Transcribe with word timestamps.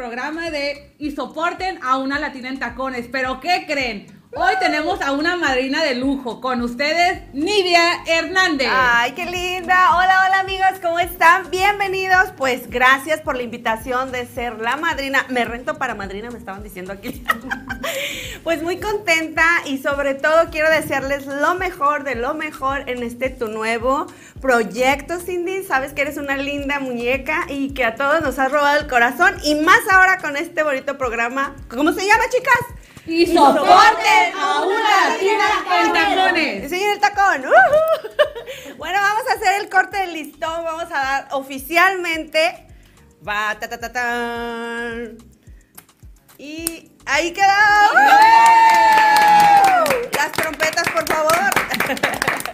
Programa 0.00 0.50
de 0.50 0.94
Y 0.98 1.10
soporten 1.10 1.78
a 1.82 1.98
una 1.98 2.18
latina 2.18 2.48
en 2.48 2.58
tacones. 2.58 3.06
Pero 3.12 3.38
¿qué 3.38 3.66
creen? 3.68 4.19
Hoy 4.32 4.54
tenemos 4.60 5.00
a 5.00 5.10
una 5.10 5.34
madrina 5.34 5.82
de 5.82 5.96
lujo. 5.96 6.40
Con 6.40 6.62
ustedes, 6.62 7.22
Nidia 7.32 8.04
Hernández. 8.06 8.68
Ay, 8.70 9.10
qué 9.12 9.26
linda. 9.26 9.96
Hola, 9.96 10.24
hola 10.24 10.38
amigos, 10.38 10.78
¿cómo 10.80 11.00
están? 11.00 11.50
Bienvenidos. 11.50 12.30
Pues 12.36 12.70
gracias 12.70 13.20
por 13.22 13.36
la 13.36 13.42
invitación 13.42 14.12
de 14.12 14.26
ser 14.26 14.60
la 14.60 14.76
madrina. 14.76 15.26
Me 15.30 15.44
rento 15.44 15.78
para 15.78 15.96
madrina, 15.96 16.30
me 16.30 16.38
estaban 16.38 16.62
diciendo 16.62 16.92
aquí. 16.92 17.24
pues 18.44 18.62
muy 18.62 18.76
contenta 18.78 19.44
y 19.66 19.78
sobre 19.78 20.14
todo 20.14 20.48
quiero 20.52 20.70
desearles 20.70 21.26
lo 21.26 21.56
mejor 21.56 22.04
de 22.04 22.14
lo 22.14 22.32
mejor 22.34 22.88
en 22.88 23.02
este 23.02 23.30
tu 23.30 23.48
nuevo 23.48 24.06
proyecto, 24.40 25.18
Cindy. 25.18 25.64
Sabes 25.64 25.92
que 25.92 26.02
eres 26.02 26.18
una 26.18 26.36
linda 26.36 26.78
muñeca 26.78 27.46
y 27.48 27.74
que 27.74 27.84
a 27.84 27.96
todos 27.96 28.20
nos 28.22 28.38
has 28.38 28.52
robado 28.52 28.78
el 28.78 28.86
corazón 28.86 29.34
y 29.42 29.56
más 29.56 29.80
ahora 29.90 30.18
con 30.18 30.36
este 30.36 30.62
bonito 30.62 30.96
programa. 30.96 31.56
¿Cómo 31.68 31.92
se 31.92 32.06
llama, 32.06 32.22
chicas? 32.30 32.79
Y 33.10 33.26
soporten 33.26 34.34
a 34.38 34.62
una 34.62 35.08
latina 35.08 35.44
en 35.82 35.92
tacones. 35.92 36.62
Enseñen 36.62 36.92
el 36.92 37.00
tacón. 37.00 37.44
Ujú. 37.44 38.76
Bueno, 38.76 39.00
vamos 39.00 39.24
a 39.28 39.34
hacer 39.34 39.60
el 39.60 39.68
corte 39.68 39.96
del 39.96 40.12
listón. 40.12 40.64
Vamos 40.64 40.84
a 40.84 40.88
dar 40.88 41.28
oficialmente. 41.32 42.68
Va, 43.26 43.56
ta, 43.58 43.68
ta, 43.68 43.78
ta, 43.80 43.92
tan. 43.92 45.18
Y 46.38 46.92
ahí 47.04 47.32
quedó. 47.32 47.48
Las 50.16 50.32
trompetas, 50.32 50.88
por 50.90 51.06
favor. 51.08 51.34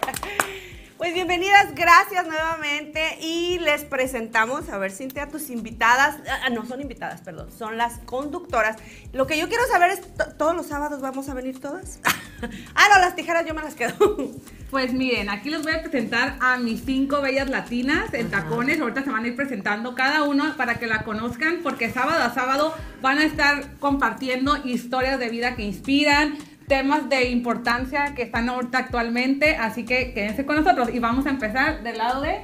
Pues 0.97 1.13
bienvenidas, 1.13 1.75
gracias 1.75 2.25
nuevamente 2.25 3.19
y 3.21 3.59
les 3.59 3.83
presentamos, 3.83 4.67
a 4.69 4.79
ver 4.79 4.91
Cintia, 4.91 5.27
tus 5.29 5.51
invitadas, 5.51 6.17
ah, 6.43 6.49
no 6.49 6.65
son 6.65 6.81
invitadas, 6.81 7.21
perdón, 7.21 7.51
son 7.55 7.77
las 7.77 7.99
conductoras. 7.99 8.77
Lo 9.13 9.27
que 9.27 9.37
yo 9.37 9.47
quiero 9.47 9.63
saber 9.67 9.91
es, 9.91 10.01
¿to- 10.17 10.33
¿todos 10.39 10.55
los 10.55 10.65
sábados 10.65 10.99
vamos 10.99 11.29
a 11.29 11.35
venir 11.35 11.61
todas? 11.61 11.99
ah, 12.75 12.85
no, 12.91 12.99
las 12.99 13.15
tijeras 13.15 13.45
yo 13.45 13.53
me 13.53 13.61
las 13.63 13.75
quedo. 13.75 13.95
Pues 14.69 14.91
miren, 14.91 15.29
aquí 15.29 15.49
les 15.49 15.63
voy 15.63 15.71
a 15.71 15.81
presentar 15.81 16.35
a 16.41 16.57
mis 16.57 16.83
cinco 16.83 17.21
bellas 17.21 17.49
latinas 17.49 18.13
en 18.13 18.29
tacones. 18.29 18.81
Ahorita 18.81 19.01
se 19.01 19.09
van 19.09 19.23
a 19.23 19.27
ir 19.29 19.33
presentando 19.37 19.95
cada 19.95 20.23
uno 20.23 20.57
para 20.57 20.77
que 20.77 20.87
la 20.87 21.03
conozcan, 21.05 21.61
porque 21.63 21.89
sábado 21.89 22.21
a 22.21 22.33
sábado 22.33 22.75
van 23.01 23.19
a 23.19 23.23
estar 23.23 23.77
compartiendo 23.79 24.57
historias 24.65 25.19
de 25.19 25.29
vida 25.29 25.55
que 25.55 25.61
inspiran, 25.63 26.37
temas 26.67 27.09
de 27.09 27.29
importancia 27.29 28.13
que 28.13 28.21
están 28.21 28.49
ahorita 28.49 28.77
actualmente. 28.77 29.55
Así 29.55 29.85
que 29.85 30.13
quédense 30.13 30.45
con 30.45 30.57
nosotros 30.57 30.89
y 30.93 30.99
vamos 30.99 31.25
a 31.25 31.29
empezar 31.29 31.81
del 31.83 31.97
lado 31.97 32.21
de. 32.21 32.41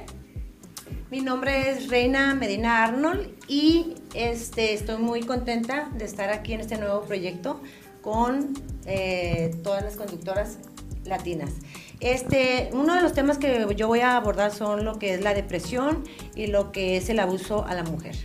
Mi 1.10 1.20
nombre 1.20 1.70
es 1.70 1.88
Reina 1.90 2.34
Medina 2.34 2.82
Arnold 2.82 3.28
y 3.46 3.94
este, 4.14 4.72
estoy 4.72 5.00
muy 5.00 5.20
contenta 5.20 5.88
de 5.94 6.04
estar 6.06 6.30
aquí 6.30 6.54
en 6.54 6.60
este 6.60 6.76
nuevo 6.76 7.02
proyecto 7.02 7.62
con 8.00 8.54
eh, 8.84 9.54
todas 9.62 9.84
las 9.84 9.96
conductoras 9.96 10.58
latinas. 11.04 11.50
Este, 12.00 12.70
uno 12.72 12.96
de 12.96 13.02
los 13.02 13.12
temas 13.12 13.38
que 13.38 13.64
yo 13.76 13.86
voy 13.86 14.00
a 14.00 14.16
abordar 14.16 14.50
son 14.50 14.84
lo 14.84 14.98
que 14.98 15.14
es 15.14 15.20
la 15.20 15.34
depresión 15.34 16.02
y 16.34 16.48
lo 16.48 16.72
que 16.72 16.96
es 16.96 17.08
el 17.10 17.20
abuso 17.20 17.64
a 17.64 17.74
la 17.74 17.84
mujer. 17.84 18.16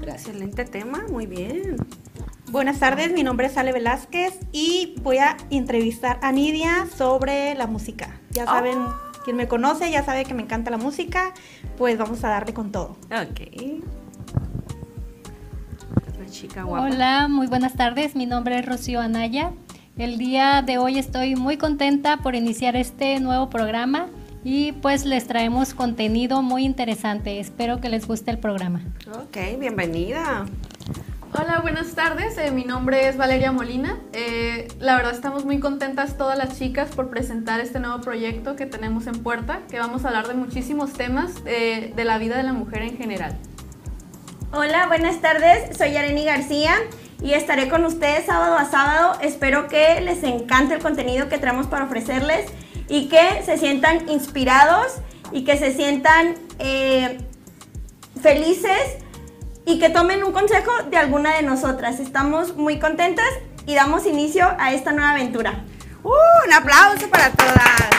Gracias. 0.00 0.28
Excelente 0.28 0.64
tema, 0.64 1.04
muy 1.08 1.26
bien. 1.26 1.76
Buenas 2.52 2.80
tardes, 2.80 3.14
mi 3.14 3.22
nombre 3.22 3.46
es 3.46 3.56
Ale 3.56 3.72
Velázquez 3.72 4.38
y 4.52 4.96
voy 5.00 5.16
a 5.16 5.38
entrevistar 5.48 6.18
a 6.20 6.32
Nidia 6.32 6.86
sobre 6.94 7.54
la 7.54 7.66
música. 7.66 8.20
Ya 8.30 8.44
saben, 8.44 8.76
quien 9.24 9.36
me 9.36 9.48
conoce 9.48 9.90
ya 9.90 10.04
sabe 10.04 10.26
que 10.26 10.34
me 10.34 10.42
encanta 10.42 10.70
la 10.70 10.76
música, 10.76 11.32
pues 11.78 11.96
vamos 11.96 12.22
a 12.24 12.28
darle 12.28 12.52
con 12.52 12.70
todo. 12.70 12.98
Ok. 13.06 13.80
Otra 16.06 16.26
chica 16.26 16.64
guapa. 16.64 16.84
Hola, 16.84 17.26
muy 17.26 17.46
buenas 17.46 17.72
tardes. 17.72 18.14
Mi 18.14 18.26
nombre 18.26 18.58
es 18.58 18.66
Rocío 18.66 19.00
Anaya. 19.00 19.52
El 19.96 20.18
día 20.18 20.60
de 20.60 20.76
hoy 20.76 20.98
estoy 20.98 21.36
muy 21.36 21.56
contenta 21.56 22.18
por 22.18 22.34
iniciar 22.34 22.76
este 22.76 23.18
nuevo 23.20 23.48
programa 23.48 24.08
y 24.44 24.72
pues 24.72 25.06
les 25.06 25.26
traemos 25.26 25.72
contenido 25.72 26.42
muy 26.42 26.66
interesante. 26.66 27.40
Espero 27.40 27.80
que 27.80 27.88
les 27.88 28.06
guste 28.06 28.30
el 28.30 28.38
programa. 28.38 28.82
Ok, 29.10 29.38
bienvenida. 29.58 30.44
Hola, 31.34 31.60
buenas 31.60 31.94
tardes. 31.94 32.36
Eh, 32.36 32.50
mi 32.50 32.64
nombre 32.64 33.08
es 33.08 33.16
Valeria 33.16 33.52
Molina. 33.52 33.98
Eh, 34.12 34.68
la 34.80 34.96
verdad 34.96 35.14
estamos 35.14 35.46
muy 35.46 35.60
contentas 35.60 36.18
todas 36.18 36.36
las 36.36 36.58
chicas 36.58 36.90
por 36.90 37.08
presentar 37.08 37.58
este 37.60 37.80
nuevo 37.80 38.02
proyecto 38.02 38.54
que 38.54 38.66
tenemos 38.66 39.06
en 39.06 39.22
puerta, 39.22 39.60
que 39.70 39.78
vamos 39.78 40.04
a 40.04 40.08
hablar 40.08 40.28
de 40.28 40.34
muchísimos 40.34 40.92
temas 40.92 41.32
eh, 41.46 41.94
de 41.96 42.04
la 42.04 42.18
vida 42.18 42.36
de 42.36 42.42
la 42.42 42.52
mujer 42.52 42.82
en 42.82 42.98
general. 42.98 43.38
Hola, 44.52 44.88
buenas 44.88 45.22
tardes. 45.22 45.74
Soy 45.74 45.96
Areni 45.96 46.26
García 46.26 46.74
y 47.22 47.32
estaré 47.32 47.70
con 47.70 47.86
ustedes 47.86 48.26
sábado 48.26 48.58
a 48.58 48.66
sábado. 48.66 49.18
Espero 49.22 49.68
que 49.68 50.02
les 50.02 50.22
encante 50.24 50.74
el 50.74 50.82
contenido 50.82 51.30
que 51.30 51.38
traemos 51.38 51.66
para 51.66 51.86
ofrecerles 51.86 52.44
y 52.90 53.08
que 53.08 53.42
se 53.46 53.56
sientan 53.56 54.06
inspirados 54.10 54.98
y 55.32 55.44
que 55.44 55.56
se 55.56 55.72
sientan 55.72 56.34
felices 58.20 58.98
y 59.64 59.78
que 59.78 59.90
tomen 59.90 60.24
un 60.24 60.32
consejo 60.32 60.70
de 60.90 60.96
alguna 60.96 61.36
de 61.36 61.42
nosotras. 61.42 62.00
Estamos 62.00 62.56
muy 62.56 62.78
contentas 62.78 63.28
y 63.66 63.74
damos 63.74 64.06
inicio 64.06 64.54
a 64.58 64.72
esta 64.72 64.92
nueva 64.92 65.12
aventura. 65.12 65.64
Uh, 66.02 66.10
un 66.46 66.52
aplauso 66.52 67.08
para 67.08 67.30
todas. 67.30 67.90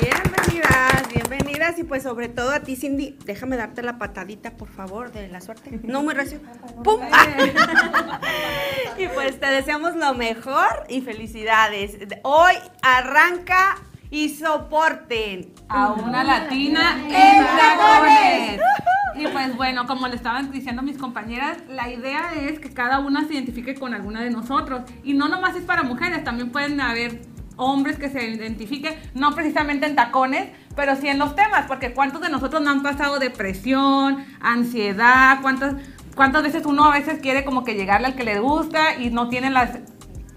Bienvenidas, 0.00 1.08
bienvenidas 1.12 1.78
y 1.78 1.84
pues 1.84 2.02
sobre 2.02 2.28
todo 2.28 2.50
a 2.50 2.60
ti 2.60 2.76
Cindy, 2.76 3.16
déjame 3.24 3.56
darte 3.56 3.82
la 3.82 3.98
patadita 3.98 4.52
por 4.56 4.68
favor 4.68 5.12
de 5.12 5.28
la 5.28 5.40
suerte. 5.40 5.80
No 5.82 6.02
muy 6.02 6.14
recio. 6.14 6.40
¡Pum! 6.84 7.00
y 8.98 9.08
pues 9.08 9.40
te 9.40 9.46
deseamos 9.46 9.96
lo 9.96 10.14
mejor 10.14 10.84
y 10.88 11.00
felicidades. 11.00 11.96
Hoy 12.22 12.54
arranca 12.82 13.78
y 14.10 14.28
soporten. 14.30 15.52
a 15.68 15.92
una 15.92 16.24
latina 16.24 16.98
en 17.04 17.44
tacones. 17.44 18.60
Y 19.12 19.26
pues 19.26 19.54
bueno, 19.54 19.86
como 19.86 20.08
le 20.08 20.16
estaban 20.16 20.50
diciendo 20.50 20.82
mis 20.82 20.96
compañeras, 20.96 21.58
la 21.68 21.90
idea 21.90 22.32
es 22.32 22.58
que 22.58 22.72
cada 22.72 23.00
una 23.00 23.26
se 23.26 23.34
identifique 23.34 23.74
con 23.74 23.92
alguna 23.92 24.22
de 24.22 24.30
nosotros. 24.30 24.82
Y 25.02 25.12
no 25.12 25.28
nomás 25.28 25.56
es 25.56 25.64
para 25.64 25.82
mujeres, 25.82 26.24
también 26.24 26.50
pueden 26.50 26.80
haber 26.80 27.20
hombres 27.56 27.98
que 27.98 28.08
se 28.08 28.24
identifiquen, 28.30 28.94
no 29.14 29.34
precisamente 29.34 29.84
en 29.84 29.94
tacones, 29.94 30.48
pero 30.74 30.96
sí 30.96 31.08
en 31.08 31.18
los 31.18 31.36
temas, 31.36 31.66
porque 31.66 31.92
cuántos 31.92 32.22
de 32.22 32.30
nosotros 32.30 32.62
no 32.62 32.70
han 32.70 32.82
pasado 32.82 33.18
depresión, 33.18 34.24
ansiedad, 34.40 35.40
cuántas, 35.42 35.74
cuántas 36.14 36.42
veces 36.42 36.64
uno 36.64 36.84
a 36.84 36.92
veces 36.92 37.18
quiere 37.20 37.44
como 37.44 37.62
que 37.64 37.74
llegarle 37.74 38.06
al 38.06 38.14
que 38.14 38.24
le 38.24 38.40
gusta 38.40 38.96
y 38.96 39.10
no 39.10 39.28
tiene 39.28 39.50
las 39.50 39.80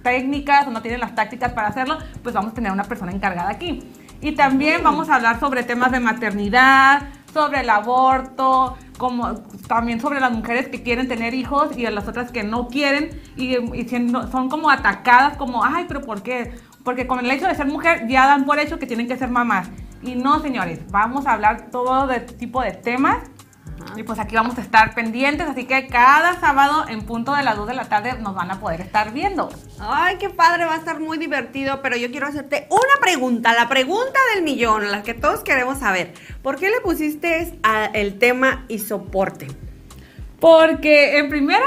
técnicas 0.03 0.67
o 0.67 0.69
no 0.71 0.81
tienen 0.81 1.00
las 1.00 1.15
tácticas 1.15 1.53
para 1.53 1.69
hacerlo, 1.69 1.97
pues 2.21 2.35
vamos 2.35 2.51
a 2.51 2.55
tener 2.55 2.71
una 2.71 2.83
persona 2.83 3.11
encargada 3.11 3.50
aquí. 3.50 3.83
Y 4.21 4.33
también 4.33 4.83
vamos 4.83 5.09
a 5.09 5.15
hablar 5.15 5.39
sobre 5.39 5.63
temas 5.63 5.91
de 5.91 6.00
maternidad, 6.00 7.03
sobre 7.33 7.61
el 7.61 7.69
aborto, 7.69 8.77
como 8.97 9.35
también 9.67 10.00
sobre 10.00 10.19
las 10.19 10.31
mujeres 10.31 10.67
que 10.67 10.83
quieren 10.83 11.07
tener 11.07 11.33
hijos 11.33 11.75
y 11.77 11.85
a 11.85 11.91
las 11.91 12.07
otras 12.07 12.31
que 12.31 12.44
no 12.44 12.67
quieren 12.67 13.09
y, 13.35 13.57
y 13.75 13.85
siendo- 13.89 14.27
son 14.31 14.50
como 14.50 14.69
atacadas 14.69 15.35
como, 15.38 15.65
ay, 15.65 15.85
pero 15.88 16.01
¿por 16.01 16.21
qué? 16.21 16.53
Porque 16.83 17.07
con 17.07 17.19
el 17.19 17.31
hecho 17.31 17.47
de 17.47 17.55
ser 17.55 17.65
mujer 17.65 18.07
ya 18.07 18.27
dan 18.27 18.45
por 18.45 18.59
hecho 18.59 18.77
que 18.77 18.85
tienen 18.85 19.07
que 19.07 19.17
ser 19.17 19.29
mamás. 19.29 19.69
Y 20.03 20.15
no, 20.15 20.39
señores, 20.41 20.79
vamos 20.91 21.25
a 21.25 21.33
hablar 21.33 21.69
todo 21.71 22.07
de 22.07 22.19
tipo 22.19 22.61
de 22.61 22.71
temas 22.71 23.17
Y 23.96 24.04
pues 24.04 24.18
aquí 24.18 24.36
vamos 24.36 24.58
a 24.58 24.62
estar 24.62 24.96
pendientes, 24.96 25.48
así 25.48 25.66
que 25.66 25.88
cada 25.88 26.40
sábado 26.40 26.86
en 26.90 27.04
punto 27.04 27.36
de 27.36 27.44
las 27.44 27.56
2 27.56 27.68
de 27.68 27.74
la 27.75 27.86
tarde 27.90 28.14
nos 28.20 28.34
van 28.34 28.50
a 28.50 28.60
poder 28.60 28.81
estar 28.81 29.14
viendo. 29.14 29.50
Ay, 29.80 30.18
qué 30.20 30.30
padre, 30.30 30.66
va 30.66 30.74
a 30.74 30.78
estar 30.78 31.00
muy 31.00 31.18
divertido, 31.20 31.81
pero 31.84 31.96
yo 31.96 32.10
quiero 32.10 32.25
hacerte 32.28 32.66
una 32.72 33.00
pregunta, 33.02 33.54
la 33.54 33.70
pregunta 33.70 34.20
del 34.34 34.44
millón, 34.44 34.90
la 34.92 35.04
que 35.04 35.14
todos 35.14 35.42
queremos 35.42 35.80
saber. 35.80 36.14
¿Por 36.42 36.58
qué 36.58 36.70
le 36.72 36.81
pusiste 36.81 37.60
a- 37.62 37.86
el 37.86 38.18
tema 38.18 38.66
y 38.68 38.80
soporte? 38.80 39.48
Porque, 40.40 41.20
en 41.20 41.30
primera, 41.30 41.66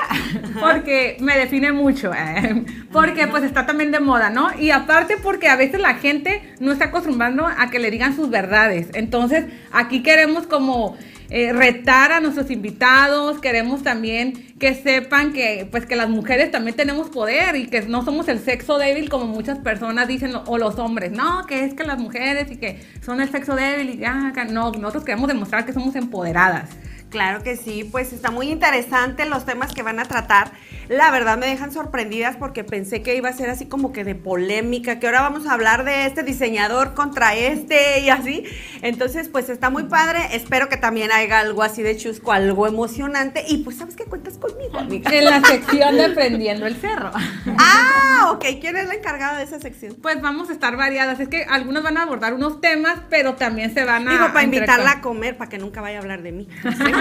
porque 0.60 1.16
me 1.20 1.38
define 1.38 1.72
mucho, 1.72 2.12
eh, 2.12 2.64
porque 2.92 3.26
pues 3.26 3.42
está 3.42 3.64
también 3.66 3.90
de 3.90 4.00
moda, 4.00 4.28
¿no? 4.30 4.48
Y 4.58 4.70
aparte 4.70 5.16
porque 5.16 5.48
a 5.48 5.56
veces 5.56 5.80
la 5.80 5.94
gente 5.94 6.54
no 6.60 6.72
está 6.72 6.86
acostumbrando 6.86 7.46
a 7.46 7.70
que 7.70 7.78
le 7.78 7.90
digan 7.90 8.14
sus 8.14 8.28
verdades. 8.28 8.88
Entonces, 8.92 9.46
aquí 9.72 10.02
queremos 10.02 10.46
como 10.46 10.96
eh, 11.30 11.52
retar 11.52 12.12
a 12.12 12.20
nuestros 12.20 12.50
invitados, 12.50 13.40
queremos 13.40 13.82
también 13.82 14.54
que 14.58 14.74
sepan 14.74 15.32
que 15.32 15.66
pues 15.70 15.86
que 15.86 15.96
las 15.96 16.08
mujeres 16.08 16.50
también 16.50 16.76
tenemos 16.76 17.10
poder 17.10 17.56
y 17.56 17.66
que 17.66 17.82
no 17.82 18.04
somos 18.04 18.28
el 18.28 18.38
sexo 18.38 18.78
débil 18.78 19.08
como 19.08 19.26
muchas 19.26 19.58
personas 19.58 20.08
dicen, 20.08 20.32
o 20.46 20.58
los 20.58 20.78
hombres, 20.78 21.12
no, 21.12 21.44
que 21.46 21.64
es 21.64 21.74
que 21.74 21.84
las 21.84 21.98
mujeres 21.98 22.50
y 22.50 22.56
que 22.56 22.80
son 23.04 23.20
el 23.20 23.30
sexo 23.30 23.54
débil 23.54 23.90
y 23.90 23.98
ya, 23.98 24.32
no, 24.50 24.72
nosotros 24.72 25.04
queremos 25.04 25.28
demostrar 25.28 25.66
que 25.66 25.72
somos 25.72 25.96
empoderadas. 25.96 26.70
Claro 27.10 27.42
que 27.44 27.56
sí, 27.56 27.84
pues 27.84 28.12
está 28.12 28.32
muy 28.32 28.50
interesante 28.50 29.26
los 29.26 29.46
temas 29.46 29.72
que 29.72 29.82
van 29.82 30.00
a 30.00 30.06
tratar. 30.06 30.50
La 30.88 31.10
verdad 31.10 31.38
me 31.38 31.46
dejan 31.46 31.72
sorprendidas 31.72 32.36
porque 32.36 32.64
pensé 32.64 33.02
que 33.02 33.14
iba 33.16 33.28
a 33.28 33.32
ser 33.32 33.48
así 33.48 33.66
como 33.66 33.92
que 33.92 34.02
de 34.02 34.14
polémica, 34.16 34.98
que 34.98 35.06
ahora 35.06 35.20
vamos 35.20 35.46
a 35.46 35.52
hablar 35.52 35.84
de 35.84 36.06
este 36.06 36.24
diseñador 36.24 36.94
contra 36.94 37.34
este 37.36 38.00
y 38.00 38.08
así. 38.08 38.44
Entonces, 38.82 39.28
pues 39.28 39.48
está 39.48 39.70
muy 39.70 39.84
padre. 39.84 40.18
Espero 40.32 40.68
que 40.68 40.76
también 40.76 41.12
haya 41.12 41.40
algo 41.40 41.62
así 41.62 41.82
de 41.82 41.96
chusco, 41.96 42.32
algo 42.32 42.66
emocionante. 42.66 43.44
Y 43.48 43.58
pues 43.58 43.76
sabes 43.76 43.94
que 43.94 44.04
cuentas 44.04 44.38
conmigo, 44.38 44.78
amiga. 44.78 45.10
En 45.12 45.24
la 45.24 45.40
sección 45.42 45.96
de 45.96 46.10
Prendiendo 46.10 46.66
el 46.66 46.76
Cerro. 46.76 47.12
Ah, 47.58 48.30
ok. 48.32 48.44
¿Quién 48.60 48.76
es 48.76 48.88
la 48.88 48.94
encargada 48.94 49.38
de 49.38 49.44
esa 49.44 49.60
sección? 49.60 49.96
Pues 50.02 50.20
vamos 50.20 50.50
a 50.50 50.52
estar 50.52 50.76
variadas. 50.76 51.20
Es 51.20 51.28
que 51.28 51.44
algunos 51.44 51.82
van 51.82 51.98
a 51.98 52.02
abordar 52.02 52.34
unos 52.34 52.60
temas, 52.60 52.98
pero 53.10 53.34
también 53.34 53.72
se 53.72 53.84
van 53.84 54.08
a. 54.08 54.12
Digo, 54.12 54.26
para 54.28 54.42
invitarla 54.42 54.90
a 54.90 55.00
comer, 55.00 55.36
para 55.36 55.48
que 55.48 55.58
nunca 55.58 55.80
vaya 55.80 55.98
a 55.98 56.00
hablar 56.00 56.22
de 56.22 56.32
mí. 56.32 56.48
¿Sí? 56.62 56.92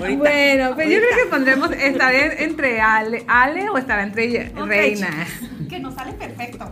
Bueno, 0.00 0.74
pues 0.74 0.88
yo 0.88 0.96
creo 0.98 1.24
que 1.24 1.30
pondremos, 1.30 1.70
estaré 1.72 2.44
entre 2.44 2.80
Ale, 2.80 3.24
Ale 3.28 3.68
o 3.68 3.76
estará 3.76 4.02
entre 4.02 4.50
Reina. 4.54 5.26
Que 5.68 5.78
nos 5.78 5.94
sale 5.94 6.12
perfecto. 6.14 6.68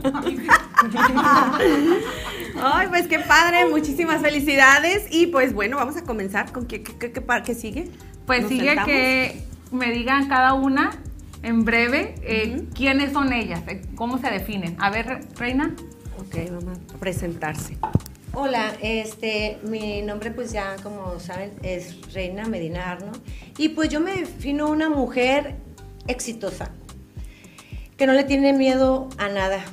Ay, 2.62 2.86
pues 2.88 3.06
qué 3.06 3.18
padre, 3.20 3.66
muchísimas 3.66 4.22
felicidades. 4.22 5.06
Y 5.10 5.26
pues 5.26 5.52
bueno, 5.52 5.76
vamos 5.76 5.96
a 5.96 6.04
comenzar 6.04 6.52
con 6.52 6.66
qué, 6.66 6.82
qué, 6.82 7.12
qué, 7.12 7.22
qué 7.44 7.54
sigue. 7.54 7.90
Pues 8.26 8.42
Nos 8.42 8.48
sigue 8.50 8.68
sentamos. 8.68 8.86
que 8.86 9.42
me 9.72 9.92
digan 9.92 10.28
cada 10.28 10.54
una 10.54 10.90
en 11.42 11.64
breve 11.64 12.14
eh, 12.22 12.64
quiénes 12.74 13.12
son 13.12 13.32
ellas, 13.32 13.60
eh, 13.68 13.82
cómo 13.94 14.18
se 14.18 14.30
definen. 14.30 14.76
A 14.78 14.90
ver, 14.90 15.20
Reina. 15.36 15.74
Ok, 16.18 16.34
vamos 16.50 16.78
a 16.94 16.98
presentarse. 16.98 17.78
Hola, 18.34 18.76
este, 18.82 19.58
mi 19.62 20.02
nombre 20.02 20.30
pues 20.30 20.52
ya 20.52 20.76
como 20.82 21.18
saben 21.18 21.52
es 21.62 22.12
Reina 22.12 22.44
Medina 22.44 22.92
Arno 22.92 23.12
y 23.56 23.70
pues 23.70 23.88
yo 23.88 24.00
me 24.00 24.14
defino 24.14 24.68
una 24.68 24.90
mujer 24.90 25.56
exitosa, 26.06 26.70
que 27.96 28.06
no 28.06 28.12
le 28.12 28.24
tiene 28.24 28.52
miedo 28.52 29.08
a 29.16 29.28
nada, 29.28 29.64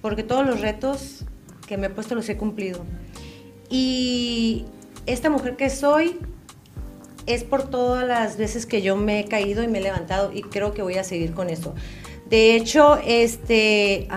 porque 0.00 0.22
todos 0.22 0.46
los 0.46 0.60
retos 0.60 1.24
que 1.66 1.76
me 1.76 1.86
he 1.86 1.90
puesto 1.90 2.14
los 2.14 2.28
he 2.28 2.36
cumplido. 2.36 2.84
Y 3.70 4.66
esta 5.06 5.30
mujer 5.30 5.56
que 5.56 5.70
soy 5.70 6.18
es 7.26 7.42
por 7.42 7.68
todas 7.68 8.06
las 8.06 8.36
veces 8.36 8.66
que 8.66 8.80
yo 8.82 8.96
me 8.96 9.20
he 9.20 9.24
caído 9.24 9.62
y 9.62 9.68
me 9.68 9.78
he 9.78 9.82
levantado 9.82 10.30
y 10.32 10.42
creo 10.42 10.72
que 10.72 10.82
voy 10.82 10.98
a 10.98 11.04
seguir 11.04 11.32
con 11.32 11.50
eso. 11.50 11.74
De 12.28 12.54
hecho, 12.54 12.98
este, 13.04 14.08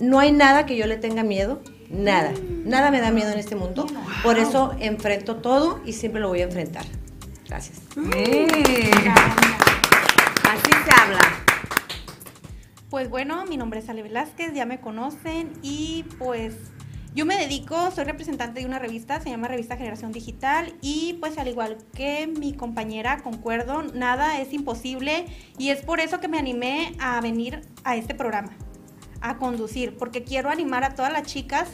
no 0.00 0.18
hay 0.18 0.32
nada 0.32 0.66
que 0.66 0.76
yo 0.76 0.86
le 0.86 0.96
tenga 0.96 1.22
miedo, 1.22 1.60
nada. 1.94 2.32
Nada 2.64 2.90
me 2.90 3.00
da 3.00 3.10
miedo 3.10 3.30
en 3.30 3.38
este 3.38 3.56
mundo. 3.56 3.86
Por 4.22 4.38
eso 4.38 4.74
enfrento 4.80 5.36
todo 5.36 5.80
y 5.84 5.92
siempre 5.92 6.20
lo 6.20 6.28
voy 6.28 6.40
a 6.40 6.44
enfrentar. 6.44 6.84
Gracias. 7.48 7.80
Eh, 8.14 8.46
Así 10.48 10.70
se 10.70 11.00
habla. 11.00 11.20
Pues 12.90 13.10
bueno, 13.10 13.44
mi 13.46 13.56
nombre 13.56 13.80
es 13.80 13.88
Ale 13.88 14.02
Velázquez, 14.02 14.52
ya 14.54 14.66
me 14.66 14.80
conocen 14.80 15.52
y 15.62 16.04
pues 16.18 16.54
yo 17.14 17.26
me 17.26 17.36
dedico, 17.36 17.92
soy 17.92 18.04
representante 18.04 18.60
de 18.60 18.66
una 18.66 18.80
revista, 18.80 19.20
se 19.20 19.30
llama 19.30 19.46
Revista 19.46 19.76
Generación 19.76 20.10
Digital 20.10 20.74
y 20.80 21.16
pues 21.20 21.38
al 21.38 21.46
igual 21.46 21.78
que 21.94 22.26
mi 22.26 22.54
compañera, 22.54 23.22
concuerdo, 23.22 23.82
nada 23.82 24.40
es 24.40 24.52
imposible 24.52 25.26
y 25.56 25.70
es 25.70 25.82
por 25.82 26.00
eso 26.00 26.18
que 26.18 26.26
me 26.26 26.38
animé 26.38 26.96
a 27.00 27.20
venir 27.20 27.60
a 27.84 27.94
este 27.96 28.14
programa, 28.14 28.50
a 29.24 29.38
conducir, 29.38 29.96
porque 29.96 30.22
quiero 30.22 30.50
animar 30.50 30.84
a 30.84 30.94
todas 30.94 31.12
las 31.12 31.22
chicas 31.22 31.68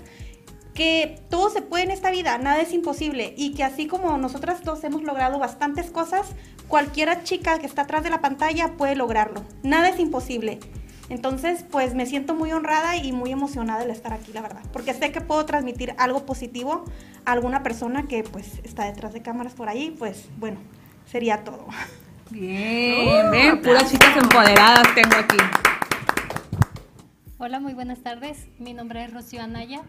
que 0.73 1.21
todo 1.29 1.51
se 1.51 1.63
puede 1.63 1.85
en 1.85 1.91
esta 1.91 2.11
vida, 2.11 2.39
nada 2.39 2.61
es 2.61 2.73
imposible 2.73 3.35
y 3.37 3.55
que 3.55 3.65
así 3.65 3.87
como 3.87 4.17
nosotras 4.19 4.63
dos 4.65 4.83
hemos 4.85 5.03
logrado 5.03 5.39
bastantes 5.39 5.91
cosas, 5.91 6.29
cualquiera 6.69 7.25
chica 7.25 7.59
que 7.59 7.67
está 7.67 7.83
atrás 7.83 8.05
de 8.05 8.11
la 8.11 8.21
pantalla 8.21 8.77
puede 8.77 8.95
lograrlo, 8.95 9.45
nada 9.63 9.89
es 9.89 9.99
imposible. 9.99 10.61
Entonces, 11.09 11.65
pues 11.69 11.95
me 11.95 12.07
siento 12.07 12.37
muy 12.37 12.53
honrada 12.53 12.97
y 12.97 13.11
muy 13.11 13.33
emocionada 13.33 13.85
de 13.85 13.91
estar 13.91 14.13
aquí, 14.13 14.33
la 14.33 14.43
verdad, 14.43 14.63
porque 14.73 14.95
sé 14.95 15.11
que 15.11 15.21
puedo 15.21 15.45
transmitir 15.45 15.93
algo 15.99 16.25
positivo 16.25 16.85
a 17.25 17.33
alguna 17.33 17.65
persona 17.65 18.07
que 18.07 18.23
pues 18.23 18.61
está 18.63 18.85
detrás 18.85 19.13
de 19.13 19.21
cámaras 19.21 19.55
por 19.55 19.69
ahí, 19.69 19.95
pues 19.99 20.29
bueno, 20.39 20.61
sería 21.11 21.43
todo. 21.43 21.67
Bien, 22.31 23.29
ven, 23.33 23.61
puras 23.61 23.91
chicas 23.91 24.17
empoderadas 24.17 24.95
tengo 24.95 25.17
aquí. 25.17 25.37
Hola, 27.43 27.59
muy 27.59 27.73
buenas 27.73 28.03
tardes. 28.03 28.49
Mi 28.59 28.75
nombre 28.75 29.03
es 29.03 29.15
Rocío 29.15 29.41
Anaya. 29.41 29.81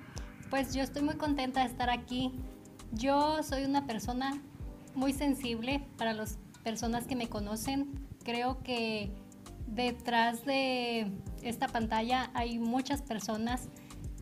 Pues 0.50 0.74
yo 0.74 0.82
estoy 0.82 1.02
muy 1.02 1.16
contenta 1.16 1.60
de 1.60 1.66
estar 1.66 1.90
aquí. 1.90 2.32
Yo 2.94 3.44
soy 3.44 3.66
una 3.66 3.86
persona 3.86 4.42
muy 4.96 5.12
sensible 5.12 5.86
para 5.98 6.14
las 6.14 6.40
personas 6.64 7.08
que 7.08 7.18
me 7.18 7.28
conocen. 7.28 8.08
Creo 8.24 8.64
que 8.64 9.12
detrás 9.68 10.46
de 10.46 11.12
esta 11.42 11.68
pantalla 11.68 12.32
hay 12.36 12.58
muchas 12.58 13.02
personas 13.02 13.68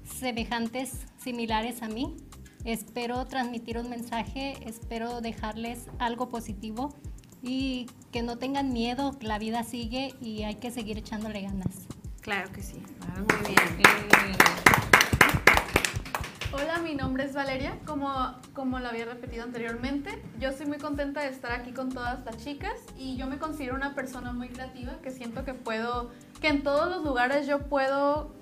semejantes, 0.05 1.05
similares 1.19 1.83
a 1.83 1.87
mí. 1.87 2.17
Espero 2.65 3.27
transmitir 3.27 3.77
un 3.77 3.91
mensaje, 3.91 4.55
espero 4.67 5.21
dejarles 5.21 5.85
algo 5.99 6.29
positivo 6.29 6.95
y 7.43 7.85
que 8.11 8.23
no 8.23 8.39
tengan 8.39 8.73
miedo, 8.73 9.11
la 9.21 9.37
vida 9.37 9.61
sigue 9.61 10.15
y 10.19 10.41
hay 10.41 10.55
que 10.55 10.71
seguir 10.71 10.97
echándole 10.97 11.41
ganas. 11.41 11.98
Claro 12.29 12.51
que 12.51 12.61
sí. 12.61 12.83
Muy 13.15 13.55
bien. 13.55 13.57
Hola, 16.51 16.77
mi 16.77 16.93
nombre 16.93 17.23
es 17.23 17.33
Valeria, 17.33 17.79
como, 17.87 18.13
como 18.53 18.77
lo 18.77 18.87
había 18.87 19.05
repetido 19.05 19.43
anteriormente. 19.43 20.21
Yo 20.39 20.49
estoy 20.49 20.67
muy 20.67 20.77
contenta 20.77 21.21
de 21.21 21.29
estar 21.29 21.51
aquí 21.53 21.71
con 21.71 21.89
todas 21.89 22.23
las 22.25 22.37
chicas 22.37 22.73
y 22.95 23.17
yo 23.17 23.25
me 23.25 23.39
considero 23.39 23.73
una 23.73 23.95
persona 23.95 24.31
muy 24.31 24.49
creativa 24.49 24.99
que 25.01 25.09
siento 25.09 25.43
que 25.43 25.55
puedo, 25.55 26.11
que 26.39 26.49
en 26.49 26.61
todos 26.61 26.87
los 26.91 27.03
lugares 27.03 27.47
yo 27.47 27.61
puedo 27.61 28.35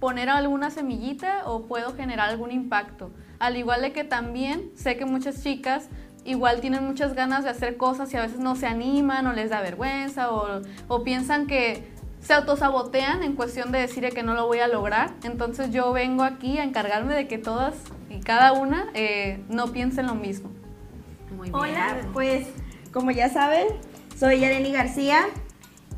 poner 0.00 0.30
alguna 0.30 0.70
semillita 0.70 1.46
o 1.46 1.66
puedo 1.66 1.94
generar 1.94 2.30
algún 2.30 2.50
impacto. 2.50 3.12
Al 3.38 3.56
igual 3.56 3.82
de 3.82 3.92
que 3.92 4.02
también 4.02 4.72
sé 4.74 4.96
que 4.96 5.04
muchas 5.04 5.44
chicas 5.44 5.90
igual 6.24 6.60
tienen 6.60 6.84
muchas 6.84 7.14
ganas 7.14 7.44
de 7.44 7.50
hacer 7.50 7.76
cosas 7.76 8.12
y 8.12 8.16
a 8.16 8.22
veces 8.22 8.40
no 8.40 8.56
se 8.56 8.66
animan 8.66 9.28
o 9.28 9.32
les 9.32 9.50
da 9.50 9.60
vergüenza 9.60 10.32
o, 10.32 10.60
o 10.88 11.04
piensan 11.04 11.46
que 11.46 11.96
se 12.28 12.34
autosabotean 12.34 13.22
en 13.22 13.36
cuestión 13.36 13.72
de 13.72 13.78
decir 13.78 14.06
que 14.10 14.22
no 14.22 14.34
lo 14.34 14.46
voy 14.46 14.58
a 14.58 14.68
lograr. 14.68 15.14
Entonces 15.22 15.70
yo 15.70 15.94
vengo 15.94 16.24
aquí 16.24 16.58
a 16.58 16.64
encargarme 16.64 17.14
de 17.14 17.26
que 17.26 17.38
todas 17.38 17.74
y 18.10 18.20
cada 18.20 18.52
una 18.52 18.90
eh, 18.92 19.42
no 19.48 19.72
piensen 19.72 20.08
lo 20.08 20.14
mismo. 20.14 20.50
Muy 21.34 21.48
bien. 21.48 21.54
Hola, 21.54 21.96
pues 22.12 22.46
como 22.92 23.12
ya 23.12 23.30
saben, 23.30 23.68
soy 24.14 24.40
Yareni 24.40 24.72
García 24.72 25.22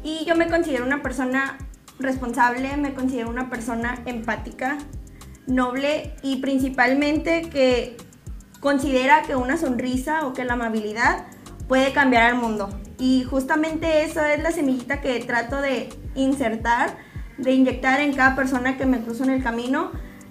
y 0.04 0.24
yo 0.24 0.36
me 0.36 0.48
considero 0.48 0.84
una 0.84 1.02
persona 1.02 1.58
responsable, 1.98 2.76
me 2.76 2.94
considero 2.94 3.28
una 3.28 3.50
persona 3.50 4.00
empática, 4.06 4.78
noble 5.48 6.14
y 6.22 6.36
principalmente 6.36 7.50
que 7.50 7.96
considera 8.60 9.22
que 9.22 9.34
una 9.34 9.56
sonrisa 9.56 10.24
o 10.28 10.32
que 10.32 10.44
la 10.44 10.52
amabilidad 10.52 11.26
puede 11.66 11.92
cambiar 11.92 12.22
al 12.22 12.36
mundo. 12.36 12.70
Y 13.00 13.24
justamente 13.24 14.04
eso 14.04 14.22
es 14.24 14.42
la 14.42 14.52
semillita 14.52 15.00
que 15.00 15.18
trato 15.20 15.60
de 15.60 15.88
insertar, 16.14 16.98
de 17.38 17.52
inyectar 17.52 18.00
en 18.00 18.12
cada 18.12 18.36
persona 18.36 18.76
que 18.76 18.84
me 18.84 19.00
cruzo 19.00 19.24
en 19.24 19.30
el 19.30 19.42
camino. 19.42 19.90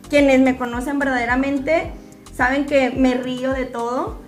Quienes 0.09 0.39
me 0.39 0.55
conocen 0.55 0.99
verdaderamente 0.99 1.91
saben 2.33 2.65
que 2.65 2.91
me 2.91 3.15
río 3.15 3.51
de 3.53 3.65
todo 3.65 4.19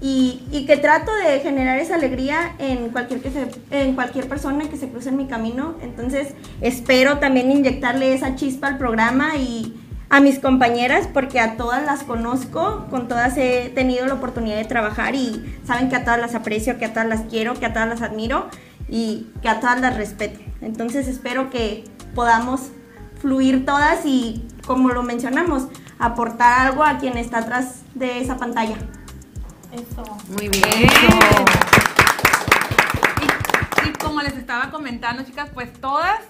y, 0.00 0.42
y 0.52 0.64
que 0.64 0.76
trato 0.76 1.10
de 1.12 1.40
generar 1.40 1.78
esa 1.80 1.96
alegría 1.96 2.54
en 2.60 2.90
cualquier, 2.90 3.20
que 3.20 3.30
se- 3.30 3.48
en 3.72 3.94
cualquier 3.96 4.28
persona 4.28 4.68
que 4.70 4.76
se 4.76 4.88
cruce 4.88 5.08
en 5.08 5.16
mi 5.16 5.26
camino. 5.26 5.74
Entonces 5.82 6.34
espero 6.60 7.18
también 7.18 7.50
inyectarle 7.50 8.14
esa 8.14 8.36
chispa 8.36 8.68
al 8.68 8.78
programa 8.78 9.36
y 9.36 9.74
a 10.10 10.20
mis 10.20 10.38
compañeras 10.38 11.06
porque 11.12 11.38
a 11.38 11.56
todas 11.56 11.84
las 11.84 12.02
conozco, 12.02 12.86
con 12.90 13.08
todas 13.08 13.36
he 13.36 13.70
tenido 13.74 14.06
la 14.06 14.14
oportunidad 14.14 14.56
de 14.56 14.64
trabajar 14.64 15.14
y 15.14 15.60
saben 15.66 15.88
que 15.90 15.96
a 15.96 16.04
todas 16.04 16.18
las 16.18 16.34
aprecio, 16.34 16.78
que 16.78 16.86
a 16.86 16.92
todas 16.92 17.08
las 17.08 17.22
quiero, 17.22 17.54
que 17.54 17.66
a 17.66 17.72
todas 17.72 17.88
las 17.88 18.02
admiro 18.02 18.48
y 18.88 19.26
que 19.42 19.48
a 19.48 19.60
todas 19.60 19.80
las 19.80 19.96
respeto. 19.96 20.40
Entonces 20.62 21.08
espero 21.08 21.50
que 21.50 21.84
podamos 22.14 22.70
fluir 23.20 23.66
todas 23.66 24.06
y, 24.06 24.46
como 24.66 24.88
lo 24.90 25.02
mencionamos, 25.02 25.68
aportar 25.98 26.68
algo 26.68 26.84
a 26.84 26.98
quien 26.98 27.18
está 27.18 27.38
atrás 27.38 27.82
de 27.94 28.20
esa 28.20 28.36
pantalla. 28.36 28.76
Muy 30.30 30.48
bien. 30.48 30.88
Y, 33.84 33.88
y 33.88 33.92
como 33.92 34.22
les 34.22 34.36
estaba 34.36 34.70
comentando, 34.70 35.22
chicas, 35.24 35.50
pues 35.52 35.70
todas 35.74 36.20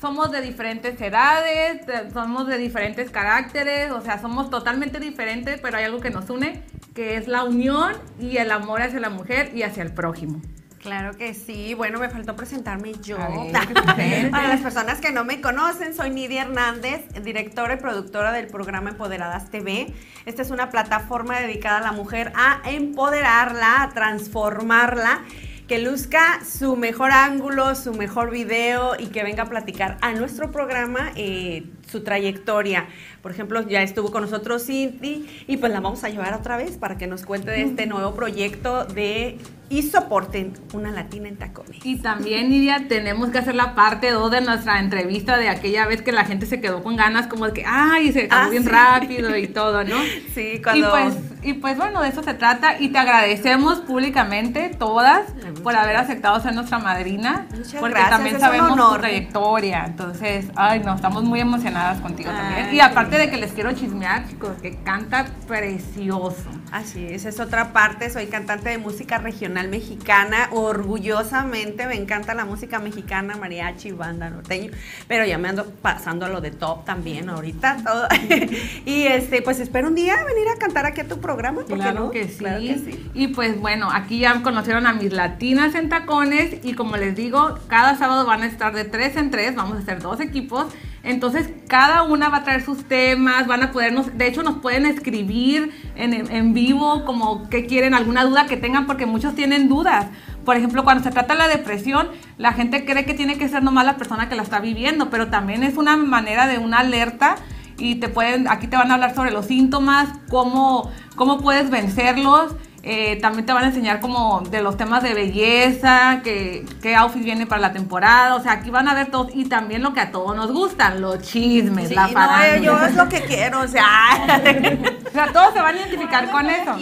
somos 0.00 0.30
de 0.30 0.40
diferentes 0.40 1.00
edades, 1.00 1.86
de- 1.86 2.10
somos 2.12 2.46
de 2.46 2.58
diferentes 2.58 3.10
caracteres, 3.10 3.90
o 3.90 4.00
sea, 4.00 4.20
somos 4.20 4.50
totalmente 4.50 5.00
diferentes, 5.00 5.60
pero 5.60 5.76
hay 5.78 5.84
algo 5.84 6.00
que 6.00 6.10
nos 6.10 6.28
une, 6.30 6.62
que 6.94 7.16
es 7.16 7.28
la 7.28 7.44
unión 7.44 7.94
y 8.20 8.36
el 8.38 8.50
amor 8.50 8.82
hacia 8.82 9.00
la 9.00 9.10
mujer 9.10 9.50
y 9.54 9.62
hacia 9.62 9.82
el 9.82 9.92
prójimo. 9.92 10.40
Claro 10.80 11.16
que 11.16 11.34
sí. 11.34 11.74
Bueno, 11.74 11.98
me 11.98 12.08
faltó 12.08 12.36
presentarme 12.36 12.92
yo. 13.02 13.16
Para 13.16 14.48
las 14.48 14.60
personas 14.62 15.00
que 15.00 15.10
no 15.10 15.24
me 15.24 15.40
conocen, 15.40 15.92
soy 15.92 16.10
Nidia 16.10 16.42
Hernández, 16.42 17.02
directora 17.24 17.74
y 17.74 17.76
productora 17.78 18.30
del 18.30 18.46
programa 18.46 18.90
Empoderadas 18.90 19.50
TV. 19.50 19.92
Esta 20.24 20.42
es 20.42 20.50
una 20.52 20.70
plataforma 20.70 21.40
dedicada 21.40 21.78
a 21.78 21.80
la 21.80 21.92
mujer 21.92 22.32
a 22.36 22.60
empoderarla, 22.64 23.82
a 23.82 23.88
transformarla. 23.90 25.22
Que 25.68 25.78
luzca 25.78 26.40
su 26.44 26.76
mejor 26.76 27.10
ángulo, 27.10 27.74
su 27.74 27.92
mejor 27.92 28.30
video 28.30 28.98
y 28.98 29.08
que 29.08 29.22
venga 29.22 29.42
a 29.42 29.48
platicar 29.50 29.98
a 30.00 30.14
nuestro 30.14 30.50
programa 30.50 31.12
eh, 31.14 31.64
su 31.90 32.02
trayectoria. 32.04 32.86
Por 33.22 33.32
ejemplo, 33.32 33.66
ya 33.66 33.82
estuvo 33.82 34.10
con 34.12 34.22
nosotros 34.22 34.64
Cindy 34.66 35.26
y 35.46 35.56
pues 35.56 35.72
la 35.72 35.80
vamos 35.80 36.04
a 36.04 36.08
llevar 36.08 36.34
otra 36.34 36.56
vez 36.56 36.76
para 36.76 36.96
que 36.98 37.06
nos 37.06 37.24
cuente 37.24 37.50
de 37.50 37.62
este 37.62 37.86
nuevo 37.86 38.14
proyecto 38.14 38.84
de 38.84 39.38
Y 39.70 39.82
soporten 39.82 40.54
una 40.72 40.90
latina 40.90 41.28
en 41.28 41.36
tacones. 41.36 41.84
Y 41.84 41.96
también, 41.96 42.48
Nidia, 42.48 42.86
tenemos 42.88 43.28
que 43.28 43.36
hacer 43.36 43.54
la 43.54 43.74
parte 43.74 44.10
2 44.12 44.30
de 44.30 44.40
nuestra 44.40 44.78
entrevista 44.80 45.36
de 45.36 45.50
aquella 45.50 45.86
vez 45.86 46.00
que 46.00 46.10
la 46.10 46.24
gente 46.24 46.46
se 46.46 46.58
quedó 46.62 46.82
con 46.82 46.96
ganas 46.96 47.26
como 47.26 47.44
de 47.46 47.52
que, 47.52 47.64
ay, 47.66 48.10
se 48.12 48.24
acabó 48.24 48.46
Ah, 48.46 48.48
bien 48.48 48.62
sí. 48.62 48.68
rápido 48.70 49.36
y 49.36 49.46
todo, 49.48 49.84
¿no? 49.84 49.96
Sí, 50.34 50.60
cuando- 50.62 50.86
Y 50.88 50.90
pues, 50.90 51.16
y 51.42 51.52
pues 51.54 51.76
bueno, 51.76 52.00
de 52.00 52.08
eso 52.08 52.22
se 52.22 52.32
trata 52.32 52.80
y 52.80 52.88
te 52.88 52.98
agradecemos 52.98 53.80
públicamente 53.80 54.70
todas 54.78 55.24
por 55.62 55.76
haber 55.76 55.96
aceptado 55.96 56.40
ser 56.40 56.54
nuestra 56.54 56.78
madrina. 56.78 57.46
Muchas 57.50 57.74
porque 57.74 57.94
gracias, 57.94 58.10
también 58.10 58.40
sabemos 58.40 58.74
tu 58.76 58.98
trayectoria. 58.98 59.84
Entonces, 59.84 60.46
ay, 60.56 60.80
no, 60.80 60.94
estamos 60.94 61.24
muy 61.24 61.40
emocionadas 61.78 62.00
contigo 62.00 62.30
también. 62.30 62.66
Ay, 62.70 62.76
Y 62.76 62.80
aparte 62.80 63.18
de 63.18 63.30
que 63.30 63.36
les 63.36 63.52
quiero 63.52 63.72
chismear, 63.72 64.28
chicos, 64.28 64.50
que 64.60 64.76
canta 64.82 65.26
precioso. 65.46 66.50
Así 66.70 67.06
es, 67.06 67.24
es 67.24 67.40
otra 67.40 67.72
parte. 67.72 68.10
Soy 68.10 68.26
cantante 68.26 68.68
de 68.68 68.78
música 68.78 69.18
regional 69.18 69.68
mexicana. 69.68 70.48
Orgullosamente 70.50 71.86
me 71.86 71.94
encanta 71.94 72.34
la 72.34 72.44
música 72.44 72.78
mexicana, 72.78 73.36
mariachi, 73.36 73.92
banda, 73.92 74.28
norteño. 74.28 74.72
Pero 75.06 75.24
ya 75.24 75.38
me 75.38 75.48
ando 75.48 75.66
pasando 75.66 76.26
a 76.26 76.28
lo 76.28 76.40
de 76.40 76.50
top 76.50 76.84
también 76.84 77.28
ahorita. 77.28 77.78
Todo. 77.84 78.06
y 78.84 79.04
este, 79.04 79.42
pues 79.42 79.60
espero 79.60 79.88
un 79.88 79.94
día 79.94 80.16
venir 80.24 80.48
a 80.54 80.58
cantar 80.58 80.84
aquí 80.86 81.00
a 81.00 81.08
tu 81.08 81.20
programa. 81.20 81.62
¿por 81.62 81.78
Claro, 81.78 82.00
no? 82.00 82.10
que 82.10 82.28
sí. 82.28 82.38
Claro 82.38 82.60
que 82.60 82.78
sí. 82.78 83.10
Y 83.14 83.28
pues 83.28 83.58
bueno, 83.60 83.90
aquí 83.90 84.18
ya 84.18 84.42
conocieron 84.42 84.86
a 84.86 84.92
mis 84.92 85.12
latinas 85.12 85.74
en 85.74 85.88
tacones 85.88 86.64
y 86.64 86.74
como 86.74 86.96
les 86.96 87.16
digo, 87.16 87.58
cada 87.68 87.96
sábado 87.96 88.26
van 88.26 88.42
a 88.42 88.46
estar 88.46 88.74
de 88.74 88.84
tres 88.84 89.16
en 89.16 89.30
tres, 89.30 89.54
vamos 89.54 89.78
a 89.78 89.80
hacer 89.80 90.02
dos 90.02 90.20
equipos. 90.20 90.66
Entonces 91.08 91.48
cada 91.68 92.02
una 92.02 92.28
va 92.28 92.38
a 92.38 92.44
traer 92.44 92.62
sus 92.62 92.84
temas, 92.84 93.46
van 93.46 93.62
a 93.62 93.72
podernos, 93.72 94.18
de 94.18 94.26
hecho 94.26 94.42
nos 94.42 94.58
pueden 94.58 94.84
escribir 94.84 95.72
en, 95.96 96.12
en 96.12 96.52
vivo 96.52 97.06
como 97.06 97.48
que 97.48 97.64
quieren, 97.64 97.94
alguna 97.94 98.24
duda 98.24 98.46
que 98.46 98.58
tengan, 98.58 98.86
porque 98.86 99.06
muchos 99.06 99.34
tienen 99.34 99.70
dudas. 99.70 100.08
Por 100.44 100.56
ejemplo, 100.56 100.84
cuando 100.84 101.02
se 101.02 101.10
trata 101.10 101.32
de 101.32 101.38
la 101.38 101.48
depresión, 101.48 102.08
la 102.36 102.52
gente 102.52 102.84
cree 102.84 103.06
que 103.06 103.14
tiene 103.14 103.38
que 103.38 103.48
ser 103.48 103.62
nomás 103.62 103.86
la 103.86 103.96
persona 103.96 104.28
que 104.28 104.34
la 104.34 104.42
está 104.42 104.60
viviendo, 104.60 105.08
pero 105.08 105.28
también 105.28 105.62
es 105.62 105.78
una 105.78 105.96
manera 105.96 106.46
de 106.46 106.58
una 106.58 106.80
alerta 106.80 107.36
y 107.78 107.94
te 107.94 108.08
pueden, 108.10 108.46
aquí 108.46 108.66
te 108.66 108.76
van 108.76 108.90
a 108.90 108.94
hablar 108.94 109.14
sobre 109.14 109.30
los 109.30 109.46
síntomas, 109.46 110.10
cómo, 110.28 110.90
cómo 111.16 111.40
puedes 111.40 111.70
vencerlos. 111.70 112.54
Eh, 112.82 113.18
también 113.20 113.44
te 113.44 113.52
van 113.52 113.64
a 113.64 113.66
enseñar 113.68 114.00
como 114.00 114.40
de 114.42 114.62
los 114.62 114.76
temas 114.76 115.02
de 115.02 115.12
belleza, 115.14 116.20
que, 116.22 116.64
qué 116.80 116.94
outfit 116.96 117.22
viene 117.22 117.46
para 117.46 117.60
la 117.60 117.72
temporada. 117.72 118.34
O 118.36 118.42
sea, 118.42 118.52
aquí 118.52 118.70
van 118.70 118.88
a 118.88 118.94
ver 118.94 119.10
todos. 119.10 119.28
Y 119.34 119.46
también 119.46 119.82
lo 119.82 119.92
que 119.92 120.00
a 120.00 120.10
todos 120.10 120.34
nos 120.36 120.52
gustan, 120.52 121.00
los 121.00 121.20
chismes, 121.22 121.88
Sí, 121.88 121.94
la 121.94 122.06
no, 122.06 122.12
farándula. 122.12 122.58
yo 122.58 122.86
es 122.86 122.94
lo 122.94 123.08
que 123.08 123.20
quiero, 123.22 123.60
o 123.60 123.68
sea. 123.68 123.84
O 125.08 125.10
sea, 125.10 125.32
todos 125.32 125.54
se 125.54 125.60
van 125.60 125.74
a 125.74 125.78
identificar 125.78 126.30
con 126.30 126.48
eso. 126.48 126.76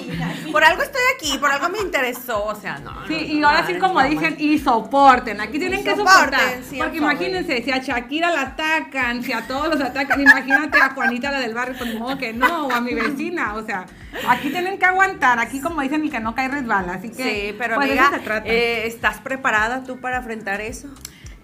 por 0.51 0.63
algo 0.65 0.83
estoy 0.83 1.01
aquí, 1.15 1.39
por 1.39 1.51
algo 1.51 1.69
me 1.69 1.79
interesó, 1.79 2.45
o 2.45 2.55
sea, 2.57 2.79
no. 2.81 2.91
Sí, 3.07 3.15
no, 3.15 3.35
y 3.35 3.43
ahora 3.45 3.61
no, 3.63 3.67
sí 3.69 3.75
como 3.79 4.03
dicen, 4.03 4.35
y 4.39 4.59
soporten. 4.59 5.41
Aquí 5.41 5.59
tienen 5.61 5.81
Y 5.81 5.85
que 5.85 5.91
soportar. 5.97 6.41
sí, 6.69 6.77
porque 6.77 6.99
imagínense, 6.99 7.63
si 7.63 7.71
a 7.71 7.79
Shakira 7.79 8.31
la 8.33 8.43
atacan, 8.43 9.23
si 9.23 9.33
a 9.33 9.47
todos 9.47 9.69
los 9.69 9.81
atacan, 9.81 10.21
imagínate 10.21 10.77
a 10.79 10.91
Juanita 10.91 11.31
la 11.31 11.39
del 11.39 11.55
barrio, 11.55 11.77
pues 11.79 11.95
modo 11.95 12.19
que 12.19 12.33
no, 12.33 12.67
o 12.67 12.73
a 12.73 12.81
mi 12.81 12.95
vecina. 12.95 13.55
O 13.55 13.65
sea, 13.65 13.87
aquí 14.29 14.51
tienen 14.51 14.79
que 14.79 14.85
aguantar. 14.87 15.39
Aquí, 15.39 15.61
como 15.61 15.81
dicen, 15.83 16.03
el 16.03 16.11
que 16.11 16.21
no 16.21 16.35
cae 16.35 16.49
resbala. 16.49 16.95
Así 16.95 17.11
que, 17.11 17.23
Sí, 17.51 17.55
pero 17.59 17.77
pues, 17.77 17.89
amiga, 17.91 18.11
se 18.11 18.19
trata. 18.21 18.49
eh, 18.49 18.87
¿estás 18.87 19.19
preparada 19.19 19.85
tú 19.85 20.01
para 20.01 20.19
enfrentar 20.19 20.61
eso? 20.61 20.89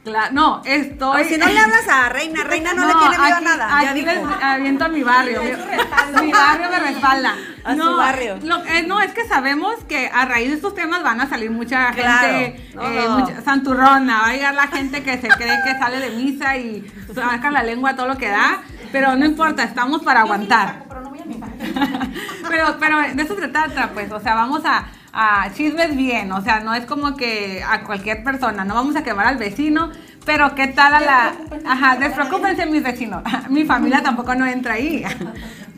Cla- 0.04 0.30
no, 0.32 0.62
estoy. 0.64 1.22
O 1.22 1.24
si 1.24 1.38
no 1.38 1.46
le 1.46 1.56
hablas 1.60 1.86
a 1.88 2.08
Reina, 2.08 2.42
Reina 2.44 2.74
no, 2.74 2.88
le 2.88 2.92
tiene 2.94 3.18
miedo 3.18 3.22
a 3.22 3.36
aquí- 3.36 3.44
nada. 3.44 3.68
ya 3.82 3.90
Aquí 3.90 4.00
dijo. 4.00 4.10
les 4.12 4.42
aviento 4.42 4.84
a 4.84 4.88
mi 4.88 5.02
barrio. 5.04 5.42
Mi, 5.44 6.22
mi 6.26 6.32
barrio 6.32 6.70
me 6.70 6.78
respalda. 6.80 7.34
A 7.64 7.70
su 7.70 7.78
no, 7.78 7.96
barrio. 7.96 8.36
lo- 8.42 8.64
eh, 8.64 8.82
no, 8.84 9.00
es 9.00 9.12
que 9.12 9.24
sabemos 9.28 9.76
que 9.88 10.10
a 10.12 10.24
raíz 10.24 10.48
de 10.50 10.56
estos 10.56 10.74
temas 10.74 11.04
van 11.04 11.20
a 11.20 11.28
salir 11.28 11.52
mucha 11.52 11.92
Claro, 11.92 12.26
gente 12.36 12.70
no, 12.74 12.82
eh, 12.82 13.04
no. 13.06 13.18
mucha- 13.20 13.40
santurrona. 13.42 14.22
Va 14.22 14.28
a 14.30 14.32
llegar 14.32 14.54
la 14.54 14.66
gente 14.66 15.04
que 15.04 15.20
se 15.20 15.28
cree 15.28 15.56
que 15.64 15.78
sale 15.78 16.00
de 16.00 16.10
misa 16.10 16.56
y 16.56 16.84
saca 17.14 17.52
la 17.52 17.62
lengua 17.62 17.94
todo 17.94 18.08
lo 18.08 18.18
que 18.18 18.28
da. 18.28 18.60
Pero 18.90 19.14
no 19.14 19.24
importa, 19.24 19.62
estamos 19.62 20.02
para 20.02 20.22
aguantar. 20.22 20.82
pero, 22.48 22.76
pero 22.78 22.98
de 23.14 23.22
eso 23.22 23.36
se 23.36 23.48
trata, 23.48 23.90
pues, 23.92 24.10
o 24.12 24.20
sea, 24.20 24.34
vamos 24.34 24.62
a, 24.64 24.86
a 25.12 25.52
chismes 25.54 25.96
bien, 25.96 26.32
o 26.32 26.40
sea, 26.42 26.60
no 26.60 26.74
es 26.74 26.86
como 26.86 27.16
que 27.16 27.62
a 27.62 27.84
cualquier 27.84 28.24
persona, 28.24 28.64
no 28.64 28.74
vamos 28.74 28.96
a 28.96 29.02
quemar 29.02 29.26
al 29.26 29.36
vecino, 29.36 29.90
pero 30.24 30.54
qué 30.54 30.68
tal 30.68 30.94
a 30.94 31.00
la... 31.00 31.32
Ajá, 31.66 31.96
despreocúpense 31.96 32.66
mis 32.66 32.82
vecinos, 32.82 33.22
mi 33.48 33.64
familia 33.64 34.02
tampoco 34.02 34.34
no 34.34 34.46
entra 34.46 34.74
ahí. 34.74 35.04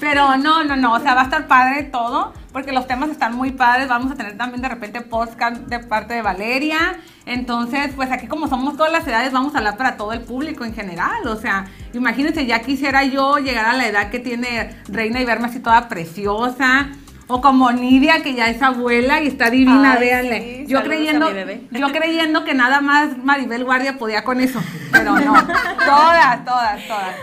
Pero 0.00 0.36
no, 0.36 0.64
no, 0.64 0.74
no, 0.74 0.94
o 0.94 1.00
sea, 1.00 1.14
va 1.14 1.20
a 1.20 1.24
estar 1.24 1.46
padre 1.46 1.84
todo, 1.84 2.34
porque 2.52 2.72
los 2.72 2.86
temas 2.88 3.10
están 3.10 3.36
muy 3.36 3.52
padres, 3.52 3.88
vamos 3.88 4.10
a 4.10 4.16
tener 4.16 4.36
también 4.36 4.60
de 4.60 4.68
repente 4.68 5.00
podcast 5.00 5.56
de 5.56 5.78
parte 5.78 6.14
de 6.14 6.20
Valeria, 6.20 6.96
entonces, 7.26 7.92
pues 7.94 8.10
aquí 8.10 8.26
como 8.26 8.48
somos 8.48 8.76
todas 8.76 8.92
las 8.92 9.06
edades, 9.06 9.32
vamos 9.32 9.54
a 9.54 9.58
hablar 9.58 9.76
para 9.76 9.96
todo 9.96 10.12
el 10.12 10.20
público 10.20 10.64
en 10.64 10.74
general, 10.74 11.26
o 11.28 11.36
sea, 11.36 11.66
imagínense, 11.92 12.44
ya 12.44 12.60
quisiera 12.60 13.04
yo 13.04 13.38
llegar 13.38 13.66
a 13.66 13.74
la 13.74 13.86
edad 13.86 14.10
que 14.10 14.18
tiene 14.18 14.74
Reina 14.88 15.20
y 15.20 15.24
verme 15.24 15.46
así 15.46 15.60
toda 15.60 15.88
preciosa, 15.88 16.88
o 17.26 17.40
como 17.40 17.72
Nidia, 17.72 18.22
que 18.22 18.34
ya 18.34 18.48
es 18.48 18.60
abuela 18.62 19.22
y 19.22 19.28
está 19.28 19.50
divina, 19.50 19.94
Ay, 19.94 20.00
véanle. 20.00 20.40
sí, 20.40 20.66
yo 20.66 20.82
creyendo, 20.82 21.30
yo 21.70 21.92
creyendo 21.92 22.44
que 22.44 22.54
nada 22.54 22.80
más 22.80 23.16
Maribel 23.18 23.64
Guardia 23.64 23.98
podía 23.98 24.24
con 24.24 24.40
eso, 24.40 24.62
pero 24.92 25.18
no. 25.18 25.32
todas, 25.84 26.44
todas, 26.44 26.86
todas. 26.86 27.16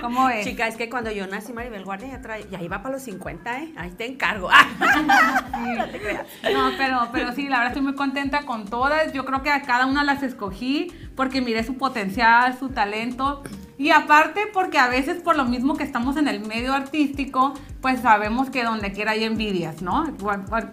¿Cómo 0.00 0.26
ves? 0.26 0.46
Chica, 0.46 0.66
es 0.66 0.76
que 0.76 0.90
cuando 0.90 1.10
yo 1.10 1.26
nací 1.26 1.52
Maribel 1.52 1.84
Guardia 1.84 2.08
ya, 2.08 2.20
trae, 2.20 2.46
ya 2.50 2.60
iba 2.62 2.82
para 2.82 2.94
los 2.94 3.02
50, 3.02 3.62
¿eh? 3.62 3.72
Ahí 3.76 3.90
te 3.90 4.06
encargo. 4.06 4.50
No 4.50 5.86
te 5.86 5.98
creas. 5.98 6.26
No, 6.52 6.70
pero, 6.76 7.08
pero 7.12 7.32
sí, 7.32 7.48
la 7.48 7.58
verdad 7.58 7.68
estoy 7.68 7.82
muy 7.82 7.94
contenta 7.94 8.42
con 8.42 8.66
todas. 8.66 9.12
Yo 9.12 9.24
creo 9.24 9.42
que 9.42 9.50
a 9.50 9.62
cada 9.62 9.86
una 9.86 10.04
las 10.04 10.22
escogí 10.22 10.92
porque 11.16 11.40
miré 11.40 11.64
su 11.64 11.76
potencial, 11.76 12.58
su 12.58 12.70
talento. 12.70 13.42
Y 13.80 13.92
aparte 13.92 14.42
porque 14.52 14.76
a 14.76 14.88
veces 14.88 15.22
por 15.22 15.38
lo 15.38 15.46
mismo 15.46 15.74
que 15.74 15.84
estamos 15.84 16.18
en 16.18 16.28
el 16.28 16.40
medio 16.40 16.74
artístico, 16.74 17.54
pues 17.80 18.00
sabemos 18.00 18.50
que 18.50 18.62
donde 18.62 18.92
quiera 18.92 19.12
hay 19.12 19.24
envidias, 19.24 19.80
¿no? 19.80 20.06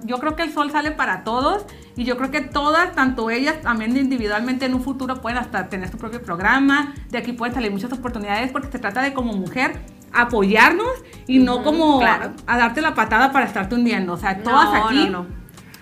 Yo 0.04 0.18
creo 0.18 0.36
que 0.36 0.44
el 0.44 0.52
sol 0.52 0.72
sale 0.72 0.92
para 0.92 1.24
todos 1.24 1.66
y 1.96 2.04
yo 2.04 2.18
creo 2.18 2.32
que 2.32 2.42
todas, 2.42 2.94
tanto 2.96 3.30
ellas 3.30 3.62
también 3.62 3.96
individualmente 3.96 4.66
en 4.66 4.74
un 4.74 4.84
futuro 4.84 5.22
pueden 5.22 5.38
hasta 5.38 5.70
tener 5.70 5.90
su 5.90 5.98
propio 5.98 6.22
programa, 6.22 6.96
de 7.10 7.18
aquí 7.18 7.32
pueden 7.32 7.56
salir 7.56 7.72
muchas 7.72 7.94
oportunidades 7.94 8.52
porque 8.52 8.70
se 8.74 8.78
trata 8.78 9.02
de 9.02 9.14
como 9.14 9.32
mujer 9.32 9.80
apoyarnos 10.12 10.92
y 11.28 11.40
no 11.40 11.64
como 11.64 12.00
claro. 12.00 12.34
a, 12.46 12.56
a 12.56 12.58
darte 12.58 12.82
la 12.82 12.94
patada 12.94 13.32
para 13.32 13.46
estarte 13.46 13.76
hundiendo. 13.76 14.16
O 14.16 14.18
sea, 14.18 14.44
todas 14.44 14.74
No, 14.74 14.86
aquí 14.86 15.06
no, 15.06 15.24
no. 15.24 15.26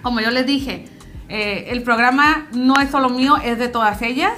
como 0.03 0.19
yo 0.19 0.29
les 0.29 0.45
dije, 0.45 0.87
eh, 1.27 1.69
el 1.69 1.81
programa 1.81 2.45
no 2.53 2.75
es 2.79 2.91
solo 2.91 3.09
mío, 3.09 3.37
es 3.43 3.57
de 3.57 3.67
todas 3.67 4.03
ellas. 4.03 4.33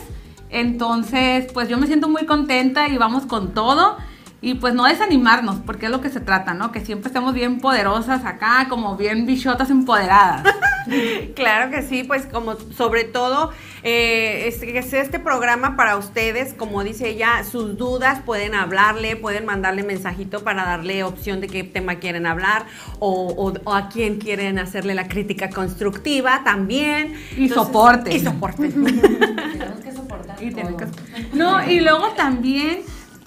Entonces, 0.50 1.52
pues 1.54 1.70
yo 1.70 1.78
me 1.78 1.88
siento 1.88 2.10
muy 2.10 2.26
contenta 2.26 2.88
y 2.88 2.98
vamos 2.98 3.26
con 3.26 3.54
todo. 3.54 3.98
Y 4.40 4.54
pues 4.56 4.74
no 4.76 4.84
desanimarnos, 4.86 5.58
porque 5.66 5.88
es 5.88 5.92
lo 5.92 6.00
que 6.00 6.10
se 6.10 6.20
trata, 6.20 6.54
¿no? 6.54 6.72
Que 6.72 6.86
siempre 6.86 7.08
estemos 7.08 7.34
bien 7.34 7.60
poderosas 7.60 8.24
acá, 8.24 8.68
como 8.70 8.96
bien 8.96 9.26
bichotas 9.26 9.72
empoderadas. 9.72 10.44
Claro 11.36 11.72
que 11.72 11.82
sí, 11.84 12.04
pues 12.04 12.26
como 12.26 12.56
sobre 12.76 13.04
todo 13.04 13.52
eh, 13.84 14.46
este, 14.48 14.72
que 14.74 14.82
sea 14.82 15.02
este 15.02 15.20
programa 15.20 15.76
para 15.76 15.98
ustedes, 15.98 16.54
como 16.54 16.84
dice 16.84 17.10
ella, 17.10 17.44
sus 17.44 17.78
dudas 17.78 18.20
pueden 18.26 18.56
hablarle, 18.56 19.16
pueden 19.16 19.46
mandarle 19.46 19.84
mensajito 19.84 20.44
para 20.44 20.66
darle 20.66 21.04
opción 21.04 21.42
de 21.42 21.48
qué 21.48 21.64
tema 21.64 21.96
quieren 21.96 22.26
hablar 22.26 22.66
o, 23.00 23.28
o- 23.38 23.54
o 23.64 23.74
a 23.74 23.90
quién 23.90 24.20
quieren 24.20 24.58
hacerle 24.60 24.96
la 24.96 25.08
crítica 25.08 25.50
constructiva 25.50 26.42
también. 26.44 27.14
Y 27.38 27.50
soporte. 27.50 28.16
Y 28.16 28.20
soporte. 28.20 28.70
Tenemos 28.70 29.80
que 29.84 29.92
soportar 29.92 30.42
Y 30.44 30.52
todo. 30.52 30.78
que- 30.78 30.86
No, 31.34 31.70
y 31.70 31.80
luego 31.80 32.10
también 32.16 32.82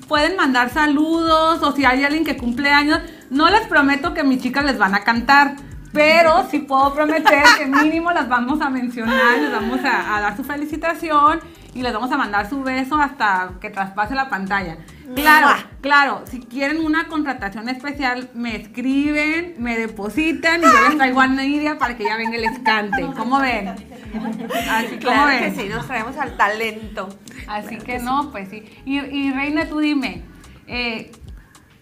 pueden 0.09 0.37
mandar 0.37 0.71
saludos 0.71 1.63
o 1.63 1.73
si 1.73 1.85
hay 1.85 2.03
alguien 2.03 2.25
que 2.25 2.37
cumple 2.37 2.71
años. 2.71 2.99
No 3.31 3.49
les 3.49 3.61
prometo 3.69 4.13
que 4.13 4.25
mis 4.25 4.43
chicas 4.43 4.65
les 4.65 4.77
van 4.77 4.95
a 4.97 5.05
cantar, 5.05 5.55
pero 5.93 6.47
sí 6.51 6.61
puedo 6.61 6.95
prometer 6.95 7.43
que 7.59 7.67
mínimo 7.67 8.11
las 8.13 8.29
vamos 8.29 8.61
a 8.61 8.71
mencionar, 8.71 9.39
les 9.41 9.51
vamos 9.53 9.81
a, 9.85 10.17
a 10.17 10.21
dar 10.21 10.37
su 10.37 10.45
felicitación 10.45 11.41
y 11.75 11.83
les 11.83 11.93
vamos 11.93 12.11
a 12.13 12.17
mandar 12.17 12.49
su 12.49 12.63
beso 12.63 12.97
hasta 12.97 13.53
que 13.61 13.71
traspase 13.71 14.15
la 14.15 14.29
pantalla. 14.29 14.77
Claro, 15.15 15.49
claro, 15.81 16.23
si 16.31 16.39
quieren 16.41 16.85
una 16.85 17.09
contratación 17.09 17.69
especial, 17.69 18.31
me 18.35 18.55
escriben, 18.57 19.57
me 19.59 19.77
depositan 19.77 20.61
y 20.61 20.65
yo 20.65 20.89
les 20.89 20.97
traigo 20.97 21.21
a 21.21 21.27
Nidia 21.27 21.79
para 21.79 21.97
que 21.97 22.05
ella 22.05 22.17
venga 22.17 22.37
y 22.37 22.41
les 22.41 22.59
cante. 22.61 23.05
¿Cómo 23.17 23.41
ven? 23.41 23.69
Así, 23.69 24.99
¿cómo 24.99 24.99
Claro 25.01 25.27
ven? 25.27 25.39
que 25.55 25.61
sí, 25.63 25.69
nos 25.69 25.87
traemos 25.87 26.17
al 26.17 26.37
talento. 26.37 27.09
Así 27.49 27.79
que 27.79 27.99
no, 27.99 28.31
pues 28.31 28.49
sí. 28.51 28.63
Y, 28.85 28.99
y 29.01 29.33
Reina, 29.33 29.67
tú 29.67 29.81
dime, 29.81 30.23
eh, 30.69 31.11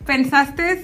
¿pensaste, 0.06 0.82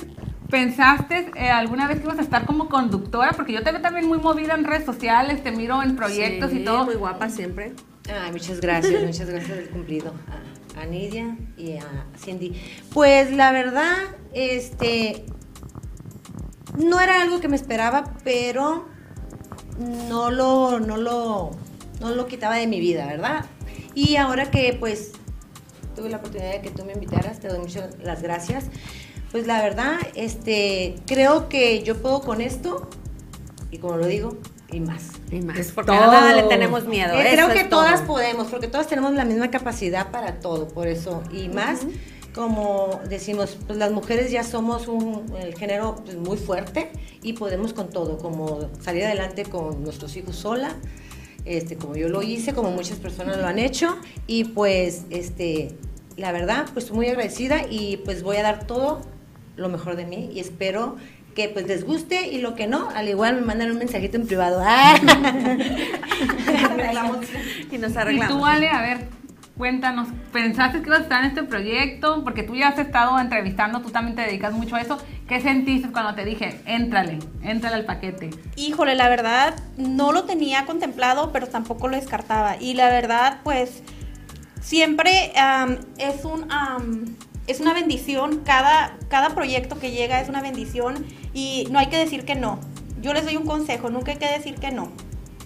pensaste 0.50 1.30
eh, 1.36 1.50
alguna 1.50 1.86
vez 1.88 1.98
que 1.98 2.04
ibas 2.04 2.18
a 2.18 2.22
estar 2.22 2.46
como 2.46 2.68
conductora? 2.68 3.32
Porque 3.32 3.52
yo 3.52 3.62
te 3.62 3.72
veo 3.72 3.80
también 3.80 4.06
muy 4.06 4.18
movida 4.18 4.54
en 4.54 4.64
redes 4.64 4.84
sociales, 4.84 5.42
te 5.42 5.52
miro 5.52 5.82
en 5.82 5.96
proyectos 5.96 6.50
Sí, 6.50 6.58
y 6.58 6.64
todo. 6.64 6.84
Muy 6.84 6.94
guapa 6.94 7.28
siempre. 7.28 7.72
Ay, 8.12 8.32
muchas 8.32 8.60
gracias, 8.60 9.02
muchas 9.02 9.28
gracias 9.30 9.56
del 9.56 9.70
cumplido 9.70 10.12
a, 10.76 10.82
a 10.82 10.86
Nidia 10.86 11.36
y 11.56 11.76
a 11.78 12.06
Cindy. 12.18 12.60
Pues 12.92 13.32
la 13.32 13.50
verdad, 13.50 13.96
este, 14.34 15.24
no 16.76 17.00
era 17.00 17.22
algo 17.22 17.40
que 17.40 17.48
me 17.48 17.56
esperaba, 17.56 18.04
pero 18.24 18.86
no 19.78 20.30
lo, 20.30 20.80
no 20.80 20.96
lo, 20.96 21.50
no 22.00 22.14
lo 22.14 22.26
quitaba 22.26 22.56
de 22.56 22.66
mi 22.66 22.80
vida, 22.80 23.06
¿verdad? 23.06 23.46
Y 23.94 24.16
ahora 24.16 24.50
que 24.50 24.76
pues 24.78 25.12
tuve 25.96 26.10
la 26.10 26.18
oportunidad 26.18 26.52
de 26.52 26.60
que 26.60 26.70
tú 26.70 26.84
me 26.84 26.92
invitaras, 26.92 27.40
te 27.40 27.48
doy 27.48 27.60
muchas 27.60 27.96
las 28.02 28.22
gracias. 28.22 28.66
Pues 29.34 29.48
la 29.48 29.60
verdad, 29.60 29.96
este, 30.14 30.94
creo 31.08 31.48
que 31.48 31.82
yo 31.82 32.00
puedo 32.00 32.20
con 32.20 32.40
esto 32.40 32.88
y 33.72 33.78
como 33.78 33.96
lo 33.96 34.06
digo, 34.06 34.36
y 34.70 34.78
más. 34.78 35.10
Y 35.28 35.40
más. 35.40 35.58
Es 35.58 35.72
porque 35.72 35.90
todo. 35.90 36.02
a 36.02 36.06
nada 36.06 36.34
le 36.34 36.44
tenemos 36.44 36.84
miedo. 36.84 37.14
Eh, 37.14 37.34
eso 37.34 37.46
creo 37.46 37.48
que 37.48 37.64
todas 37.64 38.02
todo. 38.02 38.14
podemos, 38.14 38.46
porque 38.46 38.68
todas 38.68 38.86
tenemos 38.86 39.12
la 39.14 39.24
misma 39.24 39.50
capacidad 39.50 40.12
para 40.12 40.38
todo, 40.38 40.68
por 40.68 40.86
eso. 40.86 41.24
Y 41.32 41.48
más, 41.48 41.80
como 42.32 43.00
decimos, 43.08 43.58
pues 43.66 43.76
las 43.76 43.90
mujeres 43.90 44.30
ya 44.30 44.44
somos 44.44 44.86
un 44.86 45.24
el 45.36 45.56
género 45.56 45.96
pues, 46.04 46.16
muy 46.16 46.36
fuerte 46.36 46.92
y 47.20 47.32
podemos 47.32 47.72
con 47.72 47.90
todo, 47.90 48.18
como 48.18 48.70
salir 48.82 49.04
adelante 49.04 49.42
con 49.42 49.82
nuestros 49.82 50.16
hijos 50.16 50.36
sola, 50.36 50.76
este, 51.44 51.74
como 51.74 51.96
yo 51.96 52.08
lo 52.08 52.22
hice, 52.22 52.54
como 52.54 52.70
muchas 52.70 52.98
personas 52.98 53.38
lo 53.38 53.48
han 53.48 53.58
hecho. 53.58 53.98
Y 54.28 54.44
pues, 54.44 55.06
este, 55.10 55.76
la 56.16 56.30
verdad, 56.30 56.66
pues 56.72 56.92
muy 56.92 57.08
agradecida 57.08 57.62
y 57.68 57.96
pues 57.96 58.22
voy 58.22 58.36
a 58.36 58.44
dar 58.44 58.68
todo 58.68 59.12
lo 59.56 59.68
mejor 59.68 59.96
de 59.96 60.06
mí 60.06 60.30
y 60.34 60.40
espero 60.40 60.96
que 61.34 61.48
pues 61.48 61.66
les 61.66 61.84
guste 61.84 62.28
y 62.28 62.38
lo 62.40 62.54
que 62.54 62.66
no, 62.68 62.90
al 62.90 63.08
igual 63.08 63.34
me 63.36 63.40
mandan 63.42 63.70
un 63.72 63.78
mensajito 63.78 64.16
en 64.16 64.26
privado. 64.26 64.62
¡Ah! 64.64 64.94
Y 67.70 67.78
nos 67.78 67.92
Y 67.94 67.96
arreglamos. 67.98 68.28
tú, 68.38 68.46
Ale, 68.46 68.68
a 68.68 68.80
ver, 68.80 69.08
cuéntanos, 69.56 70.08
¿pensaste 70.32 70.80
que 70.80 70.86
ibas 70.86 71.00
a 71.00 71.02
estar 71.02 71.20
en 71.24 71.30
este 71.30 71.42
proyecto? 71.42 72.22
Porque 72.22 72.42
tú 72.44 72.54
ya 72.54 72.68
has 72.68 72.78
estado 72.78 73.18
entrevistando, 73.18 73.80
tú 73.80 73.90
también 73.90 74.14
te 74.14 74.22
dedicas 74.22 74.52
mucho 74.52 74.76
a 74.76 74.80
eso. 74.80 74.98
¿Qué 75.28 75.40
sentiste 75.40 75.90
cuando 75.90 76.14
te 76.14 76.24
dije, 76.24 76.60
éntrale, 76.66 77.18
éntrale 77.42 77.76
al 77.76 77.84
paquete? 77.84 78.30
Híjole, 78.56 78.94
la 78.94 79.08
verdad 79.08 79.54
no 79.76 80.12
lo 80.12 80.24
tenía 80.24 80.66
contemplado, 80.66 81.32
pero 81.32 81.46
tampoco 81.48 81.88
lo 81.88 81.96
descartaba. 81.96 82.56
Y 82.60 82.74
la 82.74 82.90
verdad, 82.90 83.38
pues 83.42 83.82
siempre 84.60 85.32
es 85.98 86.24
un 86.24 86.46
es 87.46 87.60
una 87.60 87.72
bendición. 87.74 88.40
Cada, 88.44 88.96
cada 89.08 89.30
proyecto 89.30 89.78
que 89.78 89.90
llega 89.90 90.20
es 90.20 90.28
una 90.28 90.40
bendición 90.40 91.04
y 91.32 91.66
no 91.70 91.78
hay 91.78 91.86
que 91.86 91.98
decir 91.98 92.24
que 92.24 92.34
no. 92.34 92.58
Yo 93.00 93.12
les 93.12 93.24
doy 93.24 93.36
un 93.36 93.46
consejo, 93.46 93.90
nunca 93.90 94.12
hay 94.12 94.18
que 94.18 94.28
decir 94.28 94.54
que 94.56 94.70
no. 94.70 94.90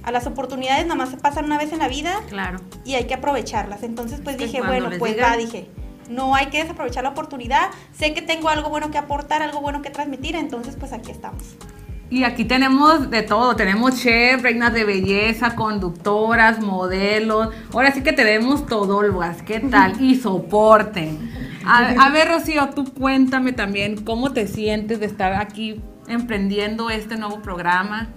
A 0.05 0.11
las 0.13 0.27
oportunidades 0.27 0.85
nada 0.87 0.95
más 0.95 1.11
se 1.11 1.17
pasan 1.17 1.45
una 1.47 1.59
vez 1.59 1.73
en 1.73 1.81
la 1.81 1.89
vida 1.89 2.21
Claro. 2.29 2.61
y 2.85 2.95
hay 2.95 3.05
que 3.07 3.15
aprovecharlas. 3.15 3.83
Entonces, 3.83 4.21
pues 4.23 4.39
dije, 4.39 4.63
bueno, 4.63 4.91
pues 4.99 5.15
digan- 5.17 5.33
va, 5.33 5.37
dije, 5.37 5.69
no 6.09 6.35
hay 6.35 6.47
que 6.47 6.63
desaprovechar 6.63 7.03
la 7.05 7.11
oportunidad. 7.11 7.69
Sé 7.93 8.15
que 8.15 8.23
tengo 8.23 8.49
algo 8.49 8.71
bueno 8.71 8.91
que 8.91 8.97
aportar, 8.99 9.43
algo 9.43 9.61
bueno 9.61 9.83
que 9.83 9.91
transmitir, 9.91 10.37
entonces 10.37 10.77
pues 10.79 10.93
aquí 10.93 11.11
estamos. 11.11 11.43
Y 12.11 12.25
aquí 12.25 12.47
tenemos 12.47 13.11
de 13.11 13.21
todo, 13.23 13.55
tenemos 13.55 14.01
chef, 14.01 14.41
reinas 14.41 14.73
de 14.73 14.85
belleza, 14.85 15.55
conductoras, 15.55 16.59
modelos. 16.61 17.49
Ahora 17.75 17.93
sí 17.93 18.03
que 18.03 18.15
tenemos 18.15 18.65
todólogos, 18.67 19.43
¿qué 19.45 19.61
tal? 19.61 19.93
Y 20.01 20.15
soporten. 20.17 21.38
A, 21.69 22.07
a 22.07 22.11
ver, 22.11 22.29
Rocío, 22.29 22.71
tú 22.71 22.85
cuéntame 22.95 23.53
también 23.53 24.03
cómo 24.03 24.33
te 24.33 24.47
sientes 24.47 25.01
de 25.01 25.07
estar 25.07 25.35
aquí 25.35 25.81
emprendiendo 26.09 26.91
este 26.91 27.17
nuevo 27.17 27.43
programa. 27.43 28.09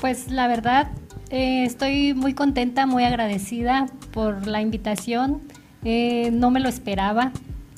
Pues 0.00 0.30
la 0.30 0.46
verdad, 0.48 0.90
eh, 1.30 1.64
estoy 1.64 2.14
muy 2.14 2.34
contenta, 2.34 2.86
muy 2.86 3.04
agradecida 3.04 3.86
por 4.12 4.46
la 4.46 4.60
invitación. 4.60 5.40
Eh, 5.84 6.30
no 6.32 6.50
me 6.50 6.60
lo 6.60 6.68
esperaba. 6.68 7.32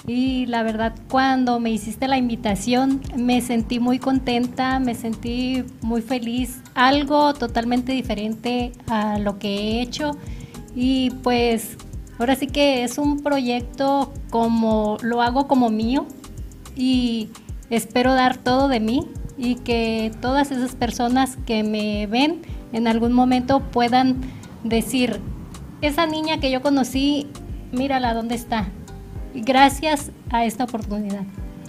Y 0.07 0.47
la 0.47 0.63
verdad, 0.63 0.95
cuando 1.09 1.59
me 1.59 1.71
hiciste 1.71 2.07
la 2.07 2.17
invitación, 2.17 3.01
me 3.17 3.41
sentí 3.41 3.81
muy 3.81 3.99
contenta, 3.99 4.79
me 4.79 4.95
sentí 4.95 5.65
muy 5.83 6.03
feliz. 6.03 6.61
Algo 6.75 7.35
totalmente 7.35 7.93
diferente 7.93 8.73
a 8.89 9.19
lo 9.19 9.39
que 9.39 9.49
he 9.49 9.83
hecho. 9.83 10.17
Y 10.77 11.11
pues 11.23 11.77
ahora 12.19 12.37
sí 12.37 12.47
que 12.47 12.85
es 12.85 12.99
un 12.99 13.21
proyecto 13.21 14.13
como 14.31 14.99
lo 15.03 15.23
hago 15.23 15.47
como 15.47 15.71
mío. 15.71 16.07
Y 16.75 17.31
espero 17.71 18.15
dar 18.15 18.37
todo 18.37 18.69
de 18.69 18.81
mí 18.81 19.09
y 19.39 19.57
que 19.57 20.13
todas 20.21 20.51
esas 20.51 20.75
personas 20.75 21.37
que 21.47 21.63
me 21.63 22.07
ven 22.07 22.43
en 22.73 22.87
algún 22.89 23.13
momento 23.13 23.61
puedan 23.61 24.21
decir, 24.65 25.21
esa 25.81 26.07
niña 26.07 26.39
que 26.39 26.51
yo 26.51 26.63
conocí, 26.63 27.29
mírala 27.73 28.15
dónde 28.15 28.35
está. 28.35 28.67
Gracias 29.35 30.11
a 30.31 30.45
esta 30.45 30.65
oportunidad. 30.65 31.23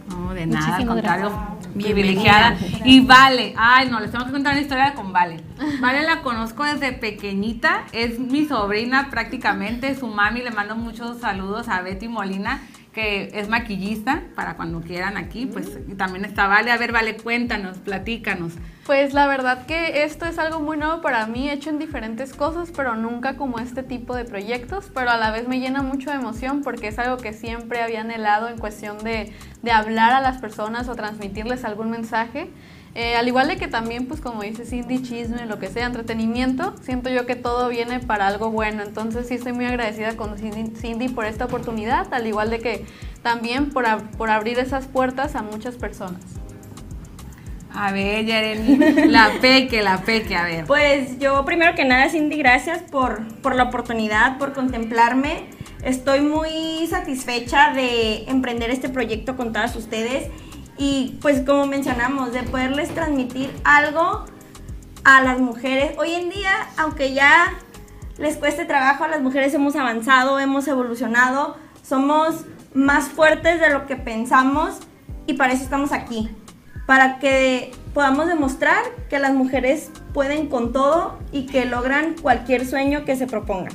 No, 0.10 0.34
de 0.34 0.46
nada, 0.46 0.66
Muchísimas 0.66 0.98
gracias. 0.98 1.32
Privilegiada. 1.78 2.58
Y 2.86 3.02
Vale, 3.02 3.54
ay, 3.58 3.90
no, 3.90 4.00
les 4.00 4.12
tengo 4.12 4.26
que 4.26 4.32
contar 4.32 4.54
una 4.54 4.62
historia 4.62 4.94
con 4.94 5.14
Vale. 5.14 5.42
Vale 5.80 6.04
la 6.04 6.22
conozco 6.22 6.64
desde 6.64 6.92
pequeñita, 6.94 7.86
es 7.92 8.20
mi 8.20 8.46
sobrina 8.46 9.10
prácticamente, 9.10 9.96
su 9.96 10.08
mami, 10.08 10.42
le 10.42 10.52
mando 10.52 10.76
muchos 10.76 11.20
saludos 11.20 11.68
a 11.70 11.82
Betty 11.82 12.08
Molina, 12.08 12.62
que 12.98 13.30
es 13.32 13.48
maquillista, 13.48 14.24
para 14.34 14.56
cuando 14.56 14.82
quieran 14.82 15.18
aquí, 15.18 15.46
pues 15.46 15.78
también 15.98 16.26
está 16.26 16.48
Vale. 16.48 16.72
A 16.72 16.78
ver, 16.78 16.92
Vale, 16.92 17.16
cuéntanos, 17.16 17.78
platícanos. 17.78 18.54
Pues 18.88 19.14
la 19.14 19.28
verdad 19.28 19.68
que 19.68 20.04
esto 20.04 20.26
es 20.26 20.40
algo 20.40 20.62
muy 20.62 20.78
nuevo 20.78 21.00
para 21.04 21.28
mí, 21.28 21.48
he 21.48 21.54
hecho 21.54 21.70
en 21.70 21.78
diferentes 21.78 22.34
cosas, 22.34 22.72
pero 22.76 22.96
nunca 22.96 23.38
como 23.38 23.60
este 23.60 23.84
tipo 23.84 24.16
de 24.16 24.26
proyectos, 24.26 24.90
pero 24.96 25.12
a 25.12 25.18
la 25.18 25.30
vez 25.30 25.48
me 25.48 25.60
llena 25.60 25.84
mucho 25.84 26.10
de 26.10 26.16
emoción 26.16 26.64
porque 26.64 26.88
es 26.88 26.98
algo 26.98 27.18
que 27.18 27.34
siempre 27.34 27.84
había 27.84 28.02
anhelado 28.02 28.50
en 28.50 28.58
cuestión 28.58 28.98
de, 29.04 29.32
de 29.62 29.72
hablar 29.72 30.14
a 30.14 30.20
las 30.20 30.40
personas 30.40 30.90
o 30.90 30.96
transmitirles 30.96 31.66
algún 31.66 31.92
mensaje. 31.92 32.50
Eh, 33.00 33.16
al 33.16 33.28
igual 33.28 33.48
de 33.48 33.58
que 33.58 33.68
también, 33.68 34.08
pues 34.08 34.22
como 34.22 34.42
dice 34.42 34.66
Cindy, 34.66 35.04
chisme, 35.04 35.46
lo 35.46 35.60
que 35.60 35.68
sea, 35.68 35.86
entretenimiento, 35.86 36.74
siento 36.82 37.12
yo 37.12 37.28
que 37.28 37.36
todo 37.36 37.70
viene 37.70 38.00
para 38.00 38.26
algo 38.26 38.50
bueno. 38.50 38.82
Entonces 38.82 39.28
sí 39.28 39.36
estoy 39.36 39.54
muy 39.54 39.66
agradecida 39.66 40.18
con 40.18 40.36
Cindy, 40.36 40.76
Cindy 40.76 41.08
por 41.08 41.26
esta 41.26 41.46
oportunidad, 41.46 42.12
al 42.12 42.26
igual 42.26 42.50
de 42.50 42.58
que 42.60 42.86
también 43.22 43.70
por, 43.70 43.86
ab- 43.86 44.10
por 44.18 44.32
abrir 44.32 44.58
esas 44.58 44.88
puertas 44.88 45.36
a 45.36 45.44
muchas 45.44 45.76
personas. 45.76 46.22
A 47.72 47.92
ver, 47.92 48.26
Yareni, 48.26 48.78
la 49.10 49.30
peque, 49.42 49.84
la 49.84 50.02
peque, 50.02 50.36
a 50.36 50.44
ver. 50.46 50.66
Pues 50.66 51.20
yo 51.20 51.46
primero 51.46 51.76
que 51.76 51.86
nada, 51.86 52.10
Cindy, 52.10 52.36
gracias 52.38 52.80
por, 52.82 53.28
por 53.44 53.54
la 53.56 53.66
oportunidad, 53.66 54.40
por 54.40 54.54
contemplarme. 54.54 55.44
Estoy 55.84 56.22
muy 56.22 56.88
satisfecha 56.90 57.74
de 57.76 58.24
emprender 58.24 58.72
este 58.72 58.90
proyecto 58.90 59.36
con 59.38 59.54
todas 59.54 59.76
ustedes 59.76 60.32
y 60.78 61.18
pues 61.22 61.42
como 61.42 61.66
mencionamos, 61.66 62.34
de 62.34 62.44
poderles 62.44 62.90
transmitir 62.94 63.52
algo 63.64 64.26
a 65.04 65.22
las 65.22 65.40
mujeres. 65.40 65.98
Hoy 65.98 66.14
en 66.14 66.30
día, 66.30 66.52
aunque 66.78 67.14
ya 67.14 67.54
les 68.18 68.38
cueste 68.38 68.66
trabajo, 68.66 69.04
a 69.04 69.08
las 69.08 69.22
mujeres 69.22 69.54
hemos 69.54 69.76
avanzado, 69.76 70.40
hemos 70.40 70.68
evolucionado, 70.68 71.56
somos 71.84 72.46
más 72.74 73.08
fuertes 73.08 73.60
de 73.60 73.70
lo 73.70 73.88
que 73.88 73.96
pensamos 73.96 74.80
y 75.26 75.34
para 75.34 75.54
eso 75.54 75.64
estamos 75.64 75.92
aquí. 75.92 76.30
Para 76.86 77.20
que 77.20 77.72
podamos 77.94 78.28
demostrar 78.28 78.84
que 79.10 79.20
las 79.20 79.34
mujeres 79.34 79.90
pueden 80.14 80.48
con 80.48 80.72
todo 80.72 81.20
y 81.32 81.48
que 81.48 81.66
logran 81.66 82.16
cualquier 82.22 82.66
sueño 82.66 83.04
que 83.04 83.16
se 83.16 83.28
propongan. 83.28 83.74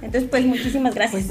Entonces, 0.00 0.28
pues 0.28 0.44
muchísimas 0.44 0.94
gracias. 0.94 1.26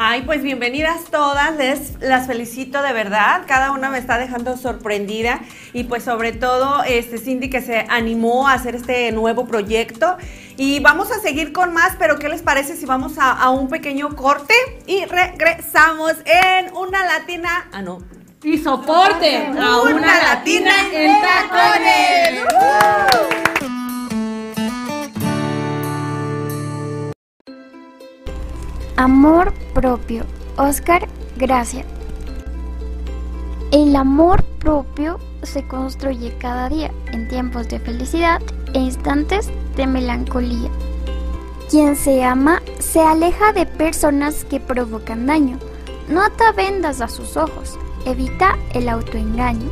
Ay, 0.00 0.22
pues 0.22 0.44
bienvenidas 0.44 1.06
todas, 1.10 1.56
les, 1.56 2.00
las 2.00 2.28
felicito 2.28 2.82
de 2.82 2.92
verdad, 2.92 3.42
cada 3.48 3.72
una 3.72 3.90
me 3.90 3.98
está 3.98 4.16
dejando 4.16 4.56
sorprendida 4.56 5.40
y 5.72 5.82
pues 5.84 6.04
sobre 6.04 6.30
todo 6.30 6.84
este 6.84 7.18
Cindy 7.18 7.50
que 7.50 7.60
se 7.60 7.84
animó 7.88 8.46
a 8.46 8.52
hacer 8.52 8.76
este 8.76 9.10
nuevo 9.10 9.48
proyecto 9.48 10.16
y 10.56 10.78
vamos 10.78 11.10
a 11.10 11.18
seguir 11.18 11.52
con 11.52 11.72
más, 11.72 11.96
pero 11.98 12.16
¿qué 12.20 12.28
les 12.28 12.42
parece 12.42 12.76
si 12.76 12.86
vamos 12.86 13.18
a, 13.18 13.32
a 13.32 13.50
un 13.50 13.68
pequeño 13.68 14.14
corte 14.14 14.54
y 14.86 15.04
regresamos 15.04 16.12
en 16.24 16.72
una 16.76 17.04
latina, 17.04 17.68
ah 17.72 17.82
no, 17.82 17.98
Y 18.44 18.58
soporte. 18.58 19.46
A 19.46 19.80
una, 19.80 19.96
Una 19.96 20.22
latina 20.22 20.24
latina 20.70 20.74
en 20.92 21.10
en 21.10 21.22
tacones. 21.22 22.44
Amor 28.98 29.52
propio. 29.74 30.24
Oscar 30.56 31.06
Gracia. 31.36 31.84
El 33.70 33.94
amor 33.94 34.42
propio 34.58 35.20
se 35.44 35.64
construye 35.68 36.36
cada 36.38 36.68
día 36.68 36.90
en 37.12 37.28
tiempos 37.28 37.68
de 37.68 37.78
felicidad 37.78 38.42
e 38.74 38.80
instantes 38.80 39.50
de 39.76 39.86
melancolía. 39.86 40.68
Quien 41.70 41.94
se 41.94 42.24
ama 42.24 42.60
se 42.80 42.98
aleja 42.98 43.52
de 43.52 43.66
personas 43.66 44.44
que 44.44 44.58
provocan 44.58 45.26
daño. 45.26 45.60
No 46.08 46.20
ata 46.20 46.50
vendas 46.50 47.00
a 47.00 47.06
sus 47.06 47.36
ojos. 47.36 47.78
Evita 48.04 48.58
el 48.74 48.88
autoengaño. 48.88 49.70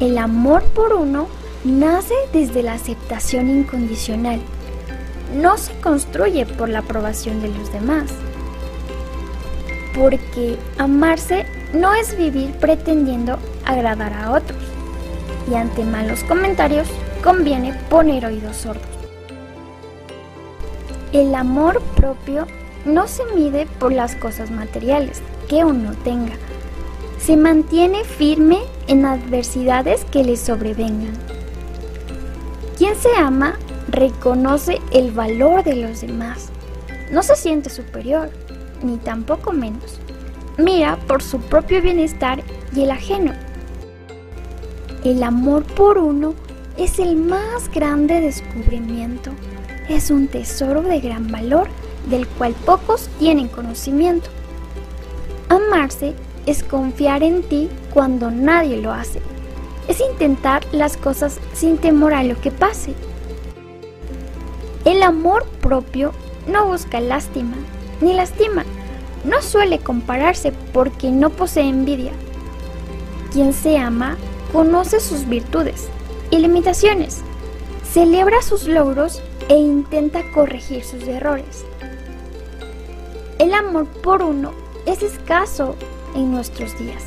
El 0.00 0.16
amor 0.16 0.62
por 0.74 0.94
uno 0.94 1.26
nace 1.64 2.14
desde 2.32 2.62
la 2.62 2.72
aceptación 2.72 3.50
incondicional 3.50 4.40
no 5.34 5.58
se 5.58 5.72
construye 5.80 6.46
por 6.46 6.68
la 6.68 6.80
aprobación 6.80 7.40
de 7.40 7.48
los 7.48 7.72
demás. 7.72 8.10
Porque 9.94 10.56
amarse 10.78 11.46
no 11.72 11.94
es 11.94 12.16
vivir 12.16 12.52
pretendiendo 12.52 13.38
agradar 13.64 14.12
a 14.12 14.32
otros. 14.32 14.58
Y 15.50 15.54
ante 15.54 15.84
malos 15.84 16.22
comentarios 16.24 16.88
conviene 17.22 17.74
poner 17.88 18.26
oídos 18.26 18.56
sordos. 18.56 18.84
El 21.12 21.34
amor 21.34 21.82
propio 21.96 22.46
no 22.84 23.08
se 23.08 23.24
mide 23.34 23.66
por 23.78 23.92
las 23.92 24.14
cosas 24.14 24.50
materiales 24.50 25.22
que 25.48 25.64
uno 25.64 25.92
tenga. 26.04 26.34
Se 27.18 27.36
mantiene 27.36 28.04
firme 28.04 28.60
en 28.86 29.04
adversidades 29.04 30.04
que 30.04 30.24
le 30.24 30.36
sobrevengan. 30.36 31.12
Quien 32.78 32.96
se 32.96 33.10
ama 33.16 33.58
reconoce 33.90 34.80
el 34.92 35.10
valor 35.10 35.64
de 35.64 35.76
los 35.76 36.00
demás. 36.00 36.50
No 37.10 37.22
se 37.22 37.36
siente 37.36 37.70
superior, 37.70 38.30
ni 38.82 38.96
tampoco 38.98 39.52
menos. 39.52 40.00
Mira 40.58 40.96
por 41.06 41.22
su 41.22 41.40
propio 41.40 41.82
bienestar 41.82 42.42
y 42.74 42.82
el 42.82 42.90
ajeno. 42.90 43.32
El 45.04 45.22
amor 45.22 45.64
por 45.64 45.98
uno 45.98 46.34
es 46.76 46.98
el 46.98 47.16
más 47.16 47.70
grande 47.70 48.20
descubrimiento. 48.20 49.30
Es 49.88 50.10
un 50.10 50.28
tesoro 50.28 50.82
de 50.82 51.00
gran 51.00 51.30
valor 51.30 51.68
del 52.08 52.26
cual 52.26 52.54
pocos 52.64 53.08
tienen 53.18 53.48
conocimiento. 53.48 54.30
Amarse 55.48 56.14
es 56.46 56.62
confiar 56.62 57.22
en 57.22 57.42
ti 57.42 57.68
cuando 57.92 58.30
nadie 58.30 58.76
lo 58.76 58.92
hace. 58.92 59.20
Es 59.88 60.00
intentar 60.00 60.62
las 60.72 60.96
cosas 60.96 61.40
sin 61.52 61.78
temor 61.78 62.14
a 62.14 62.22
lo 62.22 62.40
que 62.40 62.50
pase. 62.50 62.94
El 64.84 65.02
amor 65.02 65.44
propio 65.60 66.12
no 66.46 66.66
busca 66.66 67.00
lástima, 67.00 67.54
ni 68.00 68.14
lastima. 68.14 68.64
No 69.24 69.42
suele 69.42 69.78
compararse 69.78 70.52
porque 70.72 71.10
no 71.10 71.28
posee 71.28 71.68
envidia. 71.68 72.12
Quien 73.30 73.52
se 73.52 73.76
ama 73.76 74.16
conoce 74.52 75.00
sus 75.00 75.28
virtudes 75.28 75.88
y 76.30 76.38
limitaciones, 76.38 77.20
celebra 77.92 78.40
sus 78.40 78.66
logros 78.66 79.20
e 79.50 79.56
intenta 79.56 80.22
corregir 80.32 80.82
sus 80.82 81.02
errores. 81.06 81.64
El 83.38 83.52
amor 83.52 83.86
por 83.86 84.22
uno 84.22 84.52
es 84.86 85.02
escaso 85.02 85.76
en 86.14 86.32
nuestros 86.32 86.78
días, 86.78 87.04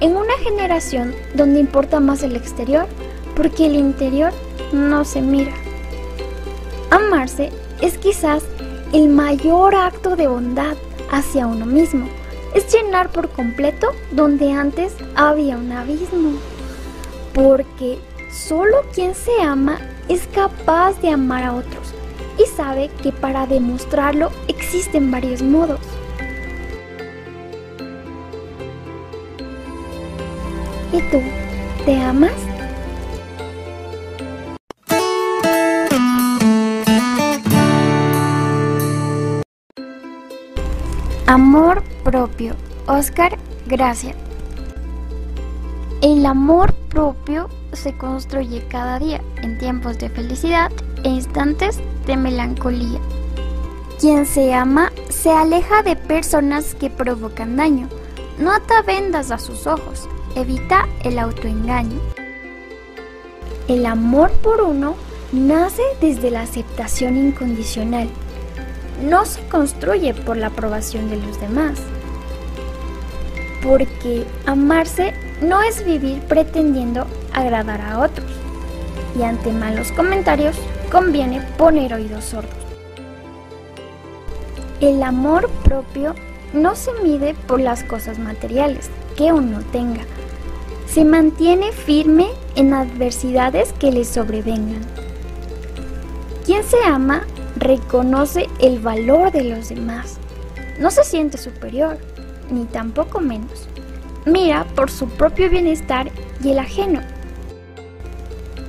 en 0.00 0.16
una 0.16 0.36
generación 0.44 1.14
donde 1.34 1.58
importa 1.58 1.98
más 1.98 2.22
el 2.22 2.36
exterior 2.36 2.86
porque 3.34 3.66
el 3.66 3.74
interior 3.74 4.32
no 4.72 5.04
se 5.04 5.20
mira. 5.20 5.52
Amarse 6.90 7.50
es 7.82 7.98
quizás 7.98 8.42
el 8.92 9.08
mayor 9.08 9.74
acto 9.74 10.16
de 10.16 10.26
bondad 10.26 10.76
hacia 11.10 11.46
uno 11.46 11.66
mismo. 11.66 12.08
Es 12.54 12.72
llenar 12.72 13.10
por 13.10 13.28
completo 13.28 13.88
donde 14.10 14.52
antes 14.52 14.94
había 15.14 15.56
un 15.56 15.70
abismo. 15.72 16.32
Porque 17.34 17.98
solo 18.32 18.78
quien 18.94 19.14
se 19.14 19.40
ama 19.42 19.78
es 20.08 20.26
capaz 20.28 21.00
de 21.02 21.10
amar 21.10 21.44
a 21.44 21.54
otros 21.54 21.92
y 22.38 22.46
sabe 22.46 22.90
que 23.02 23.12
para 23.12 23.46
demostrarlo 23.46 24.30
existen 24.46 25.10
varios 25.10 25.42
modos. 25.42 25.80
¿Y 30.92 31.02
tú? 31.10 31.20
¿Te 31.84 32.00
amas? 32.00 32.47
Amor 41.28 41.82
propio. 42.04 42.54
Oscar 42.86 43.36
Gracia. 43.66 44.14
El 46.00 46.24
amor 46.24 46.72
propio 46.88 47.50
se 47.74 47.94
construye 47.98 48.66
cada 48.68 48.98
día 48.98 49.20
en 49.42 49.58
tiempos 49.58 49.98
de 49.98 50.08
felicidad 50.08 50.72
e 51.04 51.10
instantes 51.10 51.80
de 52.06 52.16
melancolía. 52.16 52.98
Quien 54.00 54.24
se 54.24 54.54
ama 54.54 54.90
se 55.10 55.30
aleja 55.30 55.82
de 55.82 55.96
personas 55.96 56.74
que 56.74 56.88
provocan 56.88 57.56
daño. 57.56 57.90
No 58.38 58.50
ata 58.50 58.80
vendas 58.80 59.30
a 59.30 59.36
sus 59.36 59.66
ojos. 59.66 60.08
Evita 60.34 60.88
el 61.04 61.18
autoengaño. 61.18 62.00
El 63.68 63.84
amor 63.84 64.30
por 64.42 64.62
uno 64.62 64.94
nace 65.32 65.82
desde 66.00 66.30
la 66.30 66.40
aceptación 66.40 67.18
incondicional 67.18 68.08
no 69.02 69.24
se 69.24 69.40
construye 69.48 70.14
por 70.14 70.36
la 70.36 70.48
aprobación 70.48 71.08
de 71.08 71.16
los 71.16 71.40
demás. 71.40 71.78
Porque 73.62 74.24
amarse 74.46 75.14
no 75.40 75.62
es 75.62 75.84
vivir 75.84 76.20
pretendiendo 76.22 77.06
agradar 77.32 77.80
a 77.80 78.00
otros. 78.00 78.30
Y 79.18 79.22
ante 79.22 79.52
malos 79.52 79.92
comentarios 79.92 80.56
conviene 80.90 81.40
poner 81.56 81.94
oídos 81.94 82.24
sordos. 82.24 82.52
El 84.80 85.02
amor 85.02 85.50
propio 85.64 86.14
no 86.52 86.76
se 86.76 86.92
mide 87.02 87.34
por 87.46 87.60
las 87.60 87.82
cosas 87.82 88.18
materiales 88.18 88.90
que 89.16 89.32
uno 89.32 89.60
tenga. 89.72 90.02
Se 90.88 91.04
mantiene 91.04 91.72
firme 91.72 92.28
en 92.54 92.72
adversidades 92.72 93.72
que 93.72 93.90
le 93.90 94.04
sobrevengan. 94.04 94.80
Quien 96.46 96.64
se 96.64 96.78
ama 96.84 97.26
reconoce 97.58 98.48
el 98.60 98.78
valor 98.78 99.32
de 99.32 99.44
los 99.44 99.68
demás. 99.68 100.18
No 100.78 100.90
se 100.90 101.04
siente 101.04 101.38
superior, 101.38 101.98
ni 102.50 102.64
tampoco 102.64 103.20
menos. 103.20 103.68
Mira 104.26 104.64
por 104.74 104.90
su 104.90 105.08
propio 105.08 105.50
bienestar 105.50 106.10
y 106.42 106.50
el 106.50 106.58
ajeno. 106.58 107.00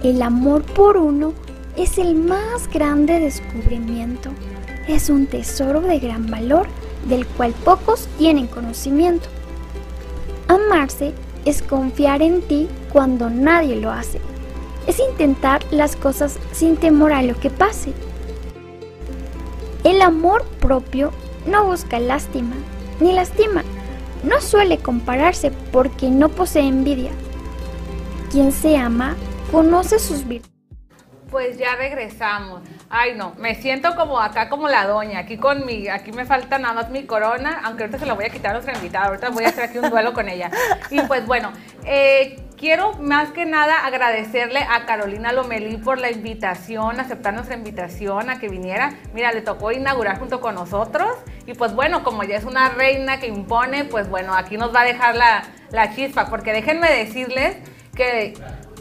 El 0.04 0.22
amor 0.22 0.64
por 0.64 0.98
uno 0.98 1.34
es 1.76 1.98
el 1.98 2.16
más 2.16 2.70
grande 2.72 3.20
descubrimiento. 3.20 4.30
Es 4.88 5.10
un 5.10 5.28
tesoro 5.28 5.82
de 5.82 6.00
gran 6.00 6.30
valor 6.30 6.68
del 7.08 7.26
cual 7.28 7.54
pocos 7.64 8.08
tienen 8.18 8.48
conocimiento. 8.48 9.28
Amarse 10.48 11.14
es 11.46 11.62
confiar 11.62 12.22
en 12.22 12.42
ti 12.42 12.68
cuando 12.92 13.30
nadie 13.30 13.76
lo 13.76 13.92
hace. 13.92 14.20
Es 14.88 15.00
intentar 15.00 15.62
las 15.72 15.96
cosas 15.96 16.40
sin 16.52 16.78
temor 16.78 17.14
a 17.14 17.22
lo 17.22 17.40
que 17.40 17.50
pase. 17.50 17.94
El 19.84 20.02
amor 20.02 20.46
propio 20.60 21.12
no 21.46 21.66
busca 21.66 22.00
lástima, 22.00 22.56
ni 23.00 23.14
lastima. 23.14 23.64
No 24.24 24.42
suele 24.42 24.78
compararse 24.78 25.52
porque 25.72 26.10
no 26.10 26.28
posee 26.28 26.68
envidia. 26.68 27.12
Quien 28.30 28.52
se 28.52 28.78
ama 28.78 29.16
conoce 29.52 29.98
sus 30.00 30.28
virtudes. 30.28 30.54
Pues 31.32 31.58
ya 31.58 31.76
regresamos. 31.76 32.62
Ay, 32.90 33.16
no, 33.16 33.36
me 33.38 33.56
siento 33.56 33.96
como 33.96 34.20
acá 34.20 34.50
como 34.50 34.68
la 34.68 34.86
doña, 34.86 35.20
aquí 35.20 35.38
con 35.38 35.66
mi, 35.66 35.88
aquí 35.88 36.12
me 36.12 36.26
falta 36.26 36.58
nada 36.58 36.74
más 36.74 36.90
mi 36.90 37.06
corona, 37.06 37.62
aunque 37.64 37.84
ahorita 37.84 38.00
se 38.00 38.06
la 38.06 38.14
voy 38.14 38.26
a 38.26 38.30
quitar 38.30 38.52
a 38.52 38.54
nuestra 38.54 38.74
invitada, 38.76 39.08
ahorita 39.08 39.30
voy 39.30 39.46
a 39.46 39.50
hacer 39.50 39.66
aquí 39.66 39.78
un 39.78 39.90
duelo 39.90 40.14
con 40.14 40.28
ella. 40.28 40.50
Y 40.90 41.00
pues 41.02 41.26
bueno, 41.26 41.54
eh, 41.86 42.40
quiero 42.60 42.94
más 43.00 43.32
que 43.32 43.46
nada 43.46 43.86
agradecerle 43.86 44.60
a 44.60 44.86
Carolina 44.86 45.32
Lomelí 45.32 45.78
por 45.78 45.98
la 45.98 46.12
invitación, 46.12 47.00
aceptar 47.00 47.34
nuestra 47.34 47.56
invitación 47.56 48.30
a 48.30 48.38
que 48.38 48.50
viniera. 48.50 48.94
Mira, 49.14 49.32
le 49.32 49.42
tocó 49.42 49.72
inaugurar 49.72 50.20
junto 50.20 50.42
con 50.42 50.56
nosotros 50.56 51.10
y 51.48 51.54
pues 51.54 51.74
bueno, 51.74 52.04
como 52.04 52.24
ya 52.24 52.36
es 52.36 52.44
una 52.44 52.70
reina 52.70 53.20
que 53.20 53.28
impone, 53.28 53.86
pues 53.86 54.10
bueno, 54.10 54.36
aquí 54.36 54.58
nos 54.58 54.76
va 54.76 54.82
a 54.82 54.86
dejar 54.86 55.16
la, 55.16 55.44
la 55.72 55.96
chispa, 55.96 56.30
porque 56.30 56.52
déjenme 56.52 56.92
decirles 56.92 57.58
que 57.96 58.34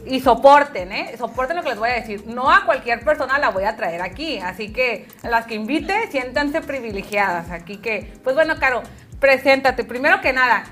y 0.07 0.21
soporten, 0.21 0.91
¿eh? 0.91 1.14
Soporten 1.19 1.57
lo 1.57 1.62
que 1.62 1.71
les 1.71 1.79
voy 1.79 1.91
a 1.91 1.95
decir. 1.95 2.25
No 2.27 2.51
a 2.51 2.64
cualquier 2.64 3.05
persona 3.05 3.38
la 3.38 3.51
voy 3.51 3.64
a 3.64 3.77
traer 3.77 4.01
aquí. 4.01 4.38
Así 4.38 4.73
que 4.73 5.07
las 5.23 5.45
que 5.45 5.55
invite, 5.55 6.11
siéntanse 6.11 6.62
privilegiadas. 6.62 7.51
Aquí 7.51 7.77
que, 7.77 8.14
pues 8.25 8.35
bueno, 8.35 8.59
Caro, 8.59 8.83
preséntate. 9.21 9.85
Primero 9.85 10.23
que 10.23 10.33
nada, 10.33 10.64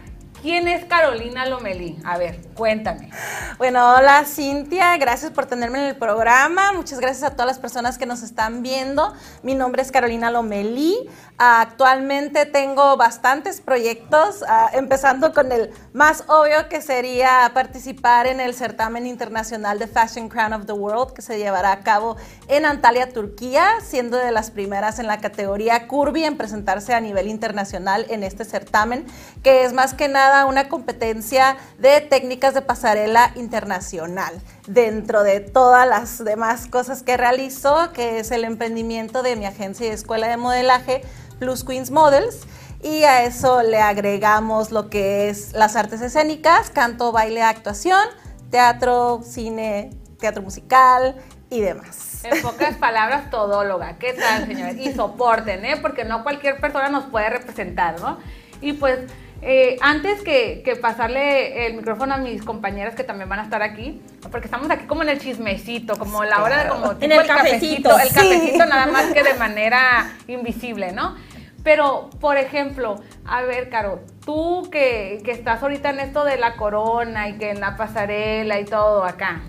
¿quién 0.43 0.69
es 0.69 0.85
Carolina 0.85 1.47
Lomelí? 1.47 1.99
A 2.05 2.19
ver, 2.19 2.41
cuéntame. 2.55 3.11
Bueno, 3.59 3.95
hola 3.95 4.25
Cintia, 4.25 4.97
gracias 4.97 5.33
por 5.33 5.47
tenerme 5.47 5.79
en 5.79 5.85
el 5.87 5.97
programa. 5.97 6.73
Muchas 6.73 7.01
gracias 7.01 7.23
a 7.25 7.31
todas 7.31 7.47
las 7.47 7.59
personas 7.59 7.99
que 7.99 8.07
nos 8.07 8.23
están 8.23 8.63
viendo. 8.63 9.15
Mi 9.43 9.55
nombre 9.55 9.83
es 9.83 9.91
Carolina 9.91 10.31
Lomelí. 10.31 11.09
Actualmente 11.39 12.47
tengo 12.47 12.97
bastantes 12.97 13.61
proyectos, 13.61 14.45
ah, 14.49 14.71
empezando 14.73 15.35
con 15.35 15.53
el 15.53 15.71
más 15.93 16.25
obvio 16.29 16.69
que 16.69 16.81
sería 16.81 17.51
participar 17.53 18.27
en 18.27 18.41
el 18.41 18.55
certamen 18.55 19.07
internacional 19.07 19.79
de 19.79 19.87
Fashion 19.87 20.29
Crown 20.29 20.55
of 20.55 20.67
the 20.67 20.73
World 20.73 21.13
que 21.13 21.23
se 21.23 21.39
llevará 21.39 21.73
a 21.73 21.81
cabo 21.81 22.17
en 22.49 22.65
Antalya, 22.65 23.13
Turquía, 23.13 23.69
siendo 23.85 24.17
de 24.17 24.33
las 24.33 24.51
primeras 24.51 24.99
en 24.99 25.07
la 25.07 25.19
categoría 25.21 25.87
Curvy 25.87 26.25
en 26.25 26.37
presentarse 26.37 26.95
a 26.95 27.01
nivel 27.01 27.29
internacional 27.29 28.07
en 28.09 28.23
este 28.23 28.45
certamen, 28.45 29.07
que 29.43 29.65
es 29.65 29.73
más 29.73 29.95
que 29.95 30.09
nada 30.09 30.26
una 30.47 30.69
competencia 30.69 31.57
de 31.79 32.01
técnicas 32.01 32.55
de 32.55 32.63
pasarela 32.63 33.33
internacional 33.37 34.35
dentro 34.67 35.23
de 35.23 35.41
todas 35.41 35.87
las 35.89 36.25
demás 36.25 36.67
cosas 36.67 37.03
que 37.03 37.17
realizo, 37.17 37.93
que 37.93 38.19
es 38.19 38.31
el 38.31 38.45
emprendimiento 38.45 39.23
de 39.23 39.37
mi 39.37 39.47
agencia 39.47 39.87
y 39.87 39.91
escuela 39.91 40.29
de 40.29 40.37
modelaje 40.37 41.03
Plus 41.39 41.65
Queens 41.65 41.91
Models. 41.91 42.41
Y 42.83 43.05
a 43.05 43.25
eso 43.25 43.63
le 43.63 43.81
agregamos 43.81 44.71
lo 44.71 44.91
que 44.91 45.29
es 45.29 45.53
las 45.53 45.77
artes 45.77 46.01
escénicas, 46.03 46.71
canto, 46.71 47.13
baile, 47.13 47.43
actuación, 47.43 48.03
teatro, 48.51 49.23
cine, 49.25 49.91
teatro 50.19 50.43
musical 50.43 51.17
y 51.51 51.61
demás. 51.61 52.25
En 52.25 52.43
pocas 52.43 52.77
palabras, 52.77 53.31
todóloga. 53.31 53.99
¿Qué 53.99 54.13
tal, 54.13 54.47
señores? 54.47 54.77
Y 54.79 54.93
soporten, 54.93 55.65
¿eh? 55.65 55.77
Porque 55.81 56.05
no 56.05 56.23
cualquier 56.23 56.61
persona 56.61 56.89
nos 56.89 57.05
puede 57.05 57.31
representar, 57.31 58.01
¿no? 58.01 58.19
Y 58.61 58.73
pues, 58.75 59.01
eh, 59.49 59.77
antes 59.81 60.23
que, 60.23 60.63
que, 60.65 60.75
pasarle 60.75 61.69
el 61.69 61.75
micrófono 61.75 62.15
a 62.15 62.17
mis 62.17 62.43
compañeras 62.43 62.97
que 62.97 63.05
también 63.05 63.29
van 63.29 63.39
a 63.39 63.45
estar 63.45 63.63
aquí, 63.63 64.03
porque 64.33 64.49
estamos 64.49 64.69
aquí 64.73 64.87
como 64.87 65.05
en 65.05 65.11
el 65.11 65.21
chismecito, 65.21 65.97
como 66.01 66.25
la 66.25 66.43
hora 66.43 66.65
de 66.65 66.69
como 66.69 66.91
en 67.01 67.13
el, 67.13 67.25
cafecito, 67.25 67.91
cafecito 67.91 67.99
el 68.01 68.13
cafecito 68.13 68.67
nada 68.67 68.87
más 68.89 69.13
que 69.13 69.23
de 69.23 69.35
manera 69.35 70.11
invisible, 70.27 70.91
¿no? 70.91 71.15
Pero, 71.63 72.11
por 72.19 72.39
ejemplo, 72.39 73.01
a 73.25 73.43
ver, 73.43 73.71
Caro, 73.71 74.01
tú 74.25 74.69
que, 74.69 75.23
que, 75.25 75.31
estás 75.31 75.63
ahorita 75.63 75.91
en 75.91 76.01
esto 76.01 76.25
de 76.25 76.39
la 76.39 76.57
corona 76.57 77.29
y 77.29 77.39
que 77.39 77.51
en 77.51 77.61
la 77.61 77.77
pasarela 77.77 78.59
y 78.59 78.65
todo 78.65 79.05
acá, 79.05 79.43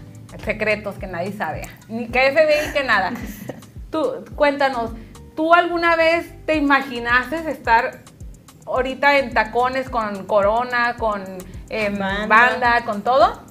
secretos 0.45 0.99
que 0.99 1.07
nadie 1.07 1.31
sabe, 1.31 1.61
ni 1.89 2.07
que 2.07 2.31
FBI, 2.33 2.71
que 2.71 2.83
nada. 2.83 3.13
Tú, 3.89 4.25
cuéntanos, 4.35 4.91
¿tú 5.35 5.55
alguna 5.55 5.95
vez 5.95 6.33
te 6.45 6.55
imaginaste 6.55 7.49
estar 7.49 8.03
ahorita 8.67 9.17
en 9.17 9.33
tacones 9.33 9.89
con 9.89 10.25
corona, 10.25 10.95
con 10.97 11.23
eh, 11.69 11.89
banda. 11.89 12.27
banda, 12.27 12.85
con 12.85 13.01
todo? 13.01 13.41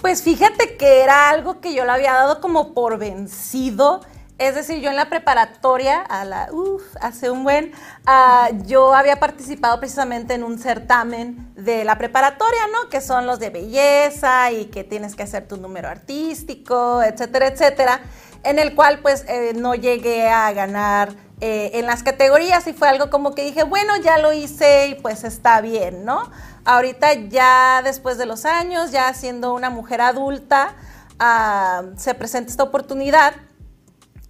Pues 0.00 0.22
fíjate 0.22 0.76
que 0.76 1.02
era 1.02 1.30
algo 1.30 1.60
que 1.60 1.74
yo 1.74 1.84
lo 1.84 1.92
había 1.92 2.12
dado 2.12 2.40
como 2.40 2.74
por 2.74 2.98
vencido 2.98 4.00
es 4.42 4.56
decir, 4.56 4.80
yo 4.80 4.90
en 4.90 4.96
la 4.96 5.08
preparatoria, 5.08 6.00
a 6.00 6.24
la, 6.24 6.48
uf, 6.50 6.82
hace 7.00 7.30
un 7.30 7.44
buen, 7.44 7.70
uh, 8.08 8.66
yo 8.66 8.92
había 8.92 9.20
participado 9.20 9.78
precisamente 9.78 10.34
en 10.34 10.42
un 10.42 10.58
certamen 10.58 11.54
de 11.54 11.84
la 11.84 11.96
preparatoria, 11.96 12.66
¿no? 12.72 12.88
Que 12.88 13.00
son 13.00 13.24
los 13.24 13.38
de 13.38 13.50
belleza 13.50 14.50
y 14.50 14.64
que 14.64 14.82
tienes 14.82 15.14
que 15.14 15.22
hacer 15.22 15.46
tu 15.46 15.58
número 15.58 15.88
artístico, 15.88 17.04
etcétera, 17.04 17.46
etcétera, 17.46 18.00
en 18.42 18.58
el 18.58 18.74
cual 18.74 18.98
pues 18.98 19.24
eh, 19.28 19.52
no 19.54 19.76
llegué 19.76 20.28
a 20.28 20.52
ganar 20.52 21.10
eh, 21.44 21.80
en 21.80 21.86
las 21.86 22.04
categorías 22.04 22.68
y 22.68 22.72
fue 22.72 22.88
algo 22.88 23.10
como 23.10 23.34
que 23.34 23.42
dije, 23.42 23.64
bueno, 23.64 23.96
ya 23.96 24.16
lo 24.18 24.32
hice 24.32 24.86
y 24.86 24.94
pues 24.94 25.24
está 25.24 25.60
bien, 25.60 26.04
¿no? 26.04 26.30
Ahorita 26.64 27.14
ya 27.14 27.82
después 27.82 28.16
de 28.16 28.26
los 28.26 28.44
años, 28.44 28.92
ya 28.92 29.12
siendo 29.12 29.52
una 29.52 29.68
mujer 29.68 30.02
adulta, 30.02 30.76
uh, 31.18 31.98
se 31.98 32.14
presenta 32.14 32.52
esta 32.52 32.62
oportunidad 32.62 33.34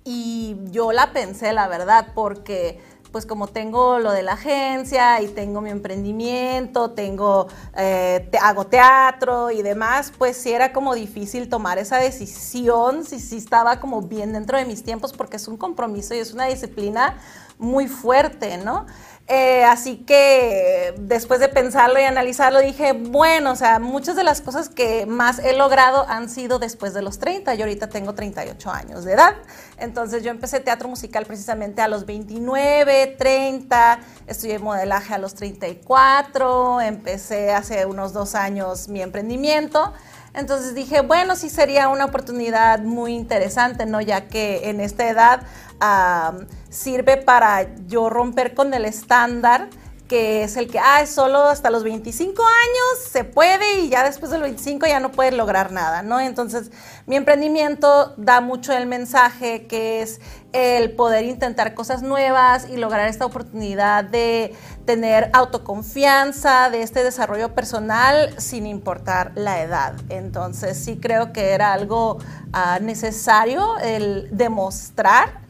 y 0.04 0.56
yo 0.70 0.92
la 0.92 1.12
pensé, 1.12 1.52
la 1.52 1.68
verdad, 1.68 2.08
porque 2.14 2.80
pues 3.12 3.26
como 3.26 3.46
tengo 3.46 3.98
lo 3.98 4.10
de 4.10 4.22
la 4.22 4.32
agencia 4.32 5.20
y 5.20 5.28
tengo 5.28 5.60
mi 5.60 5.70
emprendimiento, 5.70 6.90
tengo, 6.90 7.46
eh, 7.76 8.28
hago 8.40 8.66
teatro 8.66 9.50
y 9.50 9.62
demás, 9.62 10.12
pues 10.16 10.36
sí 10.36 10.50
era 10.50 10.72
como 10.72 10.94
difícil 10.94 11.48
tomar 11.48 11.78
esa 11.78 11.98
decisión, 11.98 13.04
si 13.04 13.36
estaba 13.36 13.78
como 13.78 14.02
bien 14.02 14.32
dentro 14.32 14.56
de 14.56 14.64
mis 14.64 14.82
tiempos, 14.82 15.12
porque 15.12 15.36
es 15.36 15.46
un 15.46 15.58
compromiso 15.58 16.14
y 16.14 16.18
es 16.18 16.32
una 16.32 16.46
disciplina 16.46 17.18
muy 17.58 17.86
fuerte, 17.86 18.56
¿no? 18.56 18.86
Eh, 19.28 19.64
así 19.64 19.98
que 19.98 20.94
después 20.98 21.38
de 21.40 21.48
pensarlo 21.48 21.98
y 21.98 22.02
analizarlo 22.02 22.58
dije, 22.58 22.92
bueno, 22.92 23.52
o 23.52 23.56
sea, 23.56 23.78
muchas 23.78 24.16
de 24.16 24.24
las 24.24 24.40
cosas 24.40 24.68
que 24.68 25.06
más 25.06 25.38
he 25.38 25.56
logrado 25.56 26.04
han 26.08 26.28
sido 26.28 26.58
después 26.58 26.92
de 26.92 27.02
los 27.02 27.18
30. 27.18 27.54
Yo 27.54 27.64
ahorita 27.64 27.88
tengo 27.88 28.14
38 28.14 28.70
años 28.70 29.04
de 29.04 29.12
edad. 29.12 29.34
Entonces 29.78 30.22
yo 30.22 30.30
empecé 30.30 30.60
teatro 30.60 30.88
musical 30.88 31.24
precisamente 31.24 31.80
a 31.82 31.88
los 31.88 32.04
29, 32.04 33.14
30, 33.16 34.00
estudié 34.26 34.58
modelaje 34.58 35.14
a 35.14 35.18
los 35.18 35.34
34, 35.34 36.80
empecé 36.80 37.52
hace 37.52 37.86
unos 37.86 38.12
dos 38.12 38.34
años 38.34 38.88
mi 38.88 39.02
emprendimiento. 39.02 39.92
Entonces 40.34 40.74
dije, 40.74 41.02
bueno, 41.02 41.36
sí 41.36 41.50
sería 41.50 41.88
una 41.88 42.06
oportunidad 42.06 42.80
muy 42.80 43.14
interesante, 43.14 43.86
¿no? 43.86 44.00
Ya 44.00 44.28
que 44.28 44.70
en 44.70 44.80
esta 44.80 45.08
edad 45.08 45.42
sirve 46.72 47.18
para 47.18 47.76
yo 47.86 48.08
romper 48.08 48.54
con 48.54 48.72
el 48.74 48.84
estándar 48.86 49.68
que 50.12 50.44
es 50.44 50.58
el 50.58 50.70
que, 50.70 50.78
ah, 50.78 51.06
solo 51.06 51.44
hasta 51.44 51.70
los 51.70 51.84
25 51.84 52.42
años 52.42 53.08
se 53.10 53.24
puede 53.24 53.80
y 53.80 53.88
ya 53.88 54.04
después 54.04 54.30
de 54.30 54.36
los 54.36 54.44
25 54.44 54.86
ya 54.86 55.00
no 55.00 55.10
puedes 55.10 55.32
lograr 55.32 55.72
nada, 55.72 56.02
¿no? 56.02 56.20
Entonces, 56.20 56.70
mi 57.06 57.16
emprendimiento 57.16 58.12
da 58.18 58.42
mucho 58.42 58.74
el 58.74 58.84
mensaje 58.84 59.66
que 59.66 60.02
es 60.02 60.20
el 60.52 60.92
poder 60.92 61.24
intentar 61.24 61.72
cosas 61.72 62.02
nuevas 62.02 62.68
y 62.68 62.76
lograr 62.76 63.08
esta 63.08 63.24
oportunidad 63.24 64.04
de 64.04 64.54
tener 64.84 65.30
autoconfianza, 65.32 66.68
de 66.68 66.82
este 66.82 67.04
desarrollo 67.04 67.54
personal 67.54 68.38
sin 68.38 68.66
importar 68.66 69.32
la 69.34 69.62
edad. 69.62 69.94
Entonces, 70.10 70.76
sí 70.76 70.98
creo 71.00 71.32
que 71.32 71.52
era 71.52 71.72
algo 71.72 72.18
uh, 72.52 72.82
necesario 72.82 73.78
el 73.78 74.28
demostrar 74.30 75.40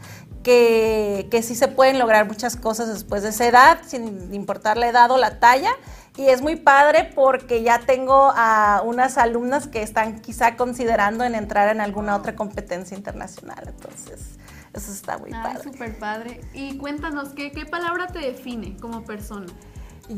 que, 0.43 1.29
que, 1.31 1.43
sí 1.43 1.55
se 1.55 1.69
pueden 1.69 1.99
lograr 1.99 2.27
muchas 2.27 2.57
cosas 2.57 2.89
después 2.89 3.23
de 3.23 3.31
esa 3.31 3.47
edad, 3.47 3.79
sin 3.87 4.33
importar 4.35 4.77
la 4.77 4.89
edad 4.89 5.11
o 5.11 5.17
la 5.17 5.39
talla. 5.39 5.73
Y 6.17 6.27
es 6.27 6.43
muy 6.43 6.57
padre 6.57 7.11
porque 7.15 7.63
ya 7.63 7.81
tengo 7.81 8.33
a 8.35 8.83
unas 8.85 9.17
alumnas 9.17 9.67
que 9.67 9.83
están 9.83 10.21
quizá 10.21 10.57
considerando 10.57 11.25
en 11.25 11.35
entrar 11.35 11.69
en 11.75 11.81
alguna 11.81 12.17
otra 12.17 12.37
competencia 12.37 12.97
internacional. 12.97 13.65
Entonces, 13.67 14.39
eso 14.75 14.93
está 14.93 15.19
muy 15.19 15.31
ah, 15.33 15.43
padre. 15.43 15.63
súper 15.63 15.99
padre. 15.99 16.41
Y 16.53 16.77
cuéntanos, 16.77 17.31
¿qué, 17.31 17.51
¿qué 17.51 17.65
palabra 17.65 18.09
te 18.09 18.19
define 18.19 18.77
como 18.79 19.05
persona? 19.05 19.47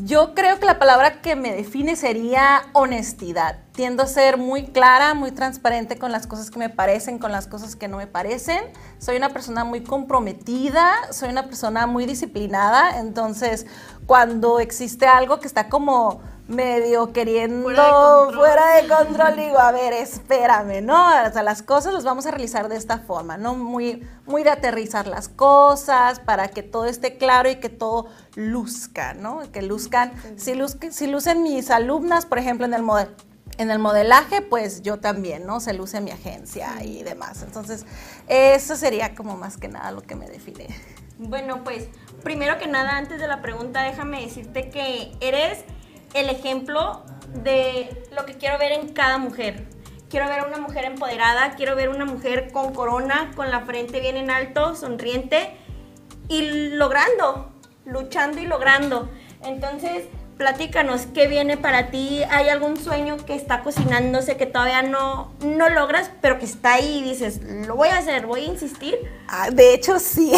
Yo 0.02 0.35
creo 0.35 0.59
que 0.59 0.66
la 0.66 0.80
palabra 0.80 1.20
que 1.20 1.37
me 1.37 1.52
define 1.52 1.94
sería 1.94 2.64
honestidad. 2.72 3.61
Tiendo 3.72 4.02
a 4.02 4.07
ser 4.07 4.38
muy 4.38 4.64
clara, 4.64 5.14
muy 5.14 5.30
transparente 5.30 5.98
con 5.98 6.11
las 6.11 6.26
cosas 6.26 6.50
que 6.50 6.59
me 6.59 6.68
parecen, 6.68 7.20
con 7.20 7.30
las 7.30 7.46
cosas 7.46 7.76
que 7.76 7.87
no 7.87 7.98
me 7.98 8.09
parecen. 8.09 8.61
Soy 8.98 9.16
una 9.16 9.28
persona 9.28 9.62
muy 9.62 9.85
comprometida, 9.85 10.90
soy 11.12 11.28
una 11.28 11.44
persona 11.44 11.87
muy 11.87 12.07
disciplinada, 12.07 12.98
entonces 12.98 13.66
cuando 14.07 14.59
existe 14.59 15.07
algo 15.07 15.38
que 15.38 15.46
está 15.46 15.68
como 15.68 16.20
medio 16.48 17.12
queriendo 17.12 17.70
fuera 18.35 18.76
de, 18.76 18.88
control, 18.88 19.37
digo, 19.37 19.59
a 19.59 19.72
ver, 19.72 19.92
espérame, 19.94 20.83
¿no? 20.83 21.09
O 21.09 21.33
sea, 21.33 21.42
las 21.42 21.62
cosas 21.62 21.94
las 21.94 22.04
vamos 22.04 22.26
a 22.26 22.30
realizar 22.30 22.68
de 22.68 22.76
esta 22.76 22.98
forma, 22.98 23.37
¿no? 23.38 23.54
Muy, 23.54 24.07
muy 24.26 24.42
de 24.42 24.50
aterrizar 24.50 25.07
las 25.07 25.28
cosas 25.28 26.20
para 26.20 26.48
que 26.48 26.62
todo 26.62 26.85
esté 26.85 27.16
claro 27.16 27.50
y 27.50 27.57
que 27.57 27.70
todo 27.70 28.07
luzca, 28.35 29.14
¿no? 29.14 29.40
Que 29.52 29.62
luzcan, 29.62 30.12
si, 30.37 30.54
si 30.90 31.07
lucen 31.07 31.42
mis 31.42 31.70
alumnas, 31.70 32.26
por 32.26 32.38
ejemplo, 32.38 32.66
en 32.66 32.74
el 32.74 32.83
modelo 32.83 33.12
en 33.57 33.70
el 33.70 33.78
modelaje, 33.78 34.42
pues 34.42 34.83
yo 34.83 34.98
también, 34.98 35.46
¿no? 35.46 35.61
Se 35.61 35.74
luce 35.74 36.00
mi 36.00 36.11
agencia 36.11 36.83
y 36.83 37.04
demás. 37.04 37.42
Entonces, 37.42 37.87
eso 38.26 38.74
sería 38.74 39.14
como 39.14 39.37
más 39.37 39.57
que 39.57 39.68
nada 39.68 39.92
lo 39.92 40.02
que 40.02 40.16
me 40.16 40.28
define. 40.28 40.66
Bueno, 41.18 41.62
pues, 41.62 41.87
primero 42.24 42.59
que 42.59 42.66
nada, 42.66 42.96
antes 42.96 43.20
de 43.20 43.28
la 43.28 43.40
pregunta, 43.42 43.83
déjame 43.83 44.22
decirte 44.22 44.70
que 44.70 45.12
eres 45.20 45.64
el 46.14 46.31
ejemplo 46.31 47.03
de 47.42 48.05
lo 48.16 48.24
que 48.24 48.35
quiero 48.35 48.59
ver 48.59 48.72
en 48.72 48.88
cada 48.92 49.18
mujer. 49.18 49.66
Quiero 50.09 50.29
ver 50.29 50.40
a 50.40 50.46
una 50.46 50.59
mujer 50.59 50.85
empoderada, 50.85 51.55
quiero 51.57 51.74
ver 51.74 51.88
una 51.88 52.05
mujer 52.05 52.53
con 52.53 52.72
corona, 52.72 53.33
con 53.35 53.50
la 53.50 53.62
frente 53.62 54.00
bien 54.00 54.16
en 54.16 54.31
alto, 54.31 54.77
sonriente 54.77 55.57
y 56.29 56.70
logrando, 56.70 57.53
luchando 57.85 58.40
y 58.40 58.46
logrando. 58.46 59.09
Entonces, 59.42 60.05
platícanos, 60.37 61.07
¿qué 61.14 61.27
viene 61.27 61.57
para 61.57 61.90
ti? 61.90 62.22
¿Hay 62.31 62.48
algún 62.48 62.77
sueño 62.77 63.16
que 63.24 63.35
está 63.35 63.62
cocinándose 63.62 64.37
que 64.37 64.46
todavía 64.46 64.83
no, 64.83 65.33
no 65.40 65.68
logras, 65.68 66.11
pero 66.20 66.38
que 66.38 66.44
está 66.44 66.74
ahí 66.74 66.98
y 66.98 67.03
dices, 67.03 67.40
lo 67.42 67.77
voy 67.77 67.88
a 67.88 67.98
hacer, 67.98 68.27
voy 68.27 68.42
a 68.42 68.46
insistir? 68.46 68.96
Ah, 69.29 69.50
de 69.50 69.74
hecho, 69.74 69.98
sí. 69.98 70.33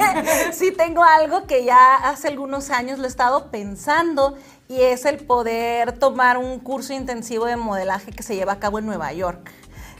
sí 0.52 0.72
tengo 0.72 1.02
algo 1.02 1.46
que 1.46 1.64
ya 1.64 1.96
hace 1.96 2.28
algunos 2.28 2.70
años 2.70 2.98
lo 2.98 3.04
he 3.04 3.08
estado 3.08 3.50
pensando 3.50 4.36
y 4.72 4.80
es 4.80 5.04
el 5.04 5.18
poder 5.18 5.92
tomar 5.92 6.38
un 6.38 6.58
curso 6.58 6.94
intensivo 6.94 7.44
de 7.44 7.56
modelaje 7.56 8.10
que 8.10 8.22
se 8.22 8.34
lleva 8.34 8.52
a 8.52 8.58
cabo 8.58 8.78
en 8.78 8.86
Nueva 8.86 9.12
York. 9.12 9.50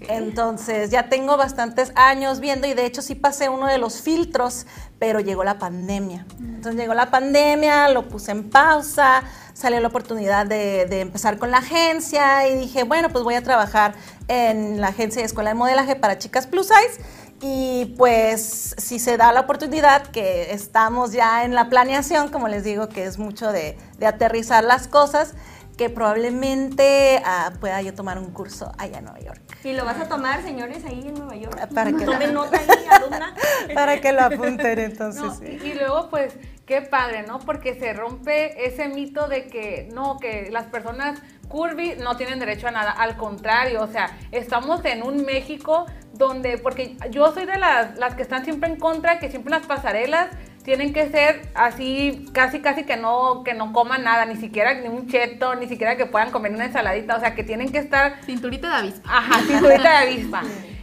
Entonces, 0.08 0.90
ya 0.90 1.10
tengo 1.10 1.36
bastantes 1.36 1.92
años 1.94 2.40
viendo 2.40 2.66
y 2.66 2.72
de 2.72 2.86
hecho 2.86 3.02
sí 3.02 3.14
pasé 3.14 3.50
uno 3.50 3.66
de 3.66 3.76
los 3.76 4.00
filtros, 4.00 4.66
pero 4.98 5.20
llegó 5.20 5.44
la 5.44 5.58
pandemia. 5.58 6.26
Entonces 6.40 6.80
llegó 6.80 6.94
la 6.94 7.10
pandemia, 7.10 7.90
lo 7.90 8.08
puse 8.08 8.32
en 8.32 8.48
pausa, 8.48 9.22
salió 9.52 9.78
la 9.78 9.88
oportunidad 9.88 10.46
de, 10.46 10.86
de 10.86 11.00
empezar 11.00 11.38
con 11.38 11.50
la 11.50 11.58
agencia 11.58 12.48
y 12.48 12.56
dije, 12.56 12.84
bueno, 12.84 13.10
pues 13.10 13.24
voy 13.24 13.34
a 13.34 13.42
trabajar 13.42 13.94
en 14.26 14.80
la 14.80 14.88
agencia 14.88 15.20
de 15.20 15.26
escuela 15.26 15.50
de 15.50 15.54
modelaje 15.54 15.96
para 15.96 16.16
chicas 16.18 16.46
plus 16.46 16.68
size. 16.68 17.04
Y 17.44 17.94
pues 17.98 18.76
si 18.78 19.00
se 19.00 19.16
da 19.16 19.32
la 19.32 19.40
oportunidad, 19.40 20.06
que 20.06 20.52
estamos 20.52 21.10
ya 21.10 21.44
en 21.44 21.56
la 21.56 21.68
planeación, 21.68 22.28
como 22.28 22.46
les 22.46 22.62
digo, 22.62 22.88
que 22.88 23.04
es 23.04 23.18
mucho 23.18 23.50
de, 23.50 23.76
de 23.98 24.06
aterrizar 24.06 24.62
las 24.62 24.86
cosas, 24.86 25.34
que 25.76 25.90
probablemente 25.90 27.20
ah, 27.24 27.52
pueda 27.58 27.82
yo 27.82 27.94
tomar 27.94 28.18
un 28.18 28.30
curso 28.30 28.70
allá 28.78 28.98
en 28.98 29.04
Nueva 29.04 29.18
York. 29.18 29.40
Y 29.64 29.72
lo 29.72 29.84
vas 29.84 29.98
a 30.00 30.08
tomar, 30.08 30.42
señores, 30.42 30.84
ahí 30.84 31.08
en 31.08 31.14
Nueva 31.14 31.34
York. 31.34 31.68
Para 31.74 31.92
que, 31.92 32.04
Tomen 32.04 32.32
nota 32.32 32.58
ahí, 32.58 32.86
alumna. 32.88 33.34
para 33.74 34.00
que 34.00 34.12
lo 34.12 34.20
apunten 34.22 34.78
entonces. 34.78 35.22
No, 35.22 35.34
sí. 35.34 35.58
y, 35.62 35.66
y 35.66 35.74
luego, 35.74 36.10
pues, 36.10 36.34
qué 36.66 36.82
padre, 36.82 37.24
¿no? 37.24 37.40
Porque 37.40 37.74
se 37.74 37.92
rompe 37.92 38.66
ese 38.66 38.88
mito 38.88 39.26
de 39.26 39.46
que 39.46 39.88
no, 39.92 40.18
que 40.18 40.50
las 40.50 40.66
personas 40.66 41.20
curvy 41.48 41.96
no 41.98 42.16
tienen 42.16 42.38
derecho 42.38 42.68
a 42.68 42.70
nada. 42.70 42.90
Al 42.92 43.16
contrario, 43.16 43.82
o 43.82 43.86
sea, 43.86 44.16
estamos 44.30 44.84
en 44.84 45.02
un 45.02 45.24
México 45.24 45.86
donde, 46.26 46.58
porque 46.58 46.96
yo 47.10 47.32
soy 47.32 47.46
de 47.46 47.58
las, 47.58 47.96
las 47.98 48.14
que 48.14 48.22
están 48.22 48.44
siempre 48.44 48.70
en 48.70 48.76
contra, 48.76 49.18
que 49.18 49.30
siempre 49.30 49.50
las 49.50 49.66
pasarelas 49.66 50.28
tienen 50.64 50.92
que 50.92 51.08
ser 51.08 51.42
así, 51.54 52.26
casi, 52.32 52.60
casi 52.60 52.84
que 52.84 52.96
no, 52.96 53.42
que 53.44 53.54
no 53.54 53.72
coman 53.72 54.04
nada, 54.04 54.24
ni 54.26 54.36
siquiera 54.36 54.74
ni 54.74 54.88
un 54.88 55.08
cheto, 55.08 55.54
ni 55.56 55.66
siquiera 55.66 55.96
que 55.96 56.06
puedan 56.06 56.30
comer 56.30 56.52
una 56.52 56.66
ensaladita, 56.66 57.16
o 57.16 57.20
sea, 57.20 57.34
que 57.34 57.42
tienen 57.42 57.72
que 57.72 57.78
estar 57.78 58.20
Cinturita 58.24 58.68
de 58.68 58.74
avispa. 58.74 59.08
Ajá, 59.10 59.40
cinturita 59.40 59.90
de 59.90 59.96
avispa. 59.96 60.42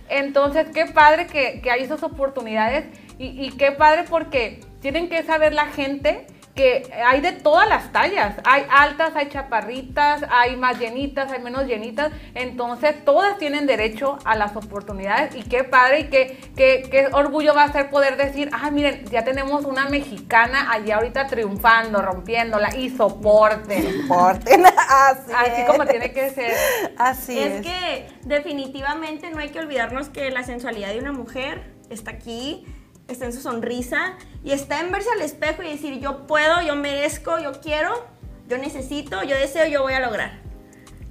Entonces, 0.09 0.67
qué 0.73 0.85
padre 0.85 1.27
que, 1.27 1.61
que 1.61 1.71
hay 1.71 1.83
esas 1.83 2.03
oportunidades 2.03 2.85
y, 3.17 3.27
y 3.45 3.51
qué 3.51 3.71
padre 3.71 4.05
porque 4.09 4.59
tienen 4.81 5.07
que 5.07 5.23
saber 5.23 5.53
la 5.53 5.67
gente 5.67 6.25
que 6.59 6.91
hay 7.05 7.21
de 7.21 7.31
todas 7.31 7.69
las 7.69 7.93
tallas. 7.93 8.35
Hay 8.43 8.65
altas, 8.69 9.15
hay 9.15 9.29
chaparritas, 9.29 10.25
hay 10.29 10.57
más 10.57 10.77
llenitas, 10.77 11.31
hay 11.31 11.41
menos 11.41 11.65
llenitas. 11.65 12.11
Entonces, 12.35 13.05
todas 13.05 13.37
tienen 13.37 13.65
derecho 13.65 14.19
a 14.25 14.35
las 14.35 14.57
oportunidades 14.57 15.35
y 15.35 15.43
qué 15.43 15.63
padre 15.63 16.01
y 16.01 16.03
qué, 16.09 16.37
qué, 16.57 16.85
qué 16.91 17.07
orgullo 17.13 17.55
va 17.55 17.63
a 17.63 17.71
ser 17.71 17.89
poder 17.89 18.17
decir, 18.17 18.49
ah, 18.51 18.69
miren, 18.71 19.05
ya 19.05 19.23
tenemos 19.23 19.63
una 19.63 19.87
mexicana 19.87 20.69
allá 20.69 20.97
ahorita 20.97 21.27
triunfando, 21.27 22.01
rompiéndola 22.01 22.75
y 22.75 22.89
soporten. 22.89 24.01
Soporten, 24.01 24.65
así, 24.89 25.31
Así 25.33 25.61
es. 25.61 25.65
como 25.65 25.85
tiene 25.85 26.11
que 26.11 26.29
ser. 26.31 26.51
Así 26.97 27.39
es. 27.39 27.53
es 27.53 27.61
que 27.61 28.07
definitivamente 28.25 29.29
no 29.29 29.39
hay 29.39 29.47
que 29.47 29.59
olvidarnos 29.59 30.09
que 30.09 30.29
la 30.29 30.43
sensualidad 30.43 30.89
de 30.89 30.99
una 30.99 31.13
mujer 31.13 31.71
está 31.89 32.11
aquí, 32.11 32.65
está 33.09 33.25
en 33.25 33.33
su 33.33 33.41
sonrisa 33.41 34.13
y 34.43 34.51
está 34.51 34.79
en 34.79 34.91
verse 34.91 35.09
al 35.15 35.21
espejo 35.21 35.63
y 35.63 35.69
decir 35.69 35.99
yo 35.99 36.27
puedo, 36.27 36.61
yo 36.61 36.75
merezco, 36.75 37.39
yo 37.39 37.59
quiero, 37.61 38.05
yo 38.47 38.57
necesito, 38.57 39.23
yo 39.23 39.35
deseo, 39.35 39.67
yo 39.67 39.81
voy 39.81 39.93
a 39.93 39.99
lograr. 39.99 40.39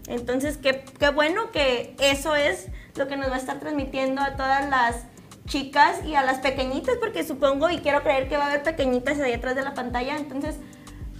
Entonces, 0.07 0.57
qué, 0.57 0.85
qué 0.99 1.11
bueno 1.11 1.51
que 1.51 1.95
eso 2.01 2.35
es 2.35 2.69
lo 2.97 3.09
que 3.09 3.17
nos 3.17 3.31
va 3.31 3.35
a 3.35 3.39
estar 3.39 3.61
transmitiendo 3.61 4.23
a 4.23 4.37
todas 4.37 4.69
las 4.69 5.05
chicas 5.47 6.05
y 6.05 6.15
a 6.15 6.23
las 6.23 6.39
pequeñitas, 6.39 6.97
porque 6.97 7.25
supongo 7.25 7.71
y 7.71 7.79
quiero 7.79 8.03
creer 8.03 8.29
que 8.29 8.37
va 8.37 8.45
a 8.45 8.47
haber 8.49 8.63
pequeñitas 8.63 9.19
ahí 9.21 9.33
atrás 9.33 9.55
de 9.55 9.63
la 9.63 9.75
pantalla. 9.75 10.17
Entonces, 10.17 10.57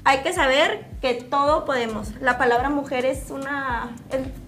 hay 0.05 0.19
que 0.21 0.33
saber 0.33 0.87
que 1.01 1.15
todo 1.15 1.65
podemos. 1.65 2.15
La 2.21 2.39
palabra 2.39 2.71
mujer 2.71 3.05
es 3.05 3.31
una, 3.31 3.95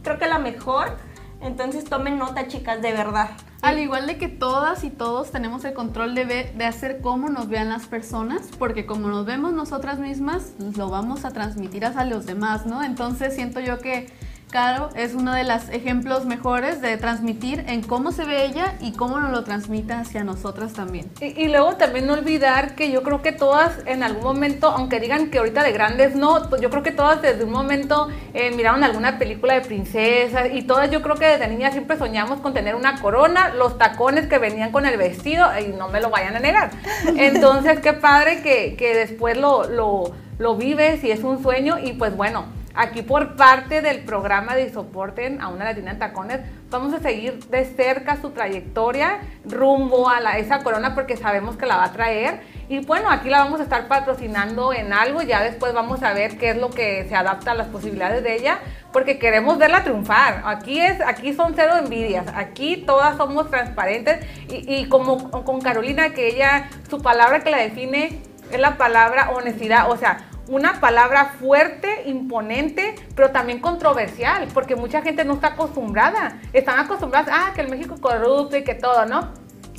creo 0.03 0.19
que 0.19 0.27
la 0.27 0.39
mejor. 0.39 0.97
Entonces, 1.43 1.85
tomen 1.85 2.19
nota, 2.19 2.49
chicas, 2.49 2.81
de 2.83 2.93
verdad. 2.93 3.31
Al 3.63 3.79
igual 3.79 4.07
de 4.07 4.17
que 4.17 4.29
todas 4.29 4.85
y 4.85 4.91
todos 4.91 5.31
tenemos 5.31 5.65
el 5.65 5.75
control 5.75 6.15
de, 6.15 6.25
de 6.25 6.65
hacer 6.65 7.01
cómo 7.03 7.29
nos 7.29 7.49
vean 7.49 7.69
las 7.69 7.87
personas, 7.87 8.49
porque 8.59 8.87
como 8.87 9.09
nos 9.09 9.27
vemos 9.27 9.53
nosotras 9.53 9.99
mismas, 9.99 10.55
lo 10.77 10.89
vamos 10.89 11.27
a 11.27 11.31
transmitir 11.31 11.85
hacia 11.85 12.05
los 12.07 12.25
demás, 12.25 12.65
¿no? 12.65 12.83
Entonces 12.83 13.35
siento 13.35 13.61
yo 13.61 13.79
que 13.79 14.09
Caro 14.51 14.91
es 14.97 15.15
uno 15.15 15.33
de 15.33 15.45
los 15.45 15.69
ejemplos 15.69 16.27
mejores 16.27 16.81
de 16.81 16.97
transmitir 16.97 17.65
en 17.69 17.83
cómo 17.83 18.11
se 18.11 18.25
ve 18.25 18.45
ella 18.45 18.75
y 18.81 18.93
cómo 18.93 19.21
nos 19.21 19.31
lo 19.31 19.45
transmite 19.45 19.93
hacia 19.93 20.25
nosotras 20.25 20.73
también. 20.73 21.09
Y, 21.21 21.27
y 21.41 21.49
luego 21.49 21.77
también 21.77 22.09
no 22.09 22.15
olvidar 22.15 22.75
que 22.75 22.91
yo 22.91 23.05
creo 23.05 23.23
que 23.23 23.31
todas 23.31 23.79
en 23.87 24.03
algún 24.03 24.25
momento, 24.25 24.67
aunque 24.69 24.99
digan 24.99 25.31
que 25.31 25.39
ahorita 25.39 25.63
de 25.63 25.71
grandes 25.71 26.17
no, 26.17 26.49
pues 26.49 26.61
yo 26.61 26.69
creo 26.69 26.83
que 26.83 26.91
todas 26.91 27.23
desde 27.23 27.45
un 27.45 27.53
momento 27.53 28.09
eh, 28.35 28.51
miraron 28.51 28.83
alguna 28.83 29.19
película 29.19 29.55
de 29.55 29.61
princesas 29.61 30.49
y 30.53 30.63
todas 30.63 30.91
yo 30.91 31.01
creo 31.01 31.15
que 31.15 31.27
desde 31.27 31.47
niñas 31.47 31.73
siempre 31.73 31.97
soñamos 31.97 32.41
con 32.41 32.53
tener 32.53 32.75
una 32.75 33.01
corona, 33.01 33.55
los 33.55 33.79
tacones 33.79 34.27
que 34.27 34.39
venían 34.39 34.73
con 34.73 34.85
el 34.85 34.97
vestido 34.97 35.47
y 35.61 35.69
no 35.69 35.89
me 35.89 36.01
lo 36.01 36.11
vayan 36.11 36.35
a 36.35 36.41
negar. 36.41 36.71
Entonces 37.17 37.79
qué 37.79 37.93
padre 37.93 38.43
que, 38.43 38.75
que 38.77 38.97
después 38.97 39.37
lo, 39.37 39.69
lo, 39.69 40.13
lo 40.39 40.57
vives 40.57 41.05
y 41.05 41.13
es 41.13 41.23
un 41.23 41.41
sueño 41.41 41.79
y 41.79 41.93
pues 41.93 42.17
bueno. 42.17 42.60
Aquí 42.75 43.03
por 43.03 43.35
parte 43.37 43.83
del 43.83 44.01
programa 44.05 44.55
de 44.55 44.73
Soporten 44.73 45.41
a 45.41 45.49
una 45.49 45.65
latina 45.65 45.91
en 45.91 45.99
tacones, 45.99 46.41
vamos 46.71 46.95
a 46.95 47.01
seguir 47.01 47.45
de 47.47 47.65
cerca 47.65 48.21
su 48.21 48.31
trayectoria 48.31 49.19
rumbo 49.45 50.09
a 50.09 50.39
esa 50.39 50.63
corona 50.63 50.95
porque 50.95 51.17
sabemos 51.17 51.57
que 51.57 51.67
la 51.67 51.77
va 51.77 51.85
a 51.85 51.93
traer. 51.93 52.41
Y 52.69 52.85
bueno, 52.85 53.11
aquí 53.11 53.29
la 53.29 53.43
vamos 53.43 53.59
a 53.59 53.65
estar 53.65 53.89
patrocinando 53.89 54.73
en 54.73 54.93
algo, 54.93 55.23
ya 55.23 55.43
después 55.43 55.75
vamos 55.75 56.05
a 56.05 56.13
ver 56.13 56.39
qué 56.39 56.51
es 56.51 56.57
lo 56.57 56.71
que 56.71 57.07
se 57.09 57.17
adapta 57.17 57.51
a 57.51 57.55
las 57.55 57.67
posibilidades 57.67 58.23
de 58.23 58.37
ella, 58.37 58.59
porque 58.93 59.19
queremos 59.19 59.59
verla 59.59 59.83
triunfar. 59.83 60.43
Aquí, 60.45 60.81
es, 60.81 61.01
aquí 61.01 61.35
son 61.35 61.55
cero 61.57 61.75
envidias, 61.77 62.27
aquí 62.37 62.77
todas 62.87 63.17
somos 63.17 63.51
transparentes 63.51 64.25
y, 64.49 64.73
y 64.73 64.89
como 64.89 65.31
con 65.31 65.61
Carolina, 65.61 66.11
que 66.11 66.29
ella, 66.29 66.71
su 66.89 67.03
palabra 67.03 67.41
que 67.41 67.51
la 67.51 67.59
define 67.59 68.21
es 68.53 68.61
la 68.61 68.77
palabra 68.77 69.31
honestidad, 69.31 69.91
o 69.91 69.97
sea, 69.97 70.30
una 70.51 70.81
palabra 70.81 71.37
fuerte, 71.39 72.03
imponente, 72.07 72.97
pero 73.15 73.31
también 73.31 73.61
controversial, 73.61 74.49
porque 74.53 74.75
mucha 74.75 75.01
gente 75.01 75.25
no 75.25 75.35
está 75.35 75.49
acostumbrada. 75.49 76.41
Están 76.53 76.79
acostumbradas, 76.81 77.29
ah, 77.33 77.53
que 77.55 77.61
el 77.63 77.69
México 77.69 77.97
corrupto 78.01 78.57
y 78.57 78.65
que 78.65 78.75
todo, 78.75 79.07
¿no? 79.07 79.31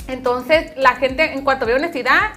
Entonces, 0.08 0.72
la 0.78 0.96
gente, 0.96 1.34
en 1.34 1.44
cuanto 1.44 1.66
ve 1.66 1.76
honestidad, 1.76 2.32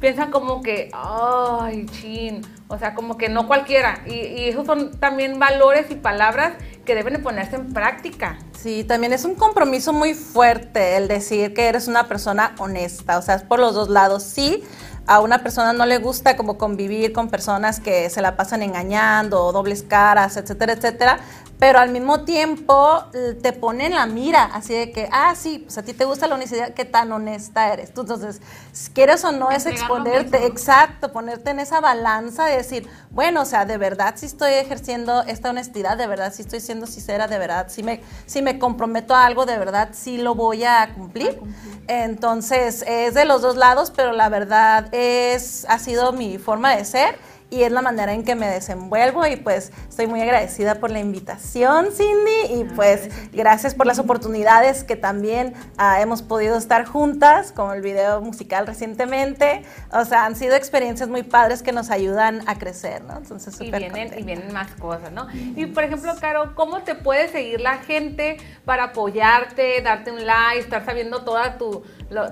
piensa 0.00 0.26
como 0.30 0.62
que, 0.62 0.90
ay, 0.92 1.86
chin, 1.86 2.42
o 2.68 2.78
sea, 2.78 2.94
como 2.94 3.16
que 3.16 3.30
no 3.30 3.46
cualquiera. 3.46 4.02
Y, 4.06 4.12
y 4.12 4.48
esos 4.48 4.66
son 4.66 4.98
también 5.00 5.38
valores 5.38 5.90
y 5.90 5.94
palabras 5.94 6.52
que 6.84 6.94
deben 6.94 7.14
de 7.14 7.18
ponerse 7.20 7.56
en 7.56 7.72
práctica. 7.72 8.38
Sí, 8.56 8.84
también 8.84 9.14
es 9.14 9.24
un 9.24 9.34
compromiso 9.34 9.94
muy 9.94 10.12
fuerte 10.12 10.96
el 10.96 11.08
decir 11.08 11.54
que 11.54 11.68
eres 11.68 11.88
una 11.88 12.06
persona 12.06 12.54
honesta, 12.58 13.18
o 13.18 13.22
sea, 13.22 13.36
es 13.36 13.42
por 13.42 13.58
los 13.58 13.74
dos 13.74 13.88
lados. 13.88 14.22
Sí, 14.22 14.62
a 15.08 15.20
una 15.20 15.42
persona 15.42 15.72
no 15.72 15.86
le 15.86 15.96
gusta 15.96 16.36
como 16.36 16.58
convivir 16.58 17.14
con 17.14 17.30
personas 17.30 17.80
que 17.80 18.10
se 18.10 18.20
la 18.20 18.36
pasan 18.36 18.62
engañando 18.62 19.52
dobles 19.52 19.82
caras, 19.82 20.36
etcétera, 20.36 20.74
etcétera, 20.74 21.20
pero 21.58 21.78
al 21.78 21.90
mismo 21.90 22.24
tiempo 22.24 23.04
eh, 23.14 23.36
te 23.42 23.54
pone 23.54 23.86
en 23.86 23.94
la 23.94 24.04
mira, 24.04 24.44
así 24.44 24.74
de 24.74 24.92
que, 24.92 25.08
ah, 25.10 25.34
sí, 25.34 25.60
pues 25.60 25.78
a 25.78 25.82
ti 25.82 25.94
te 25.94 26.04
gusta 26.04 26.26
la 26.28 26.34
honestidad, 26.34 26.74
qué 26.74 26.84
tan 26.84 27.10
honesta 27.10 27.72
eres. 27.72 27.92
Tú, 27.94 28.02
entonces, 28.02 28.42
si 28.78 28.92
quieres 28.92 29.24
o 29.24 29.32
no, 29.32 29.50
es 29.50 29.66
exponerte, 29.66 30.46
exacto, 30.46 31.10
ponerte 31.10 31.50
en 31.50 31.58
esa 31.58 31.80
balanza 31.80 32.44
de 32.44 32.58
decir, 32.58 32.88
bueno, 33.10 33.42
o 33.42 33.44
sea, 33.44 33.64
de 33.64 33.76
verdad 33.76 34.14
sí 34.16 34.26
estoy 34.26 34.52
ejerciendo 34.52 35.22
esta 35.22 35.50
honestidad, 35.50 35.98
de 35.98 36.06
verdad 36.06 36.32
sí 36.32 36.42
estoy 36.42 36.60
siendo 36.60 36.86
sincera, 36.86 37.26
de 37.26 37.38
verdad 37.38 37.66
sí 37.70 37.82
me, 37.82 38.02
sí 38.26 38.40
me 38.40 38.60
comprometo 38.60 39.16
a 39.16 39.26
algo, 39.26 39.46
de 39.46 39.58
verdad 39.58 39.88
sí 39.94 40.18
lo 40.18 40.36
voy 40.36 40.62
a 40.62 40.94
cumplir. 40.94 41.40
Entonces, 41.88 42.84
es 42.86 43.14
de 43.14 43.24
los 43.24 43.42
dos 43.42 43.56
lados, 43.56 43.90
pero 43.90 44.12
la 44.12 44.28
verdad 44.28 44.86
es, 44.94 45.66
ha 45.68 45.80
sido 45.80 46.12
mi 46.12 46.38
forma 46.38 46.76
de 46.76 46.84
ser 46.84 47.18
y 47.50 47.62
es 47.62 47.72
la 47.72 47.82
manera 47.82 48.12
en 48.12 48.24
que 48.24 48.34
me 48.34 48.46
desenvuelvo 48.46 49.26
y 49.26 49.36
pues 49.36 49.72
estoy 49.88 50.06
muy 50.06 50.20
agradecida 50.20 50.76
por 50.76 50.90
la 50.90 50.98
invitación, 50.98 51.86
Cindy, 51.92 52.60
y 52.60 52.64
pues 52.64 53.08
gracias 53.32 53.74
por 53.74 53.86
las 53.86 53.98
oportunidades 53.98 54.84
que 54.84 54.96
también 54.96 55.54
ah, 55.78 56.00
hemos 56.00 56.22
podido 56.22 56.56
estar 56.56 56.84
juntas, 56.84 57.52
como 57.52 57.72
el 57.72 57.80
video 57.80 58.20
musical 58.20 58.66
recientemente. 58.66 59.62
O 59.92 60.04
sea, 60.04 60.26
han 60.26 60.36
sido 60.36 60.56
experiencias 60.56 61.08
muy 61.08 61.22
padres 61.22 61.62
que 61.62 61.72
nos 61.72 61.90
ayudan 61.90 62.42
a 62.46 62.58
crecer, 62.58 63.02
¿no? 63.04 63.16
Entonces, 63.16 63.54
y 63.60 63.66
súper 63.66 63.80
vienen, 63.80 64.18
y 64.18 64.22
vienen 64.22 64.52
más 64.52 64.70
cosas, 64.72 65.12
¿no? 65.12 65.26
Y 65.32 65.66
por 65.66 65.84
ejemplo, 65.84 66.14
Caro, 66.20 66.54
¿cómo 66.54 66.82
te 66.82 66.94
puede 66.94 67.28
seguir 67.28 67.60
la 67.60 67.78
gente 67.78 68.36
para 68.64 68.84
apoyarte, 68.84 69.80
darte 69.80 70.10
un 70.10 70.26
like, 70.26 70.60
estar 70.60 70.84
sabiendo 70.84 71.24
toda 71.24 71.56
tu, 71.56 71.82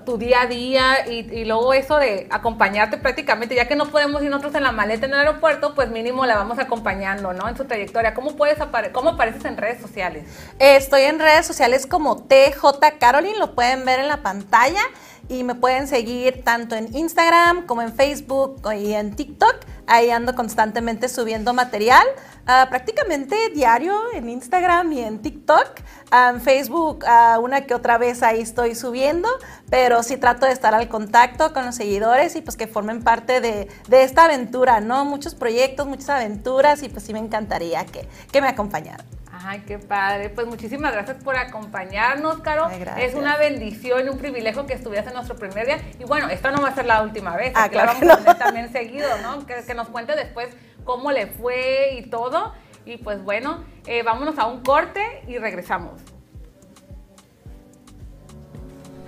tu 0.04 0.16
día 0.16 0.42
a 0.42 0.46
día 0.46 1.06
y, 1.06 1.44
luego 1.44 1.74
eso 1.74 1.98
de 1.98 2.26
acompañarte 2.30 2.96
prácticamente, 2.96 3.54
ya 3.54 3.68
que 3.68 3.76
no 3.76 3.90
podemos 3.90 4.22
ir 4.22 4.30
nosotros 4.30 4.54
en 4.54 4.62
la 4.62 4.72
maleta 4.72 5.06
en 5.06 5.12
el 5.12 5.20
aeropuerto, 5.20 5.74
pues 5.74 5.90
mínimo 5.90 6.24
la 6.24 6.36
vamos 6.36 6.58
acompañando, 6.58 7.32
¿no? 7.32 7.48
En 7.48 7.56
su 7.56 7.64
trayectoria. 7.66 8.14
¿Cómo 8.14 8.36
puedes 8.36 8.58
cómo 8.92 9.10
apareces 9.10 9.44
en 9.44 9.56
redes 9.56 9.80
sociales? 9.80 10.24
Estoy 10.58 11.02
en 11.02 11.18
redes 11.18 11.46
sociales 11.46 11.86
como 11.86 12.22
TJ 12.22 12.98
Caroline, 12.98 13.38
lo 13.38 13.54
pueden 13.54 13.84
ver 13.84 14.00
en 14.00 14.08
la 14.08 14.22
pantalla 14.22 14.80
y 15.28 15.44
me 15.44 15.54
pueden 15.54 15.88
seguir 15.88 16.42
tanto 16.44 16.74
en 16.76 16.94
Instagram 16.96 17.66
como 17.66 17.82
en 17.82 17.92
Facebook 17.92 18.62
y 18.74 18.94
en 18.94 19.14
TikTok. 19.14 19.56
Ahí 19.86 20.10
ando 20.10 20.34
constantemente 20.34 21.08
subiendo 21.08 21.52
material, 21.52 22.04
ah, 22.46 22.66
prácticamente 22.68 23.36
diario 23.54 23.94
en 24.14 24.28
Instagram 24.28 24.92
y 24.92 25.00
en 25.00 25.20
TikTok. 25.20 25.80
Ah, 26.10 26.30
en 26.34 26.40
Facebook 26.40 27.04
ah, 27.06 27.38
una 27.40 27.62
que 27.66 27.74
otra 27.74 27.98
vez 27.98 28.22
ahí 28.22 28.40
estoy 28.40 28.74
subiendo, 28.74 29.28
pero 29.70 30.02
sí 30.02 30.16
trato 30.16 30.46
de 30.46 30.52
estar 30.52 30.74
al 30.74 30.88
contacto 30.88 31.52
con 31.52 31.66
los 31.66 31.74
seguidores 31.74 32.36
y 32.36 32.42
pues 32.42 32.56
que 32.56 32.66
formen 32.66 33.02
parte 33.02 33.40
de, 33.40 33.68
de 33.88 34.02
esta 34.02 34.24
aventura, 34.24 34.80
¿no? 34.80 35.04
Muchos 35.04 35.34
proyectos, 35.34 35.86
muchas 35.86 36.10
aventuras 36.10 36.82
y 36.82 36.88
pues 36.88 37.04
sí 37.04 37.12
me 37.12 37.18
encantaría 37.18 37.84
que, 37.86 38.08
que 38.30 38.40
me 38.40 38.48
acompañaran. 38.48 39.06
Ay, 39.44 39.62
qué 39.66 39.78
padre. 39.78 40.30
Pues 40.30 40.46
muchísimas 40.46 40.92
gracias 40.92 41.18
por 41.22 41.36
acompañarnos, 41.36 42.40
Caro. 42.40 42.66
Ay. 42.66 42.84
Es 42.98 43.14
una 43.14 43.36
bendición 43.36 44.06
y 44.06 44.08
un 44.08 44.18
privilegio 44.18 44.66
que 44.66 44.74
estuvieras 44.74 45.06
en 45.06 45.14
nuestro 45.14 45.36
primer 45.36 45.66
día. 45.66 45.78
Y 45.98 46.04
bueno, 46.04 46.28
esta 46.30 46.50
no 46.50 46.62
va 46.62 46.68
a 46.68 46.74
ser 46.74 46.86
la 46.86 47.02
última 47.02 47.36
vez. 47.36 47.52
Ah, 47.54 47.62
la 47.62 47.68
claro 47.68 47.86
vamos 47.88 48.02
que 48.02 48.10
a 48.10 48.16
no. 48.16 48.18
tener 48.22 48.38
también 48.38 48.72
seguido, 48.72 49.08
¿no? 49.22 49.46
Que, 49.46 49.62
que 49.64 49.74
nos 49.74 49.88
cuente 49.88 50.16
después 50.16 50.48
cómo 50.86 51.12
le 51.12 51.26
fue 51.26 51.98
y 51.98 52.08
todo. 52.08 52.54
Y 52.86 52.96
pues 52.96 53.22
bueno, 53.22 53.64
eh, 53.86 54.02
vámonos 54.02 54.38
a 54.38 54.46
un 54.46 54.62
corte 54.62 55.02
y 55.28 55.36
regresamos. 55.36 56.00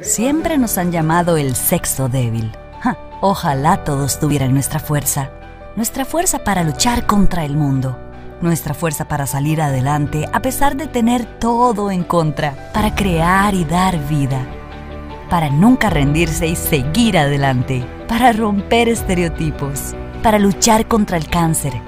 Siempre 0.00 0.58
nos 0.58 0.76
han 0.78 0.92
llamado 0.92 1.36
el 1.36 1.56
sexo 1.56 2.08
débil. 2.08 2.52
Ja, 2.80 2.98
ojalá 3.20 3.84
todos 3.84 4.20
tuvieran 4.20 4.52
nuestra 4.52 4.78
fuerza. 4.78 5.30
Nuestra 5.76 6.04
fuerza 6.04 6.44
para 6.44 6.62
luchar 6.62 7.06
contra 7.06 7.44
el 7.44 7.56
mundo. 7.56 7.96
Nuestra 8.40 8.74
fuerza 8.74 9.08
para 9.08 9.26
salir 9.26 9.60
adelante 9.60 10.28
a 10.32 10.40
pesar 10.40 10.76
de 10.76 10.86
tener 10.86 11.24
todo 11.38 11.90
en 11.90 12.04
contra. 12.04 12.70
Para 12.72 12.94
crear 12.94 13.54
y 13.54 13.64
dar 13.64 13.98
vida. 14.08 14.40
Para 15.30 15.50
nunca 15.50 15.90
rendirse 15.90 16.46
y 16.46 16.56
seguir 16.56 17.18
adelante. 17.18 17.84
Para 18.06 18.32
romper 18.32 18.88
estereotipos. 18.88 19.94
Para 20.22 20.40
luchar 20.40 20.88
contra 20.88 21.16
el 21.16 21.28
cáncer. 21.28 21.80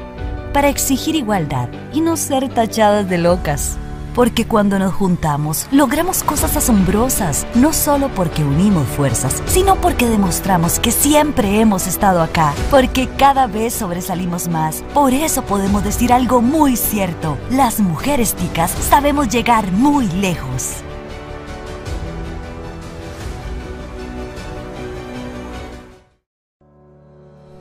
Para 0.53 0.69
exigir 0.69 1.17
igualdad 1.17 1.69
y 1.93 2.01
no 2.01 2.17
ser 2.17 2.49
tachadas 2.49 3.09
de 3.09 3.19
locas. 3.19 3.77
Porque 4.15 4.47
cuando 4.47 4.79
nos 4.79 4.95
juntamos, 4.95 5.67
logramos 5.73 6.23
cosas 6.23 6.57
asombrosas, 6.57 7.47
no 7.55 7.73
solo 7.73 8.09
porque 8.09 8.45
unimos 8.45 8.87
fuerzas, 8.89 9.43
sino 9.47 9.77
porque 9.77 10.07
demostramos 10.07 10.79
que 10.81 10.91
siempre 10.91 11.61
hemos 11.61 11.87
estado 11.87 12.21
acá, 12.23 12.53
porque 12.71 13.09
cada 13.09 13.47
vez 13.47 13.75
sobresalimos 13.75 14.49
más. 14.49 14.83
Por 14.95 15.13
eso 15.13 15.43
podemos 15.43 15.85
decir 15.85 16.13
algo 16.13 16.41
muy 16.41 16.77
cierto, 16.77 17.37
las 17.51 17.81
mujeres 17.81 18.35
ticas 18.35 18.71
sabemos 18.89 19.29
llegar 19.29 19.71
muy 19.73 20.09
lejos. 20.09 20.83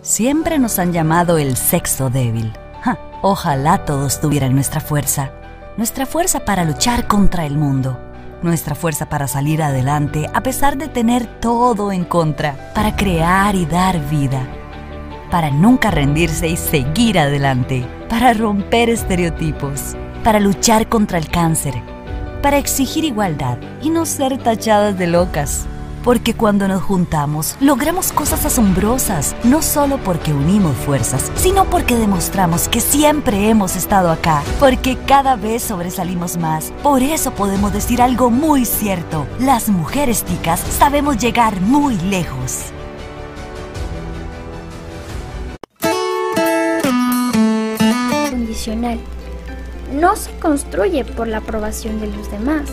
Siempre 0.09 0.57
nos 0.57 0.79
han 0.79 0.91
llamado 0.91 1.37
el 1.37 1.55
sexo 1.55 2.09
débil. 2.09 2.51
Ja, 2.81 2.97
ojalá 3.21 3.85
todos 3.85 4.19
tuvieran 4.19 4.55
nuestra 4.55 4.81
fuerza. 4.81 5.29
Nuestra 5.77 6.07
fuerza 6.07 6.39
para 6.39 6.65
luchar 6.65 7.05
contra 7.05 7.45
el 7.45 7.55
mundo. 7.55 7.99
Nuestra 8.41 8.73
fuerza 8.73 9.07
para 9.07 9.27
salir 9.27 9.61
adelante 9.61 10.27
a 10.33 10.41
pesar 10.41 10.79
de 10.79 10.87
tener 10.87 11.27
todo 11.39 11.91
en 11.91 12.05
contra. 12.05 12.73
Para 12.73 12.95
crear 12.95 13.53
y 13.53 13.67
dar 13.67 13.99
vida. 14.09 14.41
Para 15.29 15.51
nunca 15.51 15.91
rendirse 15.91 16.47
y 16.47 16.57
seguir 16.57 17.19
adelante. 17.19 17.85
Para 18.09 18.33
romper 18.33 18.89
estereotipos. 18.89 19.95
Para 20.23 20.39
luchar 20.39 20.89
contra 20.89 21.19
el 21.19 21.29
cáncer. 21.29 21.75
Para 22.41 22.57
exigir 22.57 23.03
igualdad 23.03 23.59
y 23.83 23.91
no 23.91 24.07
ser 24.07 24.39
tachadas 24.39 24.97
de 24.97 25.05
locas. 25.05 25.67
Porque 26.03 26.33
cuando 26.33 26.67
nos 26.67 26.81
juntamos, 26.81 27.55
logramos 27.59 28.11
cosas 28.11 28.45
asombrosas, 28.45 29.35
no 29.43 29.61
solo 29.61 29.97
porque 29.97 30.33
unimos 30.33 30.75
fuerzas, 30.77 31.31
sino 31.35 31.65
porque 31.65 31.95
demostramos 31.95 32.67
que 32.67 32.79
siempre 32.79 33.49
hemos 33.49 33.75
estado 33.75 34.09
acá, 34.09 34.41
porque 34.59 34.97
cada 35.05 35.35
vez 35.35 35.63
sobresalimos 35.63 36.37
más. 36.37 36.71
Por 36.83 37.03
eso 37.03 37.31
podemos 37.31 37.73
decir 37.73 38.01
algo 38.01 38.29
muy 38.29 38.65
cierto, 38.65 39.27
las 39.39 39.69
mujeres 39.69 40.23
ticas 40.23 40.59
sabemos 40.77 41.17
llegar 41.17 41.59
muy 41.61 41.97
lejos. 41.97 42.71
Condicional. 48.29 48.99
No 49.93 50.15
se 50.15 50.31
construye 50.39 51.03
por 51.03 51.27
la 51.27 51.37
aprobación 51.37 51.99
de 51.99 52.07
los 52.07 52.29
demás. 52.31 52.69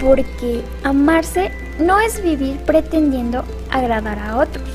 Porque 0.00 0.62
amarse 0.82 1.52
no 1.78 1.98
es 2.00 2.22
vivir 2.22 2.58
pretendiendo 2.58 3.44
agradar 3.70 4.18
a 4.18 4.38
otros. 4.38 4.68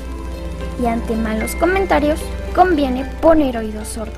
Y 0.82 0.86
ante 0.86 1.14
malos 1.14 1.54
comentarios 1.56 2.20
conviene 2.54 3.04
poner 3.20 3.56
oídos 3.56 3.88
sordos. 3.88 4.16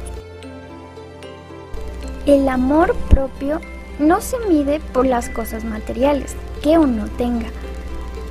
El 2.27 2.49
amor 2.49 2.95
propio 3.11 3.61
no 3.99 4.21
se 4.21 4.39
mide 4.49 4.81
por 4.93 5.07
las 5.07 5.29
cosas 5.29 5.65
materiales 5.65 6.35
que 6.63 6.79
uno 6.79 7.07
tenga. 7.19 7.49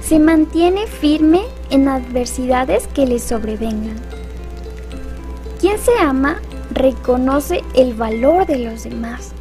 Se 0.02 0.20
mantiene 0.20 0.88
firme 0.88 1.44
en 1.70 1.88
adversidades 1.88 2.88
que 2.88 3.06
le 3.06 3.20
sobrevengan. 3.20 3.96
Quien 5.62 5.80
se 5.80 5.98
ama 6.00 6.42
reconoce 6.72 7.62
el 7.76 7.94
valor 7.94 8.46
de 8.46 8.60
los 8.60 8.84
demás. 8.84 9.32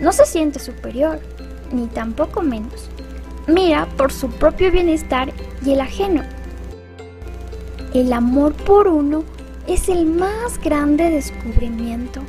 No 0.00 0.12
se 0.12 0.24
siente 0.24 0.58
superior, 0.58 1.20
ni 1.72 1.86
tampoco 1.86 2.42
menos. 2.42 2.88
Mira 3.46 3.86
por 3.96 4.12
su 4.12 4.28
propio 4.28 4.70
bienestar 4.70 5.32
y 5.64 5.72
el 5.72 5.80
ajeno. 5.80 6.22
El 7.94 8.12
amor 8.12 8.54
por 8.54 8.86
uno 8.86 9.24
es 9.66 9.88
el 9.88 10.06
más 10.06 10.60
grande 10.60 11.10
descubrimiento. 11.10 12.20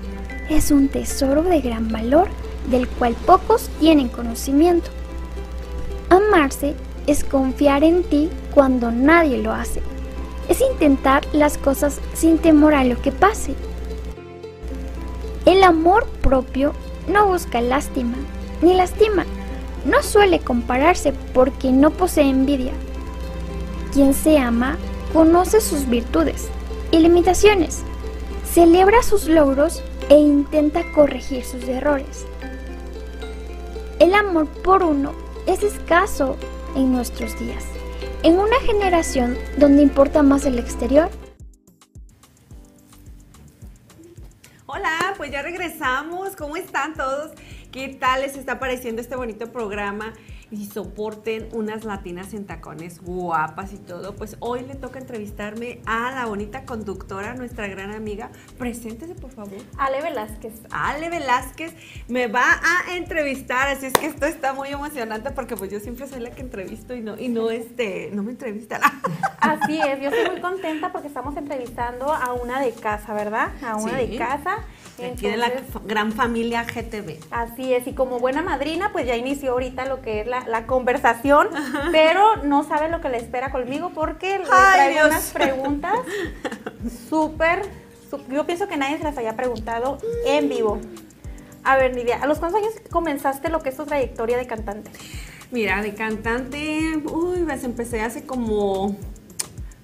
Es 0.49 0.71
un 0.71 0.87
tesoro 0.87 1.43
de 1.43 1.61
gran 1.61 1.89
valor 1.89 2.27
del 2.69 2.87
cual 2.87 3.15
pocos 3.25 3.69
tienen 3.79 4.09
conocimiento. 4.09 4.89
Amarse 6.09 6.75
es 7.07 7.23
confiar 7.23 7.83
en 7.83 8.03
ti 8.03 8.29
cuando 8.53 8.91
nadie 8.91 9.37
lo 9.37 9.53
hace. 9.53 9.81
Es 10.49 10.61
intentar 10.61 11.23
las 11.33 11.57
cosas 11.57 11.99
sin 12.13 12.37
temor 12.37 12.73
a 12.73 12.83
lo 12.83 13.01
que 13.01 13.11
pase. 13.11 13.55
El 15.45 15.63
amor 15.63 16.07
propio 16.21 16.73
no 17.07 17.27
busca 17.27 17.61
lástima, 17.61 18.15
ni 18.61 18.73
lastima. 18.73 19.25
No 19.85 20.03
suele 20.03 20.39
compararse 20.39 21.13
porque 21.33 21.71
no 21.71 21.91
posee 21.91 22.29
envidia. 22.29 22.73
Quien 23.93 24.13
se 24.13 24.37
ama 24.37 24.77
conoce 25.13 25.59
sus 25.59 25.87
virtudes 25.89 26.49
y 26.91 26.99
limitaciones, 26.99 27.83
celebra 28.45 29.03
sus 29.03 29.27
logros 29.27 29.81
e 30.09 30.17
intenta 30.17 30.83
corregir 30.93 31.43
sus 31.43 31.63
errores. 31.63 32.25
El 33.99 34.13
amor 34.13 34.47
por 34.47 34.83
uno 34.83 35.13
es 35.47 35.63
escaso 35.63 36.37
en 36.75 36.91
nuestros 36.91 37.37
días, 37.39 37.65
en 38.23 38.39
una 38.39 38.59
generación 38.61 39.37
donde 39.57 39.81
importa 39.81 40.23
más 40.23 40.45
el 40.45 40.59
exterior 40.59 41.09
Hola, 44.73 45.13
pues 45.17 45.29
ya 45.29 45.41
regresamos. 45.41 46.33
¿Cómo 46.37 46.55
están 46.55 46.93
todos? 46.93 47.31
¿Qué 47.71 47.87
tal 47.87 48.21
les 48.21 48.35
está 48.35 48.59
pareciendo 48.59 49.01
este 49.01 49.15
bonito 49.15 49.51
programa? 49.51 50.13
y 50.51 50.65
soporten 50.65 51.47
unas 51.53 51.85
latinas 51.85 52.33
en 52.33 52.45
tacones 52.45 53.01
guapas 53.01 53.71
y 53.71 53.77
todo, 53.77 54.15
pues 54.15 54.35
hoy 54.41 54.63
le 54.63 54.75
toca 54.75 54.99
entrevistarme 54.99 55.79
a 55.85 56.11
la 56.11 56.25
bonita 56.25 56.65
conductora, 56.65 57.33
nuestra 57.35 57.67
gran 57.67 57.91
amiga. 57.91 58.31
Preséntese, 58.57 59.15
por 59.15 59.31
favor. 59.31 59.53
Ale 59.77 60.01
Velázquez. 60.01 60.51
Ale 60.69 61.09
Velázquez 61.09 61.73
me 62.09 62.27
va 62.27 62.43
a 62.61 62.97
entrevistar, 62.97 63.69
así 63.69 63.85
es 63.85 63.93
que 63.93 64.07
esto 64.07 64.25
está 64.25 64.51
muy 64.51 64.67
emocionante 64.67 65.31
porque 65.31 65.55
pues 65.55 65.71
yo 65.71 65.79
siempre 65.79 66.05
soy 66.05 66.19
la 66.19 66.31
que 66.31 66.41
entrevisto 66.41 66.93
y 66.93 66.99
no, 66.99 67.17
y 67.17 67.29
no, 67.29 67.49
este, 67.49 68.09
no 68.11 68.21
me 68.21 68.31
entrevistan. 68.31 68.81
Así 69.39 69.79
es, 69.79 69.99
yo 70.01 70.09
estoy 70.09 70.29
muy 70.33 70.41
contenta 70.41 70.91
porque 70.91 71.07
estamos 71.07 71.35
entrevistando 71.35 72.13
a 72.13 72.33
una 72.33 72.59
de 72.61 72.73
casa, 72.73 73.13
¿verdad? 73.13 73.51
A 73.63 73.75
una 73.77 73.99
Sí. 73.99 74.07
de 74.07 74.17
casa. 74.17 74.57
De 75.01 75.37
la 75.37 75.51
gran 75.85 76.11
familia 76.11 76.63
GTV. 76.63 77.17
Así 77.31 77.73
es, 77.73 77.87
y 77.87 77.93
como 77.93 78.19
buena 78.19 78.41
madrina, 78.41 78.91
pues 78.91 79.05
ya 79.05 79.15
inició 79.15 79.53
ahorita 79.53 79.85
lo 79.85 80.01
que 80.01 80.21
es 80.21 80.27
la, 80.27 80.47
la 80.47 80.65
conversación, 80.67 81.47
pero 81.91 82.37
no 82.43 82.63
sabe 82.63 82.89
lo 82.89 83.01
que 83.01 83.09
le 83.09 83.17
espera 83.17 83.51
conmigo 83.51 83.91
porque 83.93 84.39
le 84.39 84.45
traigo 84.45 84.93
Dios. 84.93 85.05
unas 85.07 85.31
preguntas 85.31 85.93
súper, 87.09 87.63
yo 88.29 88.45
pienso 88.45 88.67
que 88.67 88.77
nadie 88.77 88.97
se 88.97 89.03
las 89.03 89.17
haya 89.17 89.35
preguntado 89.35 89.97
en 90.25 90.49
vivo. 90.49 90.79
A 91.63 91.77
ver, 91.77 91.95
Nidia, 91.95 92.17
¿a 92.21 92.25
los 92.25 92.39
cuántos 92.39 92.61
años 92.61 92.73
comenzaste 92.89 93.49
lo 93.49 93.61
que 93.61 93.69
es 93.69 93.77
tu 93.77 93.85
trayectoria 93.85 94.37
de 94.37 94.47
cantante? 94.47 94.91
Mira, 95.51 95.81
de 95.81 95.93
cantante, 95.93 96.97
uy, 97.11 97.43
pues 97.43 97.63
empecé 97.63 98.01
hace 98.01 98.25
como, 98.25 98.95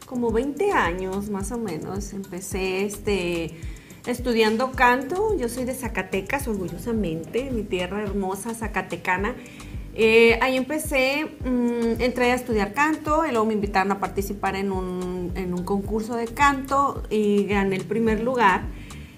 como 0.05 0.31
20 0.31 0.71
años 0.71 1.29
más 1.29 1.51
o 1.51 1.57
menos. 1.57 2.13
Empecé 2.13 2.85
este, 2.85 3.59
estudiando 4.07 4.71
canto. 4.71 5.37
Yo 5.37 5.49
soy 5.49 5.65
de 5.65 5.73
Zacatecas, 5.73 6.47
orgullosamente, 6.47 7.51
mi 7.51 7.63
tierra 7.63 8.01
hermosa, 8.01 8.53
zacatecana. 8.53 9.35
Eh, 9.93 10.37
ahí 10.41 10.55
empecé, 10.55 11.25
mm, 11.43 11.99
entré 12.01 12.31
a 12.31 12.35
estudiar 12.35 12.73
canto 12.73 13.25
y 13.25 13.31
luego 13.31 13.45
me 13.45 13.53
invitaron 13.53 13.91
a 13.91 13.99
participar 13.99 14.55
en 14.55 14.71
un, 14.71 15.31
en 15.35 15.53
un 15.53 15.63
concurso 15.63 16.15
de 16.15 16.27
canto 16.27 17.03
y 17.09 17.45
gané 17.45 17.75
el 17.75 17.85
primer 17.85 18.21
lugar. 18.21 18.61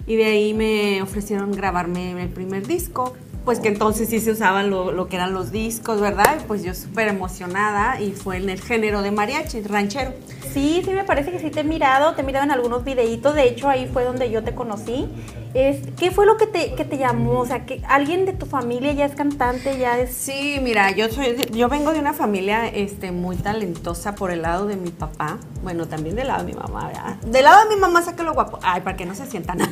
Y 0.07 0.15
de 0.15 0.25
ahí 0.25 0.53
me 0.53 1.01
ofrecieron 1.01 1.51
grabarme 1.51 2.21
el 2.21 2.29
primer 2.29 2.65
disco. 2.65 3.13
Pues 3.45 3.59
que 3.59 3.69
entonces 3.69 4.09
sí 4.09 4.19
se 4.19 4.31
usaban 4.31 4.69
lo, 4.69 4.91
lo 4.91 5.07
que 5.07 5.15
eran 5.15 5.33
los 5.33 5.51
discos, 5.51 6.01
¿verdad? 6.01 6.43
Pues 6.47 6.63
yo 6.63 6.73
súper 6.73 7.07
emocionada 7.07 7.99
y 8.01 8.11
fue 8.11 8.37
en 8.37 8.49
el 8.49 8.61
género 8.61 9.01
de 9.01 9.11
mariachi, 9.11 9.61
ranchero. 9.61 10.13
Sí, 10.53 10.81
sí 10.83 10.91
me 10.91 11.03
parece 11.03 11.31
que 11.31 11.39
sí 11.39 11.51
te 11.51 11.61
he 11.61 11.63
mirado, 11.63 12.15
te 12.15 12.21
he 12.21 12.23
mirado 12.23 12.45
en 12.45 12.51
algunos 12.51 12.83
videitos, 12.83 13.35
de 13.35 13.47
hecho 13.47 13.69
ahí 13.69 13.89
fue 13.91 14.03
donde 14.03 14.29
yo 14.31 14.43
te 14.43 14.55
conocí. 14.55 15.07
Es, 15.53 15.79
¿Qué 15.97 16.11
fue 16.11 16.25
lo 16.27 16.37
que 16.37 16.45
te, 16.45 16.75
que 16.75 16.85
te 16.85 16.97
llamó? 16.97 17.39
O 17.39 17.45
sea, 17.45 17.65
que 17.65 17.81
alguien 17.87 18.25
de 18.25 18.33
tu 18.33 18.45
familia 18.45 18.91
ya 18.93 19.05
es 19.05 19.15
cantante, 19.15 19.79
ya 19.79 19.97
es... 19.99 20.13
Sí, 20.13 20.59
mira, 20.61 20.91
yo 20.91 21.09
soy, 21.09 21.37
yo 21.51 21.69
vengo 21.69 21.91
de 21.91 21.99
una 21.99 22.13
familia 22.13 22.67
este, 22.67 23.11
muy 23.11 23.35
talentosa 23.35 24.13
por 24.13 24.29
el 24.31 24.43
lado 24.43 24.67
de 24.67 24.75
mi 24.75 24.91
papá, 24.91 25.39
bueno, 25.63 25.87
también 25.87 26.15
del 26.15 26.27
lado 26.27 26.45
de 26.45 26.53
mi 26.53 26.59
mamá, 26.59 26.87
¿verdad? 26.87 27.15
Del 27.23 27.43
lado 27.43 27.67
de 27.67 27.75
mi 27.75 27.81
mamá 27.81 28.01
saca 28.03 28.21
lo 28.23 28.33
guapo, 28.33 28.59
ay, 28.61 28.81
para 28.81 28.95
que 28.95 29.05
no 29.05 29.15
se 29.15 29.25
sientan. 29.25 29.59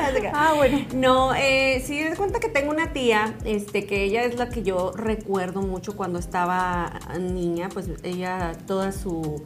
Ah, 0.32 0.54
bueno. 0.56 0.86
No, 0.94 1.34
eh, 1.34 1.82
sí, 1.84 2.02
des 2.02 2.18
cuenta 2.18 2.40
que 2.40 2.48
tengo 2.48 2.70
una 2.70 2.92
tía, 2.92 3.34
este, 3.44 3.86
que 3.86 4.04
ella 4.04 4.24
es 4.24 4.36
la 4.36 4.48
que 4.48 4.62
yo 4.62 4.92
recuerdo 4.94 5.62
mucho 5.62 5.96
cuando 5.96 6.18
estaba 6.18 6.92
niña, 7.18 7.68
pues 7.72 7.88
ella, 8.02 8.52
toda 8.66 8.92
su, 8.92 9.44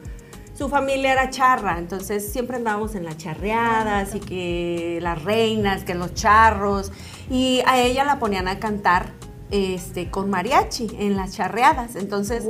su 0.55 0.69
familia 0.69 1.13
era 1.13 1.31
charra, 1.31 1.79
entonces 1.79 2.31
siempre 2.33 2.57
andábamos 2.57 2.95
en 2.95 3.05
las 3.05 3.17
charreadas 3.17 4.15
y 4.15 4.21
que 4.21 4.99
las 5.03 5.23
reinas, 5.23 5.85
que 5.85 5.95
los 5.95 6.15
charros, 6.15 6.93
y 7.29 7.61
a 7.67 7.79
ella 7.81 8.05
la 8.05 8.19
ponían 8.19 8.47
a 8.47 8.59
cantar 8.61 9.13
este, 9.51 10.11
con 10.11 10.31
mariachi 10.31 10.97
en 10.99 11.17
las 11.17 11.33
charreadas. 11.33 11.97
Entonces, 11.97 12.45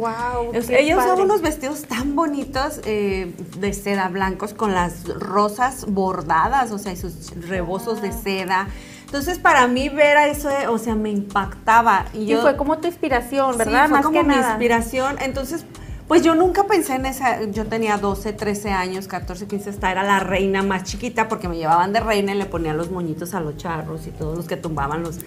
qué 0.67 0.81
ella 0.81 0.97
usaba 0.97 1.23
unos 1.23 1.43
vestidos 1.43 1.85
tan 1.85 2.15
bonitos 2.15 2.81
eh, 2.85 3.35
de 3.59 3.73
seda 3.73 4.09
blancos 4.09 4.55
con 4.55 4.73
las 4.73 5.05
rosas 5.09 5.87
bordadas, 5.87 6.71
o 6.71 6.79
sea, 6.79 6.93
y 6.93 6.97
sus 6.97 7.31
rebozos 7.49 8.01
de 8.01 8.13
seda. 8.13 8.69
Entonces, 9.07 9.39
para 9.39 9.67
mí 9.67 9.89
ver 9.89 10.17
a 10.17 10.29
eso, 10.29 10.49
o 10.71 10.79
sea, 10.79 10.95
me 10.95 11.11
impactaba. 11.11 12.07
Y, 12.15 12.21
Y 12.21 12.27
yo, 12.27 12.43
fue 12.43 12.57
como 12.57 12.79
tu 12.79 12.89
inspiración, 12.89 13.57
¿verdad? 13.57 13.85
Sí, 13.85 13.89
fue 13.89 13.97
Más 13.99 14.07
como 14.07 14.19
que 14.19 14.25
mi 14.25 14.35
nada. 14.35 14.49
inspiración. 14.51 15.17
Entonces, 15.21 15.65
pues 16.09 16.23
yo 16.23 16.35
nunca 16.35 16.65
pensé 16.65 16.95
en 16.97 17.07
esa. 17.07 17.43
Yo 17.45 17.65
tenía 17.67 17.97
12, 17.97 18.33
13 18.35 18.71
años, 18.73 19.09
14, 19.09 19.47
15, 19.47 19.71
hasta 19.71 19.91
era 19.91 20.03
la 20.03 20.21
reina 20.21 20.63
más 20.63 20.85
chiquita 20.85 21.29
porque 21.29 21.49
me 21.49 21.57
llevaban 21.57 21.93
de 21.93 22.01
reina 22.01 22.35
y 22.35 22.39
le 22.39 22.47
ponían 22.47 22.77
los 22.77 22.91
moñitos 22.91 23.35
a 23.35 23.41
los 23.41 23.57
charros 23.57 24.07
y 24.07 24.11
todos 24.11 24.37
los 24.37 24.47
que 24.47 24.57
tumbaban 24.57 25.03
los, 25.03 25.21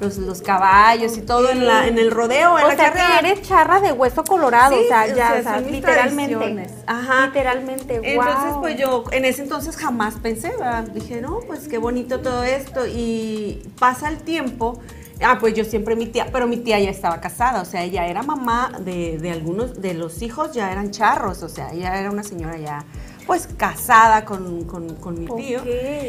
los, 0.00 0.16
los 0.16 0.40
caballos 0.40 1.18
y 1.18 1.20
todo 1.20 1.50
en, 1.50 1.66
la, 1.66 1.86
en 1.86 1.98
el 1.98 2.10
rodeo. 2.10 2.58
en 2.58 2.64
O 2.64 2.68
la 2.68 2.76
sea, 2.76 2.92
que 2.92 3.28
eres 3.28 3.42
charra 3.42 3.80
de 3.80 3.92
hueso 3.92 4.24
colorado, 4.24 4.74
Sí, 4.74 4.84
o 4.84 4.88
sea, 4.88 5.06
ya, 5.08 5.14
sea, 5.14 5.40
o 5.40 5.42
sea, 5.42 5.54
son 5.56 5.64
mis 5.64 5.72
literalmente. 5.72 6.66
Ajá. 6.86 7.26
Literalmente, 7.26 8.00
Entonces, 8.02 8.44
guau. 8.50 8.60
pues 8.62 8.76
yo 8.78 9.04
en 9.12 9.24
ese 9.26 9.42
entonces 9.42 9.76
jamás 9.76 10.14
pensé, 10.14 10.48
¿verdad? 10.50 10.84
Dije, 10.84 11.20
no, 11.20 11.40
pues 11.46 11.68
qué 11.68 11.76
bonito 11.78 12.20
todo 12.20 12.42
esto. 12.42 12.86
Y 12.86 13.62
pasa 13.78 14.08
el 14.08 14.16
tiempo. 14.18 14.80
Ah, 15.24 15.38
pues 15.40 15.54
yo 15.54 15.64
siempre 15.64 15.96
mi 15.96 16.06
tía, 16.06 16.26
pero 16.32 16.46
mi 16.46 16.56
tía 16.56 16.78
ya 16.80 16.90
estaba 16.90 17.20
casada, 17.20 17.62
o 17.62 17.64
sea, 17.64 17.82
ella 17.84 18.06
era 18.06 18.22
mamá 18.22 18.72
de, 18.80 19.18
de 19.18 19.30
algunos 19.30 19.80
de 19.80 19.94
los 19.94 20.22
hijos, 20.22 20.52
ya 20.52 20.70
eran 20.72 20.90
charros, 20.90 21.42
o 21.42 21.48
sea, 21.48 21.72
ella 21.72 21.98
era 21.98 22.10
una 22.10 22.22
señora 22.22 22.56
ya, 22.58 22.84
pues 23.26 23.48
casada 23.56 24.24
con, 24.24 24.64
con- 24.64 24.96
con 24.96 25.18
mi 25.20 25.26
tío. 25.26 25.60
Ok. 25.60 25.66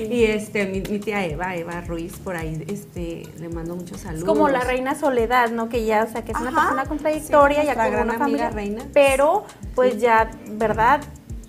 Y 0.09 0.23
este, 0.25 0.65
mi, 0.65 0.81
mi 0.81 0.99
tía 0.99 1.23
Eva, 1.25 1.55
Eva 1.55 1.81
Ruiz, 1.81 2.17
por 2.17 2.35
ahí, 2.35 2.63
este, 2.67 3.23
le 3.39 3.49
mando 3.49 3.75
muchos 3.75 3.99
saludos. 4.01 4.23
Es 4.23 4.27
como 4.27 4.49
la 4.49 4.61
reina 4.61 4.95
Soledad, 4.95 5.51
¿no? 5.51 5.69
Que 5.69 5.85
ya, 5.85 6.03
o 6.03 6.11
sea, 6.11 6.23
que 6.23 6.31
es 6.31 6.39
una 6.39 6.51
persona 6.51 6.85
con 6.85 6.97
trayectoria, 6.97 7.61
Sí, 7.61 7.67
ya 7.67 7.73
gran 7.75 7.91
una 7.91 8.01
amiga 8.01 8.17
familia, 8.17 8.49
reina. 8.49 8.83
pero 8.93 9.45
pues 9.75 9.99
ya, 10.01 10.31
¿verdad? 10.53 11.01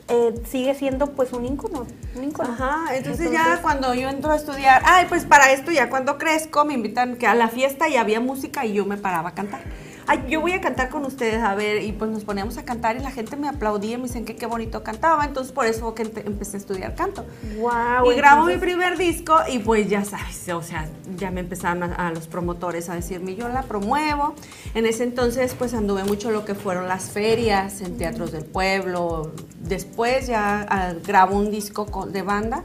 Eh, 0.08 0.34
sigue 0.50 0.74
siendo 0.74 1.12
pues 1.12 1.32
un 1.32 1.46
ícono, 1.46 1.86
un 2.14 2.24
ícono. 2.24 2.52
Ajá, 2.52 2.94
entonces, 2.94 3.32
ya 3.32 3.60
cuando 3.62 3.94
yo 3.94 4.10
entro 4.10 4.32
a 4.32 4.36
estudiar, 4.36 4.82
ay, 4.84 5.06
pues 5.08 5.24
para 5.24 5.50
esto 5.50 5.70
ya 5.70 5.88
cuando 5.88 6.18
crezco 6.18 6.66
me 6.66 6.74
invitan 6.74 7.16
que 7.16 7.26
a 7.26 7.34
la 7.34 7.48
fiesta 7.48 7.88
y 7.88 7.96
había 7.96 8.20
música 8.20 8.66
y 8.66 8.74
yo 8.74 8.84
me 8.84 8.98
paraba 8.98 9.30
a 9.30 9.34
cantar. 9.34 9.62
Ay, 10.06 10.24
yo 10.28 10.40
voy 10.42 10.52
a 10.52 10.60
cantar 10.60 10.90
con 10.90 11.04
ustedes, 11.04 11.42
a 11.42 11.54
ver, 11.54 11.82
y 11.82 11.92
pues 11.92 12.10
nos 12.10 12.24
poníamos 12.24 12.58
a 12.58 12.64
cantar 12.64 12.96
y 12.96 12.98
la 13.00 13.10
gente 13.10 13.36
me 13.36 13.48
aplaudía 13.48 13.94
y 13.94 13.96
me 13.96 14.02
dicen 14.04 14.24
que 14.26 14.36
qué 14.36 14.44
bonito 14.46 14.82
cantaba, 14.82 15.24
entonces 15.24 15.50
por 15.52 15.64
eso 15.66 15.94
que 15.94 16.04
empe- 16.04 16.26
empecé 16.26 16.58
a 16.58 16.60
estudiar 16.60 16.94
canto. 16.94 17.24
Wow, 17.58 18.10
y 18.12 18.14
grabo 18.16 18.44
mi 18.44 18.56
primer 18.58 18.98
disco 18.98 19.34
y 19.50 19.60
pues 19.60 19.88
ya 19.88 20.04
sabes, 20.04 20.46
o 20.50 20.62
sea, 20.62 20.86
ya 21.16 21.30
me 21.30 21.40
empezaron 21.40 21.82
a, 21.84 21.94
a 22.08 22.10
los 22.12 22.26
promotores 22.28 22.90
a 22.90 22.94
decirme, 22.94 23.34
yo 23.34 23.48
la 23.48 23.62
promuevo. 23.62 24.34
En 24.74 24.84
ese 24.84 25.04
entonces 25.04 25.54
pues 25.58 25.72
anduve 25.72 26.04
mucho 26.04 26.30
lo 26.30 26.44
que 26.44 26.54
fueron 26.54 26.86
las 26.86 27.04
ferias 27.04 27.80
en 27.80 27.96
teatros 27.96 28.30
del 28.30 28.44
pueblo. 28.44 29.32
Después 29.60 30.26
ya 30.26 30.66
ah, 30.68 30.92
grabo 31.06 31.36
un 31.36 31.50
disco 31.50 31.86
con- 31.86 32.12
de 32.12 32.20
banda 32.22 32.62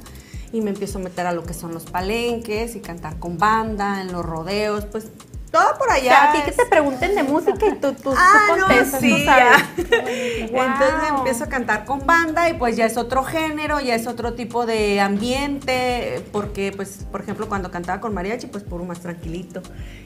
y 0.52 0.60
me 0.62 0.72
empiezo 0.72 0.98
a 1.00 1.02
meter 1.04 1.26
a 1.26 1.32
lo 1.32 1.44
que 1.44 1.54
son 1.54 1.74
los 1.74 1.84
palenques 1.86 2.76
y 2.76 2.80
cantar 2.82 3.18
con 3.20 3.38
banda, 3.38 4.02
en 4.02 4.12
los 4.12 4.26
rodeos, 4.26 4.84
pues 4.86 5.08
todo 5.52 5.78
por 5.78 5.90
O 5.90 5.92
allá. 5.92 6.04
sea, 6.12 6.30
a 6.30 6.34
ti 6.34 6.40
que 6.46 6.52
te 6.52 6.66
pregunten 6.66 7.16
de 7.16 7.24
música 7.24 7.66
y 7.68 7.76
tú, 7.76 7.94
tú, 7.94 8.02
tú 8.12 8.14
Ah, 8.16 8.56
no, 8.58 8.66
contestas, 8.68 9.02
sí, 9.02 9.10
tú 9.10 9.26
sabes. 9.26 9.64
Entonces 9.78 11.10
empiezo 11.16 11.44
a 11.44 11.48
cantar 11.48 11.86
con 11.86 12.06
banda 12.06 12.50
y 12.50 12.54
pues 12.54 12.76
ya 12.78 12.86
es 12.86 12.98
otro 12.98 13.24
género, 13.24 13.80
ya 13.80 13.96
es 13.96 14.08
otro 14.08 14.34
tipo 14.34 14.66
de 14.66 15.00
ambiente, 15.02 16.24
porque 16.32 16.72
pues, 16.76 17.06
por 17.12 17.22
ejemplo, 17.22 17.48
cuando 17.50 17.72
cantaba 17.72 18.00
con 18.00 18.14
mariachi, 18.14 18.48
pues 18.48 18.64
por 18.64 18.84
más 18.84 19.00
tranquilito, 19.00 19.62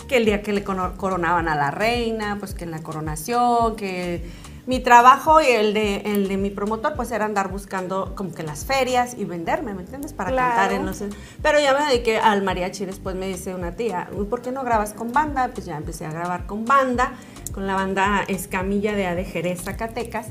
que 0.08 0.18
el 0.18 0.26
día 0.26 0.41
que 0.41 0.54
le 0.54 0.64
coronaban 0.64 1.48
a 1.48 1.56
la 1.56 1.72
reina, 1.72 2.38
pues 2.39 2.54
que 2.54 2.64
en 2.64 2.72
la 2.72 2.80
coronación, 2.82 3.76
que 3.76 4.24
mi 4.66 4.80
trabajo 4.80 5.41
y 5.41 5.47
el 5.47 5.74
de, 5.74 5.97
el 6.05 6.28
de 6.30 6.38
mi 6.38 6.49
promotor, 6.49 6.93
pues 6.95 7.11
era 7.11 7.26
andar 7.26 7.49
buscando 7.49 8.16
como 8.16 8.34
que 8.34 8.43
las 8.43 8.66
ferias 8.66 9.16
y 9.18 9.26
venderme, 9.26 9.74
¿me 9.74 9.82
entiendes? 9.82 10.14
Para 10.14 10.30
Claro. 10.32 10.55
cantar 10.55 10.72
en 10.74 10.86
los... 10.86 11.03
Pero 11.41 11.59
ya 11.59 11.74
me 11.78 11.86
dediqué 11.86 12.18
al 12.18 12.43
mariachi, 12.43 12.86
después 12.86 13.16
me 13.16 13.28
dice 13.28 13.53
una 13.53 13.74
tía, 13.74 14.09
"Uy, 14.16 14.26
¿por 14.26 14.41
qué 14.41 14.51
no 14.51 14.64
grabas 14.64 14.93
con 14.93 15.11
banda? 15.11 15.49
Pues 15.53 15.66
ya 15.66 15.76
empecé 15.78 16.05
a 16.05 16.11
grabar 16.11 16.45
con 16.45 16.64
banda, 16.66 17.14
con 17.53 17.68
la 17.68 17.76
banda 17.76 18.24
Escamilla 18.28 18.93
de 18.95 19.05
A 19.07 19.16
de 19.16 19.26
Jerez, 19.26 19.64
Zacatecas. 19.64 20.28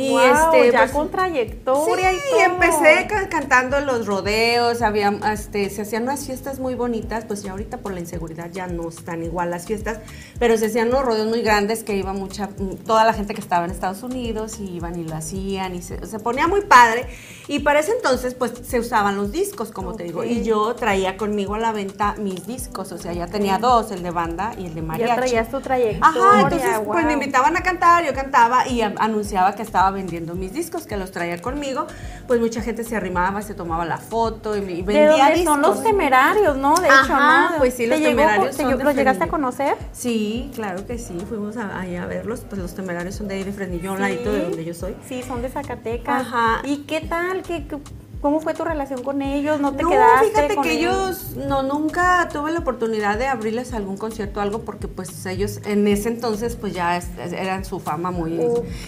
Y 0.00 0.10
Wow, 0.10 0.20
este, 0.20 0.72
ya 0.72 0.78
pues, 0.80 0.92
con 0.92 1.10
trayectoria 1.10 2.10
Sí, 2.12 2.16
y 2.16 2.30
todo. 2.30 2.40
empecé 2.54 3.06
ca- 3.06 3.28
cantando 3.28 3.76
en 3.78 3.86
los 3.86 4.06
rodeos, 4.06 4.80
había, 4.82 5.08
este, 5.32 5.68
se 5.68 5.82
hacían 5.82 6.04
unas 6.04 6.24
fiestas 6.24 6.58
muy 6.58 6.74
bonitas, 6.74 7.24
pues 7.26 7.42
ya 7.42 7.50
ahorita 7.52 7.78
por 7.78 7.92
la 7.92 8.00
inseguridad 8.00 8.50
ya 8.50 8.66
no 8.66 8.88
están 8.88 9.22
igual 9.22 9.50
las 9.50 9.66
fiestas, 9.66 9.98
pero 10.38 10.56
se 10.56 10.66
hacían 10.66 10.88
unos 10.88 11.04
rodeos 11.04 11.26
muy 11.28 11.42
grandes 11.42 11.84
que 11.84 11.94
iba 11.96 12.12
mucha, 12.12 12.48
toda 12.86 13.04
la 13.04 13.12
gente 13.12 13.34
que 13.34 13.40
estaba 13.40 13.64
en 13.66 13.70
Estados 13.72 14.02
Unidos 14.02 14.58
y 14.58 14.76
iban 14.76 14.98
y 14.98 15.04
lo 15.04 15.14
hacían 15.16 15.74
y 15.74 15.82
se, 15.82 16.06
se 16.06 16.18
ponía 16.18 16.46
muy 16.48 16.62
padre. 16.62 17.06
Y 17.52 17.58
para 17.58 17.80
ese 17.80 17.90
entonces 17.90 18.34
pues 18.34 18.52
se 18.62 18.78
usaban 18.78 19.16
los 19.16 19.32
discos, 19.32 19.72
como 19.72 19.94
te 19.96 20.04
digo, 20.04 20.22
y 20.22 20.44
yo 20.44 20.72
traía 20.76 21.16
conmigo 21.16 21.56
a 21.56 21.58
la 21.58 21.72
venta 21.72 22.14
mis 22.16 22.46
discos, 22.46 22.92
o 22.92 22.98
sea, 22.98 23.12
ya 23.12 23.26
tenía 23.26 23.58
dos, 23.58 23.90
el 23.90 24.04
de 24.04 24.12
banda 24.12 24.52
y 24.56 24.66
el 24.66 24.74
de 24.74 24.82
mariachi. 24.82 25.08
Ya 25.10 25.16
traías 25.16 25.50
tu 25.50 25.60
trayectoria. 25.60 26.06
Ajá, 26.28 26.40
entonces 26.42 26.70
pues 26.86 27.04
me 27.04 27.14
invitaban 27.14 27.56
a 27.56 27.62
cantar, 27.62 28.04
yo 28.06 28.14
cantaba 28.14 28.68
y 28.68 28.82
anunciaba 28.82 29.56
que 29.56 29.62
estaba 29.62 29.90
vendiendo 29.90 30.36
mis 30.36 30.52
discos, 30.52 30.86
que 30.86 30.96
los 30.96 31.10
traía 31.10 31.42
conmigo, 31.42 31.88
pues 32.28 32.38
mucha 32.38 32.62
gente 32.62 32.84
se 32.84 32.94
arrimaba, 32.94 33.42
se 33.42 33.54
tomaba 33.54 33.84
la 33.84 33.98
foto 33.98 34.56
y, 34.56 34.60
y 34.60 34.62
¿De 34.62 34.82
vendía 34.82 35.08
dónde 35.10 35.34
discos. 35.34 35.44
son 35.54 35.62
los 35.62 35.82
temerarios, 35.82 36.56
no? 36.56 36.76
De 36.76 36.86
hecho, 36.86 36.94
Ajá, 37.14 37.50
¿no? 37.50 37.58
pues 37.58 37.74
sí, 37.74 37.82
¿Te 37.82 37.88
los 37.88 37.98
llegó- 37.98 38.10
temerarios 38.10 38.56
te- 38.56 38.62
son 38.62 38.84
¿Los 38.84 38.94
llegaste 38.94 39.24
a 39.24 39.28
conocer? 39.28 39.76
Sí, 39.90 40.52
claro 40.54 40.86
que 40.86 40.98
sí, 40.98 41.18
fuimos 41.28 41.56
ahí 41.56 41.96
a 41.96 42.06
verlos, 42.06 42.42
pues 42.48 42.62
los 42.62 42.76
temerarios 42.76 43.16
son 43.16 43.26
de 43.26 43.34
ahí 43.34 43.42
de 43.42 43.50
un 43.90 43.96
Sí. 43.96 44.02
ladito 44.02 44.30
de 44.32 44.42
donde 44.42 44.64
yo 44.64 44.72
soy. 44.72 44.94
Sí, 45.08 45.24
son 45.26 45.42
de 45.42 45.48
Zacatecas. 45.48 46.20
Ajá. 46.26 46.60
¿Y 46.62 46.84
qué 46.84 47.00
tal? 47.00 47.39
¿Qué, 47.46 47.66
qué- 47.66 47.78
cómo 48.20 48.40
fue 48.40 48.54
tu 48.54 48.64
relación 48.64 49.02
con 49.02 49.22
ellos? 49.22 49.60
¿No 49.60 49.72
te 49.72 49.82
no, 49.82 49.88
quedaste 49.90 50.26
fíjate 50.28 50.54
con 50.54 50.64
que 50.64 50.72
ellos, 50.72 51.36
no, 51.36 51.62
nunca 51.62 52.28
tuve 52.32 52.52
la 52.52 52.60
oportunidad 52.60 53.18
de 53.18 53.26
abrirles 53.26 53.72
algún 53.72 53.96
concierto 53.96 54.40
o 54.40 54.42
algo 54.42 54.60
porque 54.60 54.88
pues 54.88 55.24
ellos 55.26 55.60
en 55.64 55.86
ese 55.88 56.08
entonces 56.08 56.56
pues 56.56 56.72
ya 56.74 56.96
es- 56.96 57.08
eran 57.32 57.64
su 57.64 57.80
fama 57.80 58.10
muy, 58.10 58.38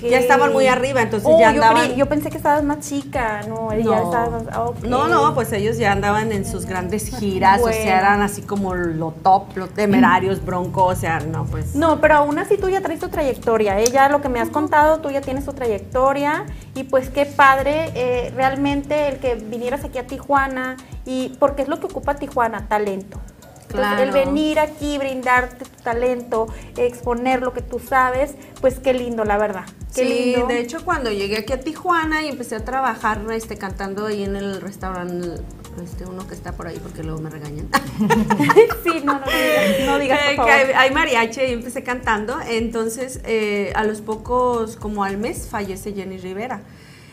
ya 0.03 0.19
estaban 0.19 0.53
muy 0.53 0.67
arriba, 0.67 1.03
entonces 1.03 1.29
Oh, 1.33 1.39
ya 1.41 1.51
andaban. 1.51 1.95
yo 1.95 2.07
pensé 2.09 2.31
que 2.31 2.37
estabas 2.37 2.63
más 2.65 2.81
chica, 2.81 3.41
no, 3.49 3.73
ya 3.73 3.85
No. 3.85 4.05
estabas 4.05 4.45
más- 4.45 4.57
ok. 4.57 4.85
No, 4.85 5.09
no, 5.09 5.35
pues 5.35 5.53
ellos 5.53 5.79
ya 5.79 5.93
andaban 5.93 6.33
en 6.33 6.45
sus 6.45 6.67
grandes 6.67 7.07
giras, 7.19 7.61
o 7.63 7.69
sea, 7.69 7.99
eran 7.99 8.21
así 8.23 8.43
como 8.43 8.75
lo 8.75 9.13
top, 9.23 9.57
los 9.57 9.71
temerarios, 9.71 10.45
bronco, 10.45 10.85
o 10.85 10.95
sea, 10.95 11.21
no, 11.21 11.45
pues. 11.47 11.75
No, 11.75 12.01
pero 12.01 12.17
aún 12.17 12.39
así 12.39 12.57
tú 12.59 12.69
ya 12.69 12.81
traes 12.83 13.01
tu 13.01 13.09
trayectoria, 13.09 13.81
¿eh? 13.81 13.85
ya 13.91 14.09
lo 14.09 14.21
que 14.21 14.29
me 14.29 14.41
has 14.41 14.51
contado, 14.51 14.99
tú 15.01 15.11
ya 15.11 15.21
tienes 15.21 15.45
tu 15.45 15.53
trayectoria 15.53 16.45
y 16.75 16.85
pues 16.85 17.09
qué 17.11 17.25
padre 17.27 17.91
eh, 17.95 18.33
realmente 18.35 19.09
el 19.09 19.19
que 19.23 19.37
vinieras 19.37 19.83
aquí 19.85 19.97
a 19.97 20.07
Tijuana 20.07 20.77
y 21.07 21.31
porque 21.39 21.63
es 21.63 21.69
lo 21.69 21.81
que 21.81 21.87
ocupa 21.87 22.17
Tijuana, 22.17 22.69
talento. 22.69 23.19
Entonces, 23.63 23.91
Claro. 23.91 24.03
el 24.03 24.11
venir 24.13 24.59
aquí, 24.59 24.99
brindarte 24.99 25.65
tu 25.65 25.83
talento, 25.83 26.47
exponer 26.77 27.41
lo 27.41 27.55
que 27.55 27.63
tú 27.63 27.79
sabes, 27.79 28.35
pues 28.61 28.79
qué 28.79 28.93
lindo, 28.93 29.25
la 29.25 29.39
verdad. 29.39 29.65
Qué 29.95 30.05
sí, 30.05 30.25
lindo. 30.33 30.47
de 30.49 30.61
hecho 30.61 30.85
cuando 30.85 31.11
llegué 31.11 31.39
aquí 31.39 31.55
a 31.55 31.61
Tijuana 31.61 32.23
y 32.23 32.29
empecé 32.29 32.57
a 32.57 32.65
trabajar 32.67 33.23
este, 33.33 33.57
cantando 33.57 34.05
ahí 34.05 34.25
en 34.25 34.37
el 34.37 34.61
restaurante, 34.61 35.43
este, 35.83 36.05
uno 36.05 36.27
que 36.29 36.35
está 36.35 36.53
por 36.53 36.67
ahí 36.67 36.79
porque 36.83 37.03
luego 37.03 37.21
me 37.23 37.31
regañan. 37.31 37.69
sí, 38.85 39.01
no, 39.05 39.15
no, 39.15 39.21
no 39.21 39.25
digas, 39.27 39.87
no 39.87 39.99
digas, 39.99 40.21
por 40.37 40.45
Eh, 40.45 40.49
que 40.49 40.53
hay, 40.53 40.73
hay 40.77 40.91
mariachi 40.91 41.41
y 41.41 41.53
empecé 41.53 41.83
cantando. 41.83 42.39
Entonces, 42.47 43.21
eh, 43.25 43.73
a 43.75 43.85
los 43.85 44.03
pocos, 44.03 44.77
como 44.77 45.03
al 45.05 45.17
mes, 45.17 45.49
fallece 45.51 45.95
Jenny 45.95 46.19
Rivera. 46.19 46.61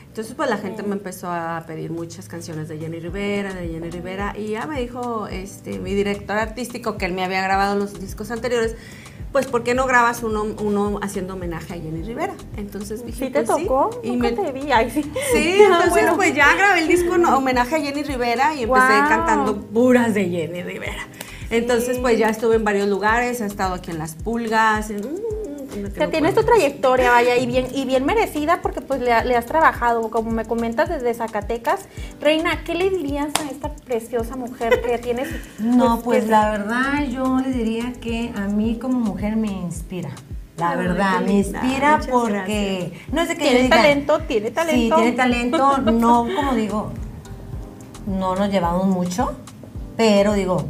Entonces, 0.10 0.34
pues 0.36 0.50
la 0.50 0.58
gente 0.58 0.84
me 0.84 0.94
empezó 0.94 1.32
a 1.32 1.64
pedir 1.66 1.92
muchas 1.92 2.28
canciones 2.28 2.68
de 2.68 2.80
Jenny 2.80 3.00
Rivera, 3.00 3.54
de 3.54 3.68
Jenny 3.70 3.90
Rivera. 3.92 4.34
Y 4.36 4.50
ya 4.50 4.66
me 4.66 4.82
dijo 4.82 5.28
este, 5.28 5.80
mi 5.80 5.94
director 5.94 6.36
artístico, 6.36 6.98
que 6.98 7.06
él 7.06 7.14
me 7.14 7.24
había 7.24 7.42
grabado 7.44 7.76
los 7.76 8.00
discos 8.02 8.32
anteriores, 8.32 8.76
pues, 9.32 9.46
¿por 9.46 9.64
qué 9.64 9.76
no 9.76 9.86
grabas 9.86 10.24
uno, 10.24 10.44
uno 10.60 11.00
haciendo 11.04 11.36
homenaje 11.36 11.76
a 11.76 11.78
Jenny 11.78 12.02
Rivera? 12.02 12.34
Entonces 12.58 13.06
dije, 13.06 13.28
¿Sí 13.28 13.32
te 13.32 13.44
pues, 13.44 13.62
tocó? 13.62 14.02
Y 14.04 14.18
me, 14.18 14.32
te 14.32 14.52
vi, 14.52 14.72
ay, 14.72 14.90
sí. 14.90 15.04
Sí, 15.32 15.60
Ah, 15.62 15.66
entonces 15.66 15.92
bueno. 15.92 16.16
pues 16.16 16.34
ya 16.34 16.56
grabé 16.56 16.80
el 16.80 16.88
disco 16.88 17.14
en 17.14 17.26
homenaje 17.26 17.76
a 17.76 17.80
Jenny 17.80 18.02
Rivera 18.02 18.56
y 18.56 18.64
empecé 18.64 18.88
cantando 19.08 19.62
puras 19.62 20.16
de 20.16 20.28
Jenny 20.28 20.64
Rivera. 20.64 21.08
Entonces 21.52 22.00
pues 22.00 22.18
ya 22.18 22.30
estuve 22.30 22.56
en 22.56 22.64
varios 22.64 22.88
lugares, 22.88 23.42
he 23.42 23.46
estado 23.46 23.76
aquí 23.76 23.92
en 23.92 24.00
Las 24.00 24.16
Pulgas. 24.16 24.90
En, 24.90 25.02
O 25.72 25.92
sea, 25.96 26.10
tienes 26.10 26.34
tu 26.36 26.44
trayectoria, 26.44 27.12
vaya, 27.12 27.38
y 27.38 27.46
bien, 27.46 27.68
y 27.74 27.86
bien 27.86 28.06
merecida 28.06 28.60
porque 28.62 28.82
pues 28.82 29.02
le, 29.02 29.14
ha- 29.14 29.24
le 29.24 29.36
has 29.36 29.46
trabajado, 29.46 30.10
como 30.10 30.32
me 30.32 30.46
comentas, 30.46 30.90
desde 30.90 31.14
Zacatecas. 31.14 31.88
Reina, 32.20 32.64
¿qué 32.64 32.76
le 32.76 32.90
dirías 32.90 33.30
a 33.40 33.50
esta 33.52 33.70
preciosa 33.70 34.36
mujer 34.36 34.82
que 34.82 34.98
tienes? 35.04 35.28
No, 35.60 36.02
pues 36.02 36.26
que- 36.26 36.32
la 36.32 36.52
verdad 36.52 37.04
yo 37.10 37.40
le 37.40 37.52
diría 37.52 37.94
que 38.02 38.32
a 38.36 38.48
mí 38.48 38.78
como 38.82 39.00
mujer 39.00 39.36
me 39.36 39.48
inspira. 39.52 40.10
La 40.58 40.76
verdad, 40.76 41.20
qué 41.20 41.26
me 41.26 41.32
inspira 41.34 42.00
porque 42.12 42.92
no 43.14 43.22
es 43.22 43.30
de 43.30 43.38
que 43.38 43.44
Tiene 43.50 43.70
talento, 43.70 44.20
tiene 44.28 44.52
talento. 44.52 44.96
Sí, 44.98 45.02
tiene 45.02 45.16
talento, 45.18 45.78
no 45.78 46.28
como 46.36 46.54
digo, 46.54 46.92
no 48.08 48.36
nos 48.36 48.50
llevamos 48.50 48.88
mucho, 48.88 49.32
pero 49.96 50.34
digo, 50.34 50.66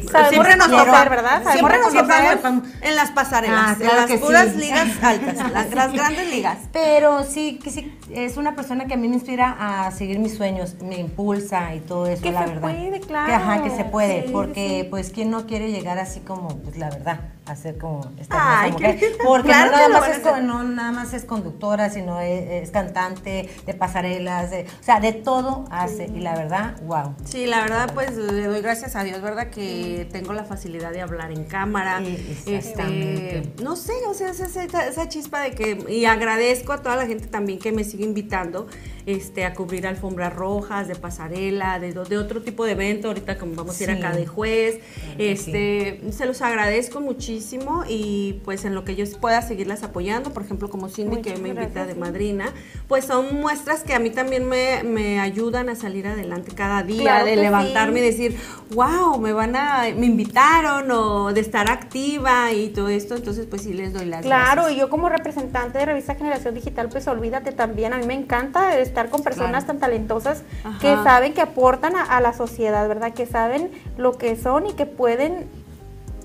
sí, 0.00 0.08
Sabemos 0.08 0.30
siempre 0.30 0.52
reconocer, 0.54 0.84
quiero- 0.92 1.10
¿verdad? 1.10 1.42
Siempre 1.52 1.78
nos 1.78 1.92
topamos 1.94 2.62
en 2.80 2.96
las 2.96 3.10
pasarelas, 3.10 3.60
Ah, 3.60 3.76
en 3.80 3.86
las 4.10 4.20
puras 4.20 4.48
sí. 4.52 4.56
ligas 4.58 4.88
altas, 5.02 5.50
las, 5.52 5.70
las 5.74 5.92
grandes 5.92 6.30
ligas. 6.30 6.58
Pero 6.72 7.24
sí, 7.24 7.58
que 7.62 7.70
sí, 7.70 7.96
es 8.12 8.36
una 8.36 8.54
persona 8.54 8.86
que 8.86 8.94
a 8.94 8.96
mí 8.96 9.08
me 9.08 9.14
inspira 9.14 9.56
a 9.86 9.90
seguir 9.90 10.18
mis 10.18 10.34
sueños, 10.36 10.76
me 10.82 10.98
impulsa 10.98 11.74
y 11.74 11.80
todo 11.80 12.06
eso, 12.06 12.22
Que 12.22 12.32
la 12.32 12.40
se 12.42 12.46
verdad. 12.46 12.60
puede, 12.62 13.00
claro. 13.00 13.26
Que, 13.26 13.32
ajá, 13.34 13.62
que 13.62 13.70
se 13.70 13.84
puede, 13.84 14.22
Sí, 14.24 14.28
porque 14.32 14.86
pues 14.90 15.10
quién 15.10 15.30
no 15.30 15.46
quiere 15.46 15.70
llegar 15.70 15.98
así 15.98 16.20
como, 16.20 16.48
pues 16.58 16.76
la 16.76 16.90
verdad, 16.90 17.20
a 17.46 17.56
ser 17.56 17.76
como 17.76 18.00
esta 18.18 18.60
Ay, 18.62 18.72
mujer. 18.72 18.98
Porque 19.22 19.48
Claro 19.48 19.70
nada 19.72 19.88
más 19.88 20.08
es, 20.08 20.22
no 20.44 20.62
nada 20.64 20.92
más 20.92 21.12
es 21.12 21.26
conductora, 21.26 21.90
sino 21.90 22.18
es, 22.20 22.62
es 22.62 22.70
cantante, 22.70 23.50
de 23.66 23.74
pasarelas, 23.74 24.50
de- 24.50 24.62
o 24.80 24.82
sea, 24.82 24.98
de 24.98 25.12
todo 25.12 25.66
hace. 25.70 26.06
Y 26.06 26.20
la 26.20 26.34
verdad, 26.36 26.76
wow. 26.84 27.14
Sí, 27.24 27.44
la 27.44 27.60
verdad, 27.60 27.90
pues 27.92 28.16
le 28.16 28.46
doy 28.46 28.62
gracias 28.62 28.96
a 28.96 29.04
Dios, 29.04 29.20
¿verdad? 29.20 29.48
Que 29.48 29.83
tengo 30.10 30.32
la 30.32 30.44
facilidad 30.44 30.92
de 30.92 31.00
hablar 31.00 31.30
en 31.32 31.44
cámara. 31.44 32.00
Sí, 32.04 32.16
este, 32.30 32.56
exactamente. 32.56 33.42
no 33.62 33.76
sé, 33.76 33.92
o 34.08 34.14
sea, 34.14 34.30
esa, 34.30 34.46
esa- 34.46 34.86
esa 34.88 35.08
chispa 35.08 35.40
de 35.42 35.50
que. 35.52 35.84
Y 35.88 36.04
agradezco 36.04 36.72
a 36.72 36.82
toda 36.82 36.96
la 36.96 37.06
gente 37.06 37.26
también 37.26 37.58
que 37.58 37.72
me 37.72 37.84
sigue 37.84 38.04
invitando 38.04 38.66
este, 39.06 39.44
a 39.44 39.54
cubrir 39.54 39.86
alfombras 39.86 40.34
rojas, 40.34 40.88
de 40.88 40.94
pasarela, 40.94 41.78
de, 41.78 41.92
de 41.92 42.18
otro 42.18 42.42
tipo 42.42 42.64
de 42.64 42.72
evento. 42.72 43.08
Ahorita, 43.08 43.38
como 43.38 43.54
vamos 43.54 43.80
a 43.80 43.84
ir 43.84 43.90
acá 43.90 44.12
de 44.12 44.26
juez. 44.26 44.80
Este, 45.18 46.00
Se 46.10 46.26
los 46.26 46.42
agradezco 46.42 47.00
muchísimo 47.00 47.84
y 47.88 48.40
pues 48.44 48.64
en 48.64 48.74
lo 48.74 48.84
que 48.84 48.96
yo 48.96 49.04
pueda 49.20 49.42
seguirlas 49.42 49.82
apoyando, 49.82 50.32
por 50.32 50.42
ejemplo, 50.42 50.68
como 50.70 50.88
Cindy, 50.88 51.22
que 51.22 51.36
me 51.36 51.50
invita 51.50 51.86
de 51.86 51.94
madrina, 51.94 52.52
pues 52.88 53.04
son 53.04 53.40
muestras 53.40 53.82
que 53.82 53.94
a 53.94 53.98
mí 53.98 54.10
también 54.10 54.48
me, 54.48 54.82
me 54.82 55.20
ayudan 55.20 55.68
a 55.68 55.74
salir 55.76 56.06
adelante 56.06 56.52
cada 56.54 56.82
día, 56.82 57.02
Claro 57.02 57.26
de 57.26 57.36
levantarme 57.36 58.00
y 58.00 58.02
decir, 58.02 58.36
wow, 58.70 59.18
me 59.18 59.32
van 59.32 59.56
a, 59.56 59.84
me 59.96 60.06
invitaron 60.06 60.90
o 60.90 61.32
de 61.32 61.40
estar 61.40 61.70
activa 61.70 62.52
y 62.52 62.68
todo 62.68 62.88
esto, 62.88 63.14
entonces 63.16 63.46
pues 63.46 63.62
sí 63.62 63.72
les 63.72 63.92
doy 63.92 64.06
las 64.06 64.22
Claro, 64.22 64.62
gracias. 64.62 64.76
y 64.76 64.80
yo 64.80 64.90
como 64.90 65.08
representante 65.08 65.78
de 65.78 65.86
Revista 65.86 66.14
Generación 66.14 66.54
Digital, 66.54 66.88
pues 66.88 67.06
olvídate 67.08 67.52
también, 67.52 67.92
a 67.92 67.98
mí 67.98 68.06
me 68.06 68.14
encanta 68.14 68.78
estar 68.94 69.10
con 69.10 69.22
personas 69.24 69.64
Claro. 69.64 69.66
tan 69.66 69.78
talentosas 69.80 70.42
Ajá. 70.62 70.78
que 70.78 70.94
saben, 71.02 71.34
que 71.34 71.40
aportan 71.40 71.96
a, 71.96 72.02
a 72.04 72.20
la 72.20 72.32
sociedad, 72.32 72.86
¿verdad? 72.86 73.12
Que 73.12 73.26
saben 73.26 73.72
lo 73.98 74.16
que 74.16 74.36
son 74.36 74.66
y 74.68 74.74
que 74.74 74.86
pueden 74.86 75.46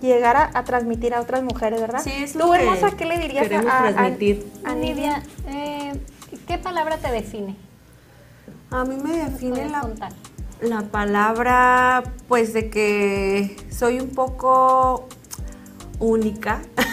llegar 0.01 0.37
a, 0.37 0.51
a 0.53 0.63
transmitir 0.63 1.15
a 1.15 1.19
otras 1.21 1.41
mujeres, 1.41 1.81
¿verdad? 1.81 2.01
Sí, 2.03 2.11
es 2.15 2.33
Tú, 2.33 2.39
lo 2.39 2.51
que 2.51 2.59
hermosa, 2.59 2.91
¿qué 2.95 3.05
le 3.05 3.17
dirías 3.17 3.45
a- 3.47 3.49
queremos 3.49 3.71
a, 3.73 3.87
a- 3.87 3.91
transmitir. 3.93 4.47
a 4.63 4.73
Nidia? 4.75 5.23
Eh, 5.47 5.93
¿qué 6.47 6.57
palabra 6.59 6.97
te 6.97 7.11
define? 7.11 7.55
A 8.69 8.85
mí 8.85 8.95
me 9.03 9.17
define 9.17 9.55
¿Puedes 9.55 9.71
la, 9.71 9.81
contar? 9.81 10.11
la 10.61 10.81
palabra, 10.83 12.03
pues 12.27 12.53
de 12.53 12.69
que 12.69 13.57
soy 13.71 13.99
un 13.99 14.09
poco 14.11 15.07
única. 15.99 16.61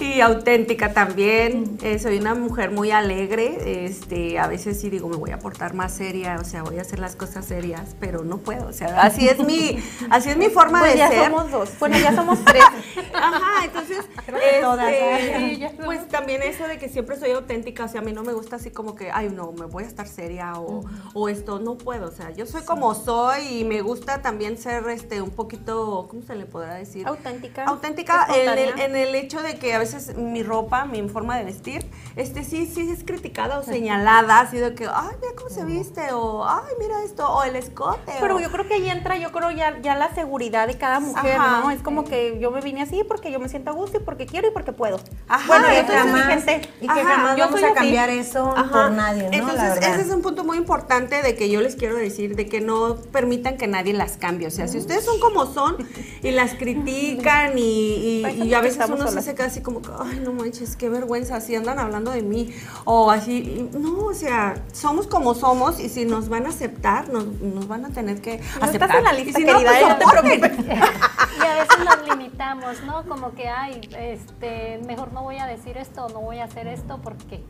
Y 0.00 0.20
auténtica 0.20 0.92
también. 0.92 1.78
Eh, 1.82 1.98
soy 1.98 2.18
una 2.18 2.34
mujer 2.34 2.70
muy 2.70 2.90
alegre. 2.90 3.84
Este, 3.86 4.38
a 4.38 4.46
veces 4.46 4.80
sí 4.80 4.90
digo, 4.90 5.08
me 5.08 5.16
voy 5.16 5.30
a 5.30 5.38
portar 5.38 5.74
más 5.74 5.92
seria, 5.92 6.38
o 6.40 6.44
sea, 6.44 6.62
voy 6.62 6.78
a 6.78 6.82
hacer 6.82 6.98
las 6.98 7.16
cosas 7.16 7.44
serias, 7.44 7.96
pero 8.00 8.24
no 8.24 8.38
puedo. 8.38 8.68
O 8.68 8.72
sea, 8.72 9.02
así 9.02 9.28
es 9.28 9.38
mi, 9.38 9.78
así 10.10 10.30
es 10.30 10.36
mi 10.36 10.48
forma 10.48 10.80
Pues 10.80 10.92
de 10.92 10.98
ya 10.98 11.08
ser. 11.08 11.24
somos 11.24 11.50
dos, 11.50 11.70
bueno, 11.78 11.98
ya 11.98 12.14
somos 12.14 12.44
tres. 12.44 12.64
Ajá, 13.14 13.64
entonces, 13.64 14.04
Creo 14.26 14.38
que 14.38 14.60
todas, 14.60 14.92
este, 14.92 15.64
¿eh? 15.64 15.78
Pues 15.84 16.08
también 16.08 16.42
eso 16.42 16.66
de 16.66 16.78
que 16.78 16.88
siempre 16.88 17.18
soy 17.18 17.30
auténtica, 17.32 17.84
o 17.84 17.88
sea, 17.88 18.00
a 18.00 18.04
mí 18.04 18.12
no 18.12 18.22
me 18.22 18.32
gusta 18.32 18.56
así 18.56 18.70
como 18.70 18.94
que, 18.94 19.10
ay, 19.10 19.30
no, 19.30 19.52
me 19.52 19.66
voy 19.66 19.84
a 19.84 19.86
estar 19.86 20.06
seria 20.08 20.54
o, 20.58 20.84
o 21.14 21.28
esto, 21.28 21.58
no 21.60 21.76
puedo, 21.76 22.08
o 22.08 22.12
sea, 22.12 22.30
yo 22.30 22.46
soy 22.46 22.62
como 22.62 22.94
soy 22.94 23.60
y 23.60 23.64
me 23.64 23.82
gusta 23.82 24.22
también 24.22 24.58
ser, 24.58 24.88
este, 24.88 25.20
un 25.22 25.30
poquito, 25.30 26.06
¿cómo 26.08 26.22
se 26.22 26.34
le 26.34 26.46
podrá 26.46 26.74
decir? 26.74 27.06
Auténtica. 27.06 27.64
Auténtica 27.64 28.26
en 28.34 28.58
el, 28.58 28.80
en 28.80 28.96
el 28.96 29.14
hecho 29.14 29.40
de 29.42 29.56
que 29.56 29.74
a 29.74 29.78
veces 29.84 30.16
mi 30.16 30.42
ropa, 30.42 30.84
mi 30.84 31.06
forma 31.08 31.36
de 31.38 31.44
vestir, 31.44 31.84
este 32.16 32.44
sí, 32.44 32.66
sí 32.66 32.88
es 32.90 33.04
criticada 33.04 33.58
o 33.58 33.62
señalada, 33.62 34.40
así 34.40 34.56
de 34.58 34.74
que, 34.74 34.86
ay, 34.86 35.14
mira 35.20 35.32
cómo 35.36 35.50
se 35.50 35.64
viste, 35.64 36.12
o 36.12 36.44
ay, 36.46 36.72
mira 36.78 37.02
esto, 37.04 37.28
o 37.28 37.42
el 37.44 37.56
escote. 37.56 38.12
Pero 38.20 38.36
o- 38.36 38.40
yo 38.40 38.50
creo 38.50 38.66
que 38.68 38.74
ahí 38.74 38.88
entra, 38.88 39.16
yo 39.18 39.32
creo 39.32 39.50
ya, 39.50 39.80
ya 39.82 39.94
la 39.96 40.14
seguridad 40.14 40.66
de 40.66 40.76
cada 40.78 41.00
mujer, 41.00 41.36
Ajá. 41.38 41.60
¿no? 41.60 41.70
Es 41.70 41.80
como 41.82 42.04
que 42.04 42.38
yo 42.40 42.50
me 42.50 42.60
vine 42.60 42.82
así 42.82 43.02
porque 43.06 43.30
yo 43.30 43.38
me 43.40 43.48
siento 43.48 43.70
a 43.70 43.74
gusto 43.74 43.98
y 43.98 44.00
porque 44.00 44.26
quiero 44.26 44.48
y 44.48 44.50
porque 44.50 44.72
puedo. 44.72 45.00
Ajá, 45.28 45.46
bueno, 45.46 45.66
y 45.72 45.76
yo 45.76 45.94
jamás, 45.94 46.26
gente. 46.26 46.68
y 46.80 46.86
que 46.86 47.00
Ajá, 47.00 47.04
jamás 47.16 47.36
yo 47.36 47.44
vamos 47.46 47.62
a 47.62 47.66
así. 47.66 47.74
cambiar 47.74 48.10
eso 48.10 48.54
Ajá. 48.56 48.70
por 48.70 48.90
nadie, 48.92 49.24
¿no? 49.24 49.32
Entonces, 49.32 49.76
ese 49.78 50.00
es 50.02 50.08
un 50.10 50.22
punto 50.22 50.44
muy 50.44 50.56
importante 50.56 51.22
de 51.22 51.34
que 51.36 51.50
yo 51.50 51.60
les 51.60 51.76
quiero 51.76 51.96
decir, 51.96 52.36
de 52.36 52.46
que 52.46 52.60
no 52.60 52.96
permitan 53.12 53.56
que 53.56 53.66
nadie 53.66 53.92
las 53.92 54.16
cambie. 54.16 54.46
O 54.46 54.50
sea, 54.50 54.68
si 54.68 54.78
ustedes 54.78 55.04
son 55.04 55.18
como 55.20 55.46
son 55.46 55.76
y 56.22 56.30
las 56.30 56.54
critican 56.54 57.58
y, 57.58 58.18
y- 58.18 58.22
Pues, 58.22 58.36
y 58.36 58.54
a 58.54 58.60
veces 58.60 58.88
uno 58.88 59.06
se 59.08 59.18
hace 59.18 59.34
casi 59.34 59.60
como, 59.60 59.73
que, 59.82 59.90
ay, 59.98 60.20
no 60.20 60.32
manches, 60.32 60.76
qué 60.76 60.88
vergüenza, 60.88 61.36
así 61.36 61.54
andan 61.54 61.78
hablando 61.78 62.10
de 62.10 62.22
mí. 62.22 62.54
O 62.84 63.10
así, 63.10 63.68
no, 63.78 64.06
o 64.06 64.14
sea, 64.14 64.54
somos 64.72 65.06
como 65.06 65.34
somos 65.34 65.80
y 65.80 65.88
si 65.88 66.04
nos 66.04 66.28
van 66.28 66.46
a 66.46 66.50
aceptar, 66.50 67.08
nos, 67.08 67.24
nos 67.26 67.66
van 67.68 67.84
a 67.84 67.90
tener 67.90 68.20
que 68.20 68.38
No 68.58 68.64
aceptar. 68.66 68.88
estás 68.90 68.94
en 68.98 69.04
la 69.04 69.12
lista, 69.12 69.38
si 69.38 69.44
querida, 69.44 69.70
pues, 69.70 69.82
¿eh? 69.82 69.86
no 69.88 69.96
te 69.96 70.04
soporten. 70.04 70.40
preocupes. 70.40 70.68
Y 71.36 71.46
a 71.46 71.54
veces 71.56 71.78
nos 71.84 72.08
limitamos, 72.08 72.82
¿no? 72.84 73.04
Como 73.06 73.34
que, 73.34 73.48
ay, 73.48 73.80
este, 73.98 74.80
mejor 74.86 75.12
no 75.12 75.24
voy 75.24 75.36
a 75.38 75.46
decir 75.46 75.76
esto, 75.76 76.08
no 76.10 76.20
voy 76.20 76.38
a 76.38 76.44
hacer 76.44 76.68
esto 76.68 77.00
porque 77.02 77.42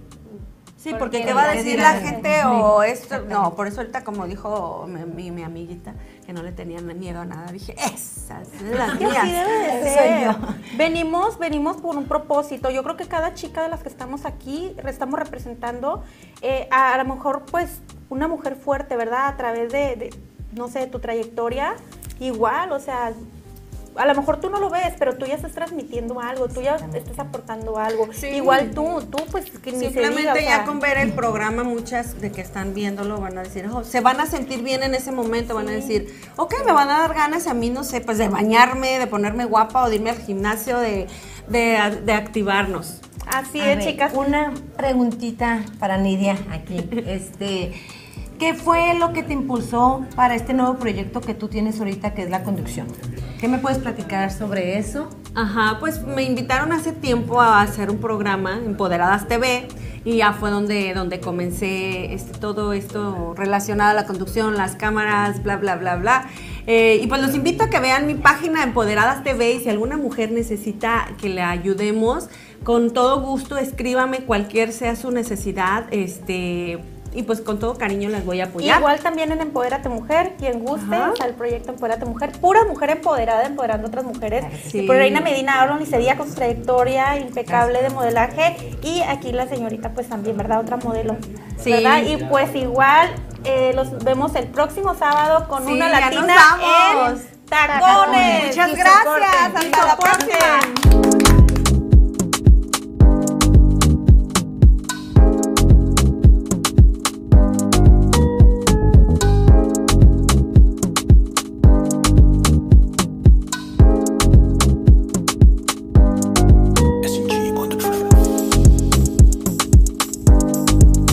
Sí, 0.84 0.94
porque 0.98 1.24
¿qué 1.24 1.32
va 1.32 1.44
a 1.44 1.54
decir 1.54 1.78
la 1.78 1.94
gente 1.94 2.44
o 2.44 2.82
esto? 2.82 3.22
No, 3.22 3.54
por 3.54 3.66
eso 3.66 3.80
ahorita 3.80 4.04
como 4.04 4.26
dijo 4.26 4.84
mi, 4.86 5.00
mi- 5.06 5.30
mi 5.30 5.42
amiguita, 5.42 5.94
que 6.26 6.32
no 6.34 6.42
le 6.42 6.52
tenían 6.52 6.86
miedo 6.98 7.20
a 7.22 7.24
nada, 7.24 7.50
dije, 7.50 7.74
esas, 7.78 8.48
las 8.60 9.00
mías. 9.00 9.16
así 9.16 9.32
debe 9.32 9.58
de 9.58 9.82
Soy 9.82 9.90
ser. 9.94 10.24
yo. 10.24 10.36
Venimos, 10.76 11.38
venimos 11.38 11.78
por 11.78 11.96
un 11.96 12.04
propósito. 12.04 12.68
Yo 12.70 12.82
creo 12.82 12.96
que 12.98 13.06
cada 13.06 13.32
chica 13.32 13.62
de 13.62 13.70
las 13.70 13.82
que 13.82 13.88
estamos 13.88 14.26
aquí 14.26 14.76
estamos 14.86 15.18
representando 15.18 16.04
eh, 16.42 16.68
a, 16.70 16.92
a 16.92 16.98
lo 17.02 17.14
mejor 17.14 17.44
pues 17.50 17.80
una 18.10 18.28
mujer 18.28 18.54
fuerte, 18.56 18.94
¿verdad? 18.96 19.28
A 19.28 19.36
través 19.38 19.72
de, 19.72 19.96
de, 19.96 20.10
no 20.52 20.68
sé, 20.68 20.80
de 20.80 20.86
tu 20.88 20.98
trayectoria. 20.98 21.76
Igual, 22.20 22.72
o 22.72 22.78
sea, 22.78 23.12
a 23.96 24.06
lo 24.06 24.14
mejor 24.14 24.40
tú 24.40 24.50
no 24.50 24.58
lo 24.58 24.70
ves, 24.70 24.94
pero 24.98 25.16
tú 25.16 25.26
ya 25.26 25.34
estás 25.34 25.52
transmitiendo 25.52 26.20
algo, 26.20 26.48
tú 26.48 26.60
ya 26.62 26.76
estás 26.94 27.18
aportando 27.18 27.78
algo. 27.78 28.08
Igual 28.22 28.70
tú, 28.72 29.02
tú 29.10 29.18
pues 29.30 29.50
que 29.50 29.72
ni 29.72 29.78
se 29.78 29.84
Simplemente 29.86 30.20
diga, 30.20 30.32
o 30.32 30.36
ya 30.36 30.56
sea, 30.56 30.64
con 30.64 30.80
ver 30.80 30.98
el 30.98 31.12
programa, 31.12 31.62
muchas 31.62 32.20
de 32.20 32.32
que 32.32 32.40
están 32.40 32.74
viéndolo 32.74 33.20
van 33.20 33.38
a 33.38 33.42
decir, 33.42 33.68
"Oh", 33.72 33.84
se 33.84 34.00
van 34.00 34.20
a 34.20 34.26
sentir 34.26 34.62
bien 34.62 34.82
en 34.82 34.94
ese 34.94 35.12
momento, 35.12 35.54
van 35.54 35.68
a 35.68 35.72
decir, 35.72 36.12
ok, 36.36 36.54
me 36.66 36.72
van 36.72 36.90
a 36.90 36.98
dar 37.00 37.14
ganas 37.14 37.46
a 37.46 37.54
mí, 37.54 37.70
no 37.70 37.84
sé, 37.84 38.00
pues 38.00 38.18
de 38.18 38.28
bañarme, 38.28 38.98
de 38.98 39.06
ponerme 39.06 39.44
guapa 39.44 39.84
o 39.84 39.88
de 39.88 39.96
irme 39.96 40.10
al 40.10 40.18
gimnasio, 40.18 40.78
de, 40.78 41.06
de, 41.48 42.00
de 42.04 42.12
activarnos. 42.12 43.00
Así 43.26 43.60
A 43.60 43.72
es, 43.72 43.78
ver, 43.78 43.86
chicas. 43.86 44.12
Una 44.14 44.52
preguntita 44.76 45.62
para 45.78 45.96
Nidia 45.98 46.36
aquí. 46.50 46.88
Este, 47.06 47.72
¿Qué 48.38 48.52
fue 48.54 48.94
lo 48.98 49.12
que 49.12 49.22
te 49.22 49.32
impulsó 49.32 50.04
para 50.16 50.34
este 50.34 50.54
nuevo 50.54 50.74
proyecto 50.74 51.20
que 51.20 51.34
tú 51.34 51.48
tienes 51.48 51.78
ahorita, 51.78 52.14
que 52.14 52.22
es 52.22 52.30
la 52.30 52.42
conducción? 52.42 52.88
¿Qué 53.38 53.46
me 53.46 53.58
puedes 53.58 53.78
platicar 53.78 54.32
sobre 54.32 54.76
eso? 54.78 55.08
Ajá, 55.36 55.78
pues 55.78 56.02
me 56.02 56.24
invitaron 56.24 56.72
hace 56.72 56.92
tiempo 56.92 57.40
a 57.40 57.60
hacer 57.60 57.90
un 57.90 57.98
programa, 57.98 58.60
Empoderadas 58.64 59.28
TV, 59.28 59.68
y 60.04 60.16
ya 60.16 60.32
fue 60.32 60.50
donde, 60.50 60.94
donde 60.94 61.20
comencé 61.20 62.12
este, 62.12 62.38
todo 62.38 62.72
esto 62.72 63.34
relacionado 63.36 63.92
a 63.92 63.94
la 63.94 64.06
conducción, 64.06 64.56
las 64.56 64.74
cámaras, 64.74 65.42
bla, 65.42 65.56
bla, 65.56 65.76
bla, 65.76 65.96
bla. 65.96 66.28
Eh, 66.66 67.00
y 67.02 67.06
pues 67.06 67.22
los 67.22 67.34
invito 67.34 67.64
a 67.64 67.70
que 67.70 67.78
vean 67.78 68.06
mi 68.06 68.14
página 68.14 68.64
Empoderadas 68.64 69.22
TV 69.22 69.52
y 69.52 69.60
si 69.60 69.68
alguna 69.68 69.96
mujer 69.96 70.32
necesita 70.32 71.06
que 71.20 71.28
le 71.28 71.42
ayudemos, 71.42 72.28
con 72.64 72.92
todo 72.92 73.20
gusto 73.20 73.58
escríbame 73.58 74.20
cualquier 74.20 74.72
sea 74.72 74.96
su 74.96 75.10
necesidad, 75.10 75.86
este, 75.90 76.80
y 77.14 77.22
pues 77.22 77.40
con 77.40 77.58
todo 77.58 77.78
cariño 77.78 78.08
les 78.10 78.24
voy 78.24 78.40
a 78.40 78.46
apoyar. 78.46 78.80
Igual 78.80 78.98
también 79.00 79.32
en 79.32 79.40
Empodérate 79.40 79.88
Mujer, 79.88 80.34
quien 80.38 80.64
guste, 80.64 80.96
o 80.96 81.16
sea, 81.16 81.26
el 81.26 81.34
proyecto 81.34 81.70
Empodérate 81.70 82.04
Mujer, 82.04 82.32
pura 82.32 82.64
mujer 82.64 82.90
empoderada, 82.90 83.46
empoderando 83.46 83.86
a 83.86 83.88
otras 83.88 84.04
mujeres. 84.04 84.44
Sí. 84.66 84.80
Y 84.80 84.86
por 84.86 84.96
Reina 84.96 85.20
Medina 85.20 85.60
Aaron 85.62 85.80
y 85.80 85.86
Cedilla 85.86 86.16
con 86.16 86.28
su 86.28 86.34
trayectoria 86.34 87.18
impecable 87.18 87.82
de 87.82 87.90
modelaje. 87.90 88.76
Y 88.82 89.00
aquí 89.02 89.32
la 89.32 89.46
señorita, 89.46 89.90
pues 89.90 90.08
también, 90.08 90.36
¿verdad? 90.36 90.60
Otra 90.60 90.76
modelo. 90.78 91.16
Sí. 91.56 91.70
¿Verdad? 91.70 92.02
Y 92.02 92.16
pues 92.24 92.54
igual 92.54 93.10
eh, 93.44 93.72
los 93.74 94.02
vemos 94.02 94.34
el 94.34 94.48
próximo 94.48 94.94
sábado 94.94 95.46
con 95.48 95.64
Sí, 95.66 95.72
una 95.72 95.88
latina 95.88 96.34
en 97.06 97.18
tacones. 97.46 98.46
Muchas 98.48 98.74
gracias, 98.74 99.52
soporten. 99.88 101.43